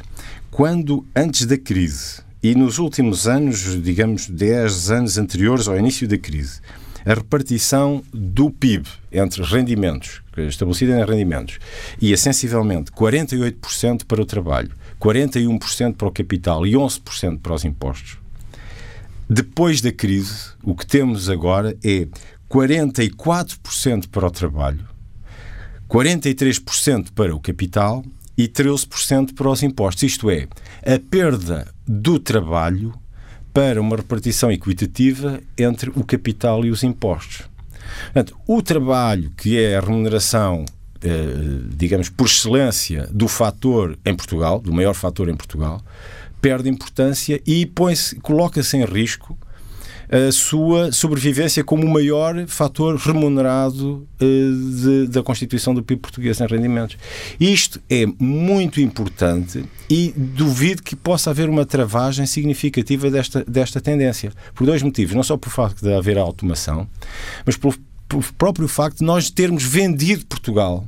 quando 0.49 1.05
antes 1.15 1.45
da 1.45 1.57
crise 1.57 2.21
e 2.43 2.55
nos 2.55 2.79
últimos 2.79 3.27
anos, 3.27 3.81
digamos 3.81 4.27
10 4.27 4.91
anos 4.91 5.17
anteriores 5.17 5.67
ao 5.67 5.77
início 5.77 6.07
da 6.07 6.17
crise, 6.17 6.59
a 7.05 7.13
repartição 7.13 8.03
do 8.13 8.49
PIB 8.49 8.87
entre 9.11 9.43
rendimentos, 9.43 10.21
estabelecida 10.37 10.99
em 10.99 11.05
rendimentos, 11.05 11.59
ia 11.99 12.17
sensivelmente 12.17 12.91
48% 12.91 14.05
para 14.05 14.21
o 14.21 14.25
trabalho, 14.25 14.71
41% 14.99 15.95
para 15.95 16.07
o 16.07 16.11
capital 16.11 16.65
e 16.65 16.73
11% 16.73 17.39
para 17.39 17.53
os 17.53 17.65
impostos. 17.65 18.17
Depois 19.29 19.81
da 19.81 19.91
crise, 19.91 20.51
o 20.63 20.75
que 20.75 20.85
temos 20.85 21.29
agora 21.29 21.75
é 21.83 22.07
44% 22.49 24.09
para 24.09 24.27
o 24.27 24.31
trabalho, 24.31 24.85
43% 25.91 27.12
para 27.13 27.36
o 27.36 27.39
capital 27.39 28.01
e 28.38 28.47
13% 28.47 29.36
para 29.36 29.49
os 29.49 29.62
impostos. 29.62 30.04
Isto 30.04 30.30
é, 30.30 30.47
a 30.86 30.97
perda 30.97 31.67
do 31.86 32.17
trabalho 32.17 32.93
para 33.54 33.82
uma 33.82 33.97
repartição 33.97 34.49
equitativa 34.49 35.41
entre 35.58 35.89
o 35.89 36.06
capital 36.06 36.63
e 36.63 36.71
os 36.71 36.82
impostos. 36.82 37.41
Portanto, 38.06 38.38
o 38.47 38.62
trabalho, 38.62 39.32
que 39.36 39.60
é 39.60 39.75
a 39.75 39.82
remuneração, 39.82 40.63
eh, 41.04 41.10
digamos, 41.75 42.08
por 42.08 42.27
excelência 42.27 43.10
do 43.12 43.27
fator 43.27 43.99
em 44.06 44.15
Portugal, 44.15 44.62
do 44.62 44.71
maior 44.71 44.93
fator 44.93 45.27
em 45.27 45.36
Portugal, 45.36 45.82
perde 46.41 46.69
importância 46.69 47.41
e 47.45 47.69
coloca-se 48.21 48.77
em 48.77 48.86
risco 48.86 49.38
a 50.12 50.32
sua 50.32 50.91
sobrevivência 50.91 51.63
como 51.63 51.86
o 51.86 51.89
maior 51.89 52.45
fator 52.45 52.97
remunerado 52.97 54.06
uh, 54.21 54.82
de, 54.82 55.08
da 55.08 55.24
constituição 55.24 55.74
do 55.74 55.82
PIB 55.82 56.02
português 56.02 56.41
em 56.41 56.47
rendimentos. 56.47 56.97
Isto 57.39 57.82
é 57.89 58.06
muito 58.19 58.82
importante 58.82 59.63
e 59.89 60.13
duvido 60.15 60.84
que 60.84 60.95
possa 60.95 61.30
haver 61.30 61.50
uma 61.50 61.65
travagem 61.65 62.26
significativa 62.26 63.10
desta, 63.10 63.45
desta 63.45 63.80
tendência. 63.80 64.34
Por 64.54 64.65
dois 64.65 64.84
motivos. 64.84 65.15
Não 65.15 65.24
só 65.24 65.38
por 65.38 65.50
facto 65.50 65.82
de 65.82 65.93
haver 65.93 66.17
automação, 66.17 66.88
mas 67.45 67.56
pelo 67.56 67.74
próprio 68.38 68.67
facto 68.67 68.97
de 68.97 69.06
nós 69.06 69.30
termos 69.30 69.63
vendido 69.63 70.26
Portugal 70.26 70.86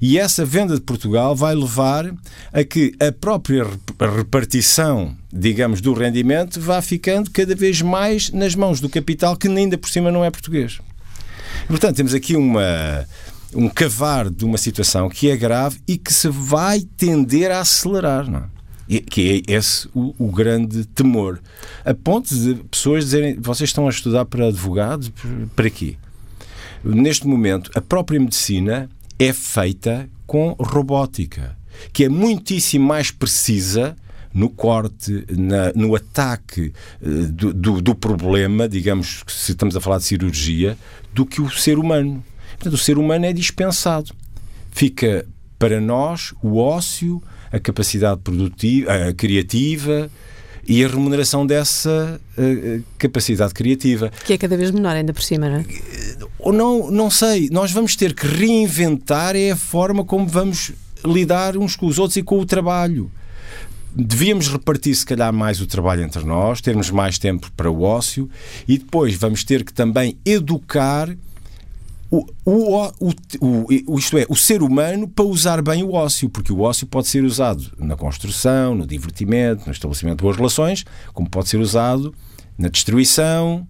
e 0.00 0.18
essa 0.18 0.44
venda 0.44 0.74
de 0.74 0.80
Portugal 0.80 1.34
vai 1.34 1.54
levar 1.54 2.12
a 2.52 2.64
que 2.64 2.94
a 3.00 3.12
própria 3.12 3.66
repartição, 3.98 5.16
digamos, 5.32 5.80
do 5.80 5.92
rendimento 5.92 6.60
vá 6.60 6.80
ficando 6.80 7.30
cada 7.30 7.54
vez 7.54 7.82
mais 7.82 8.30
nas 8.30 8.54
mãos 8.54 8.80
do 8.80 8.88
capital 8.88 9.36
que 9.36 9.48
ainda 9.48 9.78
por 9.78 9.90
cima 9.90 10.10
não 10.10 10.24
é 10.24 10.30
português. 10.30 10.80
Portanto, 11.68 11.96
temos 11.96 12.14
aqui 12.14 12.36
uma, 12.36 13.06
um 13.54 13.68
cavar 13.68 14.30
de 14.30 14.44
uma 14.44 14.58
situação 14.58 15.08
que 15.08 15.30
é 15.30 15.36
grave 15.36 15.80
e 15.86 15.96
que 15.96 16.12
se 16.12 16.28
vai 16.28 16.80
tender 16.96 17.50
a 17.50 17.60
acelerar, 17.60 18.30
não 18.30 18.40
é? 18.40 19.00
que 19.00 19.42
é 19.48 19.52
esse 19.54 19.88
o, 19.94 20.14
o, 20.18 20.30
grande 20.30 20.84
temor. 20.86 21.40
A 21.84 21.94
ponto 21.94 22.34
de 22.34 22.54
pessoas 22.64 23.04
dizerem: 23.04 23.36
vocês 23.40 23.70
estão 23.70 23.86
a 23.86 23.90
estudar 23.90 24.24
para 24.24 24.48
advogados? 24.48 25.10
Para 25.54 25.70
quê? 25.70 25.96
Neste 26.84 27.26
momento, 27.26 27.70
a 27.74 27.80
própria 27.80 28.18
medicina 28.18 28.90
é 29.18 29.32
feita 29.32 30.08
com 30.26 30.56
robótica, 30.58 31.56
que 31.92 32.04
é 32.04 32.08
muitíssimo 32.08 32.86
mais 32.86 33.10
precisa 33.10 33.96
no 34.32 34.48
corte, 34.48 35.24
na, 35.30 35.72
no 35.74 35.94
ataque 35.94 36.72
uh, 37.02 37.32
do, 37.32 37.52
do, 37.52 37.80
do, 37.82 37.94
problema, 37.94 38.68
digamos, 38.68 39.22
se 39.26 39.52
estamos 39.52 39.76
a 39.76 39.80
falar 39.80 39.98
de 39.98 40.04
cirurgia, 40.04 40.76
do 41.12 41.26
que 41.26 41.42
o 41.42 41.50
ser 41.50 41.78
humano. 41.78 42.24
Portanto, 42.52 42.74
o 42.74 42.78
ser 42.78 42.96
humano 42.96 43.26
é 43.26 43.32
dispensado. 43.32 44.14
Fica 44.70 45.26
para 45.58 45.80
nós 45.80 46.32
o 46.42 46.56
ócio, 46.56 47.22
a 47.52 47.60
capacidade 47.60 48.20
produtiva, 48.20 49.08
a 49.08 49.12
criativa, 49.12 50.10
e 50.66 50.84
a 50.84 50.88
remuneração 50.88 51.46
dessa 51.46 52.20
uh, 52.38 52.82
capacidade 52.98 53.52
criativa. 53.52 54.10
Que 54.24 54.34
é 54.34 54.38
cada 54.38 54.56
vez 54.56 54.70
menor, 54.70 54.94
ainda 54.94 55.12
por 55.12 55.22
cima, 55.22 55.48
não 55.48 55.56
é? 55.56 55.64
Ou 56.38 56.52
não, 56.52 56.90
não 56.90 57.10
sei. 57.10 57.48
Nós 57.50 57.72
vamos 57.72 57.96
ter 57.96 58.14
que 58.14 58.26
reinventar 58.26 59.34
é 59.36 59.50
a 59.50 59.56
forma 59.56 60.04
como 60.04 60.26
vamos 60.26 60.72
lidar 61.04 61.56
uns 61.56 61.76
com 61.76 61.86
os 61.86 61.98
outros 61.98 62.16
e 62.16 62.22
com 62.22 62.38
o 62.38 62.46
trabalho. 62.46 63.10
Devíamos 63.94 64.48
repartir, 64.48 64.94
se 64.94 65.04
calhar, 65.04 65.32
mais 65.32 65.60
o 65.60 65.66
trabalho 65.66 66.02
entre 66.02 66.24
nós, 66.24 66.60
termos 66.60 66.90
mais 66.90 67.18
tempo 67.18 67.50
para 67.54 67.70
o 67.70 67.82
ócio 67.82 68.30
e 68.66 68.78
depois 68.78 69.14
vamos 69.16 69.44
ter 69.44 69.64
que 69.64 69.72
também 69.72 70.16
educar 70.24 71.14
o, 72.12 72.26
o, 72.44 73.14
o, 73.40 73.98
isto 73.98 74.18
é, 74.18 74.26
o 74.28 74.36
ser 74.36 74.62
humano 74.62 75.08
para 75.08 75.24
usar 75.24 75.62
bem 75.62 75.82
o 75.82 75.94
ócio, 75.94 76.28
porque 76.28 76.52
o 76.52 76.60
ócio 76.60 76.86
pode 76.86 77.08
ser 77.08 77.24
usado 77.24 77.72
na 77.78 77.96
construção, 77.96 78.74
no 78.74 78.86
divertimento, 78.86 79.64
no 79.64 79.72
estabelecimento 79.72 80.18
de 80.18 80.22
boas 80.22 80.36
relações, 80.36 80.84
como 81.14 81.30
pode 81.30 81.48
ser 81.48 81.56
usado 81.56 82.14
na 82.58 82.68
destruição, 82.68 83.66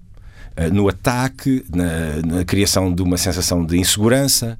eh, 0.56 0.68
no 0.70 0.88
ataque, 0.88 1.64
na, 1.72 2.36
na 2.38 2.44
criação 2.44 2.92
de 2.92 3.00
uma 3.00 3.16
sensação 3.16 3.64
de 3.64 3.78
insegurança. 3.78 4.58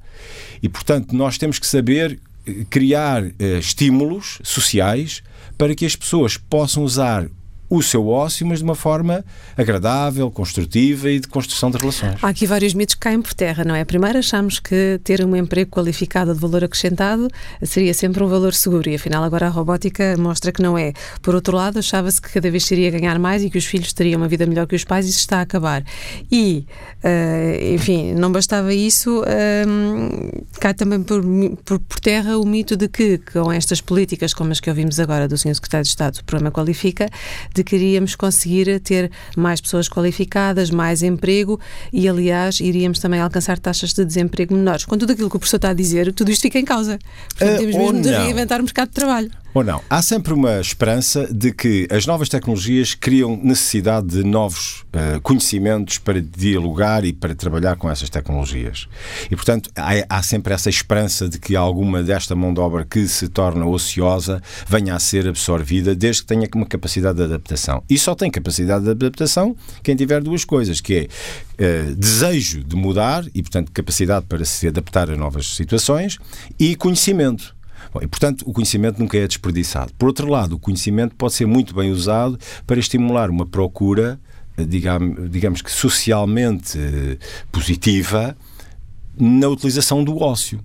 E, 0.61 0.69
portanto, 0.69 1.13
nós 1.13 1.37
temos 1.37 1.59
que 1.59 1.67
saber 1.67 2.21
eh, 2.47 2.65
criar 2.69 3.21
uh, 3.21 3.33
estímulos 3.59 4.39
sociais 4.43 5.21
para 5.57 5.75
que 5.75 5.85
as 5.85 5.93
pessoas 5.93 6.37
possam 6.37 6.83
usar 6.83 7.27
o 7.75 7.81
seu 7.81 8.07
ócio, 8.07 8.45
mas 8.45 8.59
de 8.59 8.63
uma 8.63 8.75
forma 8.75 9.25
agradável, 9.57 10.29
construtiva 10.29 11.09
e 11.09 11.19
de 11.19 11.27
construção 11.27 11.71
de 11.71 11.77
relações. 11.79 12.19
Há 12.21 12.27
aqui 12.27 12.45
vários 12.45 12.75
mitos 12.75 12.93
que 12.93 13.01
caem 13.01 13.19
por 13.19 13.33
terra, 13.33 13.63
não 13.63 13.73
é? 13.73 13.83
Primeiro, 13.83 14.19
achamos 14.19 14.59
que 14.59 14.99
ter 15.03 15.25
um 15.25 15.35
emprego 15.35 15.71
qualificado 15.71 16.35
de 16.35 16.39
valor 16.39 16.63
acrescentado 16.63 17.27
seria 17.63 17.91
sempre 17.95 18.23
um 18.23 18.27
valor 18.27 18.53
seguro 18.53 18.87
e, 18.91 18.95
afinal, 18.95 19.23
agora 19.23 19.47
a 19.47 19.49
robótica 19.49 20.15
mostra 20.19 20.51
que 20.51 20.61
não 20.61 20.77
é. 20.77 20.93
Por 21.19 21.33
outro 21.33 21.57
lado, 21.57 21.79
achava-se 21.79 22.21
que 22.21 22.31
cada 22.31 22.51
vez 22.51 22.63
seria 22.63 22.91
ganhar 22.91 23.17
mais 23.17 23.43
e 23.43 23.49
que 23.49 23.57
os 23.57 23.65
filhos 23.65 23.91
teriam 23.91 24.21
uma 24.21 24.27
vida 24.27 24.45
melhor 24.45 24.67
que 24.67 24.75
os 24.75 24.83
pais 24.83 25.07
e 25.07 25.09
isso 25.09 25.19
está 25.19 25.39
a 25.39 25.41
acabar. 25.41 25.83
E, 26.31 26.67
uh, 27.03 27.73
enfim, 27.73 28.13
não 28.13 28.31
bastava 28.31 28.71
isso, 28.71 29.21
uh, 29.21 30.45
cai 30.59 30.75
também 30.75 31.01
por, 31.01 31.23
por, 31.65 31.79
por, 31.79 31.99
terra 31.99 32.37
o 32.37 32.45
mito 32.45 32.77
de 32.77 32.87
que, 32.87 33.17
com 33.17 33.51
estas 33.51 33.81
políticas 33.81 34.31
como 34.31 34.51
as 34.51 34.59
que 34.59 34.69
ouvimos 34.69 34.99
agora 34.99 35.27
do 35.27 35.35
Sr. 35.37 35.55
Secretário 35.55 35.85
de 35.85 35.89
Estado 35.89 36.17
do 36.17 36.23
Programa 36.23 36.51
Qualifica, 36.51 37.09
de 37.53 37.62
que 37.63 37.75
iríamos 37.75 38.15
conseguir 38.15 38.79
ter 38.79 39.11
mais 39.35 39.61
pessoas 39.61 39.87
qualificadas, 39.87 40.69
mais 40.69 41.01
emprego 41.01 41.59
e, 41.91 42.07
aliás, 42.07 42.59
iríamos 42.59 42.99
também 42.99 43.19
alcançar 43.19 43.59
taxas 43.59 43.93
de 43.93 44.05
desemprego 44.05 44.53
menores. 44.53 44.85
Com 44.85 44.97
tudo 44.97 45.13
aquilo 45.13 45.29
que 45.29 45.37
o 45.37 45.39
professor 45.39 45.57
está 45.57 45.69
a 45.69 45.73
dizer, 45.73 46.13
tudo 46.13 46.31
isto 46.31 46.41
fica 46.41 46.59
em 46.59 46.65
causa. 46.65 46.99
Portanto, 47.29 47.55
uh, 47.55 47.59
temos 47.59 47.75
mesmo 47.75 48.01
de 48.01 48.09
reinventar 48.09 48.59
o 48.59 48.63
mercado 48.63 48.89
de 48.89 48.95
trabalho. 48.95 49.42
Ou 49.53 49.63
não? 49.63 49.83
Há 49.87 50.01
sempre 50.01 50.33
uma 50.33 50.59
esperança 50.59 51.31
de 51.31 51.53
que 51.53 51.87
as 51.91 52.07
novas 52.07 52.27
tecnologias 52.27 52.95
criam 52.95 53.39
necessidade 53.41 54.07
de 54.07 54.23
novos 54.23 54.81
uh, 54.81 55.21
conhecimentos 55.21 55.99
para 55.99 56.19
dialogar 56.19 57.05
e 57.05 57.13
para 57.13 57.35
trabalhar 57.35 57.75
com 57.75 57.87
essas 57.87 58.09
tecnologias. 58.09 58.87
E, 59.29 59.35
portanto, 59.35 59.69
há, 59.75 59.91
há, 60.09 60.23
sempre 60.23 60.55
essa 60.55 60.71
esperança 60.71 61.29
de 61.29 61.37
que 61.37 61.55
alguma 61.55 62.01
desta 62.01 62.35
mão 62.35 62.51
de 62.51 62.59
obra 62.59 62.83
que 62.83 63.07
se 63.07 63.29
torna 63.29 63.63
ociosa 63.63 64.41
venha 64.67 64.95
a 64.95 64.99
ser 64.99 65.27
absorvida, 65.27 65.93
desde 65.93 66.23
que 66.23 66.27
tenha 66.29 66.49
uma 66.55 66.65
capacidade 66.65 67.19
de 67.19 67.23
adaptação. 67.25 67.83
E 67.87 67.95
só 67.99 68.15
tem 68.15 68.31
capacidade 68.31 68.85
de 68.85 68.89
adaptação 68.89 69.55
quem 69.83 69.95
tiver 69.95 70.23
duas 70.23 70.43
coisas, 70.43 70.81
que 70.81 71.07
é 71.59 71.91
uh, 71.91 71.95
desejo 71.95 72.63
de 72.63 72.75
mudar 72.75 73.23
e, 73.35 73.43
portanto, 73.43 73.71
capacidade 73.71 74.25
para 74.25 74.43
se 74.45 74.67
adaptar 74.67 75.11
a 75.11 75.15
novas 75.15 75.55
situações 75.55 76.17
e 76.59 76.75
conhecimento. 76.75 77.55
Bom, 77.93 78.01
e, 78.01 78.07
portanto, 78.07 78.43
o 78.45 78.51
conhecimento 78.51 78.99
nunca 78.99 79.17
é 79.17 79.27
desperdiçado. 79.27 79.93
Por 79.97 80.07
outro 80.07 80.27
lado, 80.27 80.55
o 80.55 80.59
conhecimento 80.59 81.15
pode 81.15 81.33
ser 81.33 81.45
muito 81.45 81.75
bem 81.75 81.91
usado 81.91 82.39
para 82.65 82.79
estimular 82.79 83.29
uma 83.29 83.45
procura, 83.45 84.19
eh, 84.57 84.63
digamos, 84.65 85.29
digamos 85.29 85.61
que 85.61 85.71
socialmente 85.71 86.77
eh, 86.77 87.17
positiva, 87.51 88.35
na 89.17 89.47
utilização 89.47 90.03
do 90.03 90.17
ócio. 90.17 90.59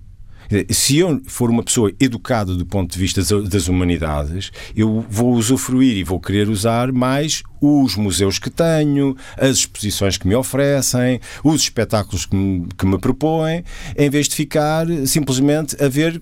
Se 0.71 0.97
eu 0.97 1.21
for 1.27 1.51
uma 1.51 1.61
pessoa 1.61 1.91
educada 1.99 2.55
do 2.55 2.65
ponto 2.65 2.91
de 2.91 2.97
vista 2.97 3.21
das 3.43 3.67
humanidades, 3.67 4.51
eu 4.75 5.05
vou 5.07 5.33
usufruir 5.33 5.95
e 5.95 6.03
vou 6.03 6.19
querer 6.19 6.49
usar 6.49 6.91
mais 6.91 7.43
os 7.61 7.95
museus 7.95 8.39
que 8.39 8.49
tenho, 8.49 9.15
as 9.37 9.57
exposições 9.57 10.17
que 10.17 10.27
me 10.27 10.33
oferecem, 10.33 11.19
os 11.43 11.61
espetáculos 11.61 12.25
que 12.25 12.35
me, 12.35 12.67
que 12.75 12.83
me 12.83 12.97
propõem, 12.97 13.63
em 13.95 14.09
vez 14.09 14.27
de 14.27 14.35
ficar 14.35 14.87
simplesmente 15.05 15.81
a 15.83 15.87
ver 15.87 16.19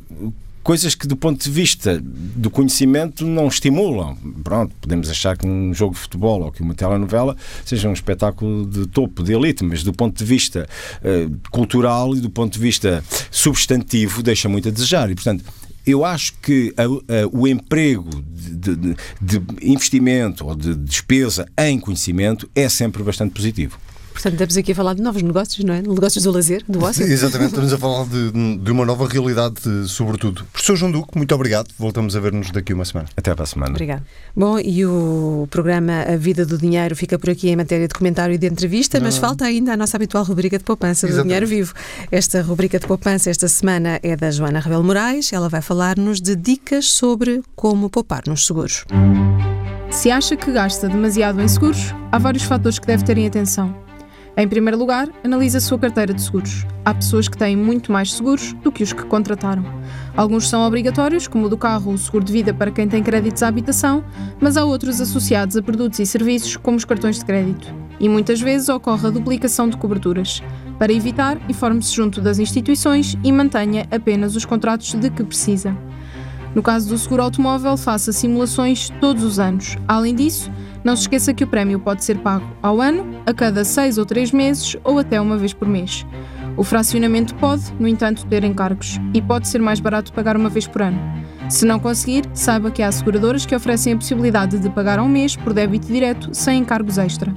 coisas 0.67 0.93
que 0.93 1.07
do 1.07 1.15
ponto 1.15 1.41
de 1.41 1.49
vista 1.49 1.97
do 2.03 2.49
conhecimento 2.49 3.25
não 3.25 3.47
estimulam. 3.47 4.17
Pronto, 4.43 4.75
podemos 4.81 5.09
achar 5.09 5.37
que 5.37 5.47
um 5.47 5.73
jogo 5.73 5.93
de 5.93 6.01
futebol 6.01 6.41
ou 6.41 6.51
que 6.51 6.61
uma 6.61 6.75
telenovela 6.75 7.37
seja 7.63 7.87
um 7.87 7.93
espetáculo 7.93 8.65
de 8.67 8.85
topo, 8.85 9.23
de 9.23 9.31
elite, 9.31 9.63
mas 9.63 9.81
do 9.81 9.93
ponto 9.93 10.17
de 10.17 10.25
vista 10.25 10.67
uh, 11.01 11.49
cultural 11.51 12.13
e 12.13 12.19
do 12.19 12.29
ponto 12.29 12.51
de 12.55 12.59
vista 12.59 13.01
substantivo 13.31 14.21
deixa 14.21 14.49
muito 14.49 14.67
a 14.67 14.71
desejar. 14.71 15.09
E, 15.09 15.15
portanto, 15.15 15.45
eu 15.85 16.03
acho 16.03 16.33
que 16.41 16.73
a, 16.75 16.83
a, 16.83 17.27
o 17.31 17.47
emprego 17.47 18.09
de, 18.21 18.75
de, 18.75 18.97
de 19.21 19.41
investimento 19.61 20.45
ou 20.45 20.53
de 20.53 20.75
despesa 20.75 21.45
em 21.57 21.79
conhecimento 21.79 22.49
é 22.53 22.67
sempre 22.67 23.01
bastante 23.03 23.33
positivo. 23.33 23.79
Portanto, 24.17 24.33
estamos 24.33 24.57
aqui 24.57 24.71
a 24.71 24.75
falar 24.75 24.95
de 24.95 25.01
novos 25.03 25.21
negócios, 25.21 25.63
não 25.63 25.75
é? 25.75 25.79
Negócios 25.79 26.23
do 26.23 26.31
lazer, 26.31 26.63
do 26.67 26.83
ócio. 26.83 27.05
Exatamente, 27.05 27.49
estamos 27.49 27.71
a 27.71 27.77
falar 27.77 28.03
de, 28.07 28.31
de 28.57 28.71
uma 28.71 28.83
nova 28.83 29.07
realidade, 29.07 29.61
sobretudo. 29.87 30.43
Professor 30.51 30.75
João 30.75 30.91
Duque, 30.91 31.15
muito 31.15 31.35
obrigado. 31.35 31.67
Voltamos 31.77 32.15
a 32.15 32.19
ver-nos 32.19 32.49
daqui 32.49 32.73
uma 32.73 32.83
semana. 32.83 33.07
Até 33.15 33.35
para 33.35 33.43
a 33.43 33.45
semana. 33.45 33.73
Obrigado. 33.73 34.03
Bom, 34.35 34.57
e 34.59 34.83
o 34.87 35.47
programa 35.51 36.01
A 36.01 36.17
Vida 36.17 36.47
do 36.47 36.57
Dinheiro 36.57 36.95
fica 36.95 37.19
por 37.19 37.29
aqui 37.29 37.49
em 37.49 37.55
matéria 37.55 37.87
de 37.87 37.93
comentário 37.93 38.33
e 38.33 38.39
de 38.39 38.47
entrevista, 38.47 38.99
mas 38.99 39.17
falta 39.17 39.45
ainda 39.45 39.73
a 39.73 39.77
nossa 39.77 39.97
habitual 39.97 40.23
rubrica 40.23 40.57
de 40.57 40.63
poupança 40.63 41.05
do 41.05 41.11
Exatamente. 41.11 41.27
Dinheiro 41.27 41.47
Vivo. 41.47 41.75
Esta 42.11 42.41
rubrica 42.41 42.79
de 42.79 42.87
poupança 42.87 43.29
esta 43.29 43.47
semana 43.47 43.99
é 44.01 44.15
da 44.15 44.31
Joana 44.31 44.59
Rebelo 44.59 44.83
Moraes. 44.83 45.31
Ela 45.31 45.47
vai 45.47 45.61
falar-nos 45.61 46.19
de 46.19 46.35
dicas 46.35 46.91
sobre 46.91 47.43
como 47.55 47.87
poupar 47.87 48.23
nos 48.25 48.47
seguros. 48.47 48.83
Se 49.91 50.09
acha 50.09 50.35
que 50.35 50.51
gasta 50.51 50.89
demasiado 50.89 51.39
em 51.39 51.47
seguros, 51.47 51.93
há 52.11 52.17
vários 52.17 52.43
fatores 52.43 52.79
que 52.79 52.87
deve 52.87 53.03
ter 53.03 53.15
em 53.19 53.27
atenção. 53.27 53.86
Em 54.39 54.47
primeiro 54.47 54.77
lugar, 54.77 55.09
analise 55.23 55.57
a 55.57 55.59
sua 55.59 55.79
carteira 55.79 56.13
de 56.13 56.21
seguros. 56.21 56.63
Há 56.85 56.93
pessoas 56.93 57.27
que 57.27 57.35
têm 57.35 57.55
muito 57.55 57.91
mais 57.91 58.13
seguros 58.13 58.53
do 58.53 58.71
que 58.71 58.83
os 58.83 58.93
que 58.93 59.03
contrataram. 59.03 59.65
Alguns 60.15 60.47
são 60.47 60.61
obrigatórios, 60.61 61.27
como 61.27 61.47
o 61.47 61.49
do 61.49 61.57
carro 61.57 61.87
ou 61.87 61.95
o 61.95 61.97
seguro 61.97 62.23
de 62.23 62.31
vida 62.31 62.53
para 62.53 62.69
quem 62.69 62.87
tem 62.87 63.01
créditos 63.01 63.41
à 63.41 63.47
habitação, 63.47 64.03
mas 64.39 64.55
há 64.55 64.63
outros 64.63 65.01
associados 65.01 65.57
a 65.57 65.61
produtos 65.63 65.97
e 65.97 66.05
serviços, 66.05 66.55
como 66.55 66.77
os 66.77 66.85
cartões 66.85 67.17
de 67.17 67.25
crédito. 67.25 67.73
E 67.99 68.07
muitas 68.07 68.39
vezes 68.39 68.69
ocorre 68.69 69.07
a 69.07 69.09
duplicação 69.09 69.67
de 69.67 69.75
coberturas. 69.75 70.43
Para 70.77 70.93
evitar, 70.93 71.39
informe-se 71.49 71.95
junto 71.95 72.21
das 72.21 72.37
instituições 72.37 73.17
e 73.23 73.31
mantenha 73.31 73.87
apenas 73.89 74.35
os 74.35 74.45
contratos 74.45 74.93
de 74.93 75.09
que 75.09 75.23
precisa. 75.23 75.75
No 76.53 76.61
caso 76.61 76.89
do 76.89 76.97
seguro 76.97 77.23
automóvel, 77.23 77.75
faça 77.75 78.11
simulações 78.11 78.91
todos 79.01 79.23
os 79.23 79.39
anos. 79.39 79.77
Além 79.87 80.13
disso, 80.13 80.51
não 80.87 80.95
se 80.95 81.01
esqueça 81.01 81.33
que 81.33 81.43
o 81.43 81.47
prémio 81.47 81.81
pode 81.81 82.01
ser 82.01 82.17
pago 82.19 82.47
ao 82.63 82.79
ano, 82.79 83.21
a 83.25 83.33
cada 83.33 83.65
seis 83.65 83.97
ou 83.97 84.05
três 84.05 84.31
meses 84.31 84.77
ou 84.85 84.97
até 84.97 85.19
uma 85.19 85.37
vez 85.37 85.51
por 85.51 85.67
mês. 85.67 86.05
O 86.55 86.63
fracionamento 86.63 87.35
pode, 87.35 87.73
no 87.77 87.89
entanto, 87.89 88.25
ter 88.25 88.45
encargos 88.45 88.97
e 89.13 89.21
pode 89.21 89.49
ser 89.49 89.59
mais 89.59 89.81
barato 89.81 90.13
pagar 90.13 90.37
uma 90.37 90.47
vez 90.47 90.65
por 90.65 90.83
ano. 90.83 90.97
Se 91.49 91.65
não 91.65 91.77
conseguir, 91.77 92.23
saiba 92.33 92.71
que 92.71 92.81
há 92.81 92.89
seguradoras 92.89 93.45
que 93.45 93.53
oferecem 93.53 93.91
a 93.91 93.97
possibilidade 93.97 94.59
de 94.59 94.69
pagar 94.69 94.97
ao 94.97 95.09
mês 95.09 95.35
por 95.35 95.53
débito 95.53 95.87
direto 95.87 96.29
sem 96.31 96.59
encargos 96.59 96.97
extra. 96.97 97.33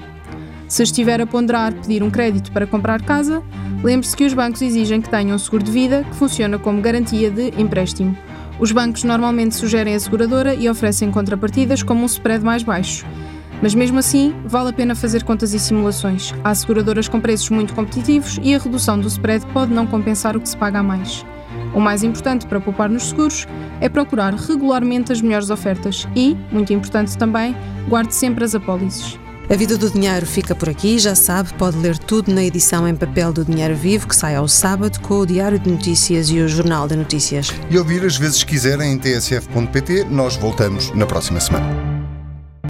Se 0.68 0.84
estiver 0.84 1.20
a 1.20 1.26
ponderar 1.26 1.72
pedir 1.72 2.04
um 2.04 2.10
crédito 2.10 2.52
para 2.52 2.68
comprar 2.68 3.02
casa, 3.02 3.42
lembre-se 3.82 4.16
que 4.16 4.26
os 4.26 4.32
bancos 4.32 4.62
exigem 4.62 5.00
que 5.00 5.10
tenham 5.10 5.34
um 5.34 5.38
seguro 5.40 5.64
de 5.64 5.72
vida 5.72 6.04
que 6.08 6.14
funciona 6.14 6.56
como 6.56 6.80
garantia 6.80 7.32
de 7.32 7.48
empréstimo. 7.60 8.16
Os 8.60 8.70
bancos 8.70 9.02
normalmente 9.02 9.56
sugerem 9.56 9.96
a 9.96 9.98
seguradora 9.98 10.54
e 10.54 10.68
oferecem 10.68 11.10
contrapartidas 11.10 11.82
como 11.82 12.02
um 12.02 12.06
spread 12.06 12.44
mais 12.44 12.62
baixo. 12.62 13.04
Mas 13.62 13.74
mesmo 13.74 13.98
assim, 13.98 14.34
vale 14.44 14.70
a 14.70 14.72
pena 14.72 14.94
fazer 14.94 15.22
contas 15.22 15.52
e 15.52 15.58
simulações. 15.58 16.32
Há 16.42 16.54
seguradoras 16.54 17.08
com 17.08 17.20
preços 17.20 17.50
muito 17.50 17.74
competitivos 17.74 18.38
e 18.42 18.54
a 18.54 18.58
redução 18.58 18.98
do 18.98 19.08
spread 19.08 19.44
pode 19.46 19.72
não 19.72 19.86
compensar 19.86 20.36
o 20.36 20.40
que 20.40 20.48
se 20.48 20.56
paga 20.56 20.78
a 20.78 20.82
mais. 20.82 21.24
O 21.74 21.80
mais 21.80 22.02
importante 22.02 22.46
para 22.46 22.60
poupar 22.60 22.88
nos 22.88 23.10
seguros 23.10 23.46
é 23.80 23.88
procurar 23.88 24.34
regularmente 24.34 25.12
as 25.12 25.20
melhores 25.20 25.50
ofertas 25.50 26.06
e, 26.14 26.36
muito 26.50 26.72
importante 26.72 27.16
também, 27.16 27.54
guarde 27.88 28.14
sempre 28.14 28.44
as 28.44 28.54
apólices. 28.54 29.18
A 29.48 29.56
Vida 29.56 29.76
do 29.76 29.90
Dinheiro 29.90 30.24
fica 30.24 30.54
por 30.54 30.68
aqui, 30.68 30.96
já 30.96 31.16
sabe, 31.16 31.52
pode 31.54 31.76
ler 31.76 31.98
tudo 31.98 32.32
na 32.32 32.44
edição 32.44 32.86
em 32.86 32.94
papel 32.94 33.32
do 33.32 33.44
Dinheiro 33.44 33.74
Vivo, 33.74 34.06
que 34.06 34.14
sai 34.14 34.36
ao 34.36 34.46
sábado 34.46 35.00
com 35.00 35.14
o 35.14 35.26
Diário 35.26 35.58
de 35.58 35.68
Notícias 35.68 36.30
e 36.30 36.38
o 36.38 36.48
Jornal 36.48 36.86
de 36.86 36.94
Notícias. 36.94 37.52
E 37.68 37.76
ouvir 37.76 38.04
as 38.04 38.16
vezes 38.16 38.44
quiserem 38.44 38.92
em 38.92 38.98
tsf.pt, 38.98 40.04
nós 40.04 40.36
voltamos 40.36 40.94
na 40.94 41.04
próxima 41.04 41.40
semana. 41.40 41.99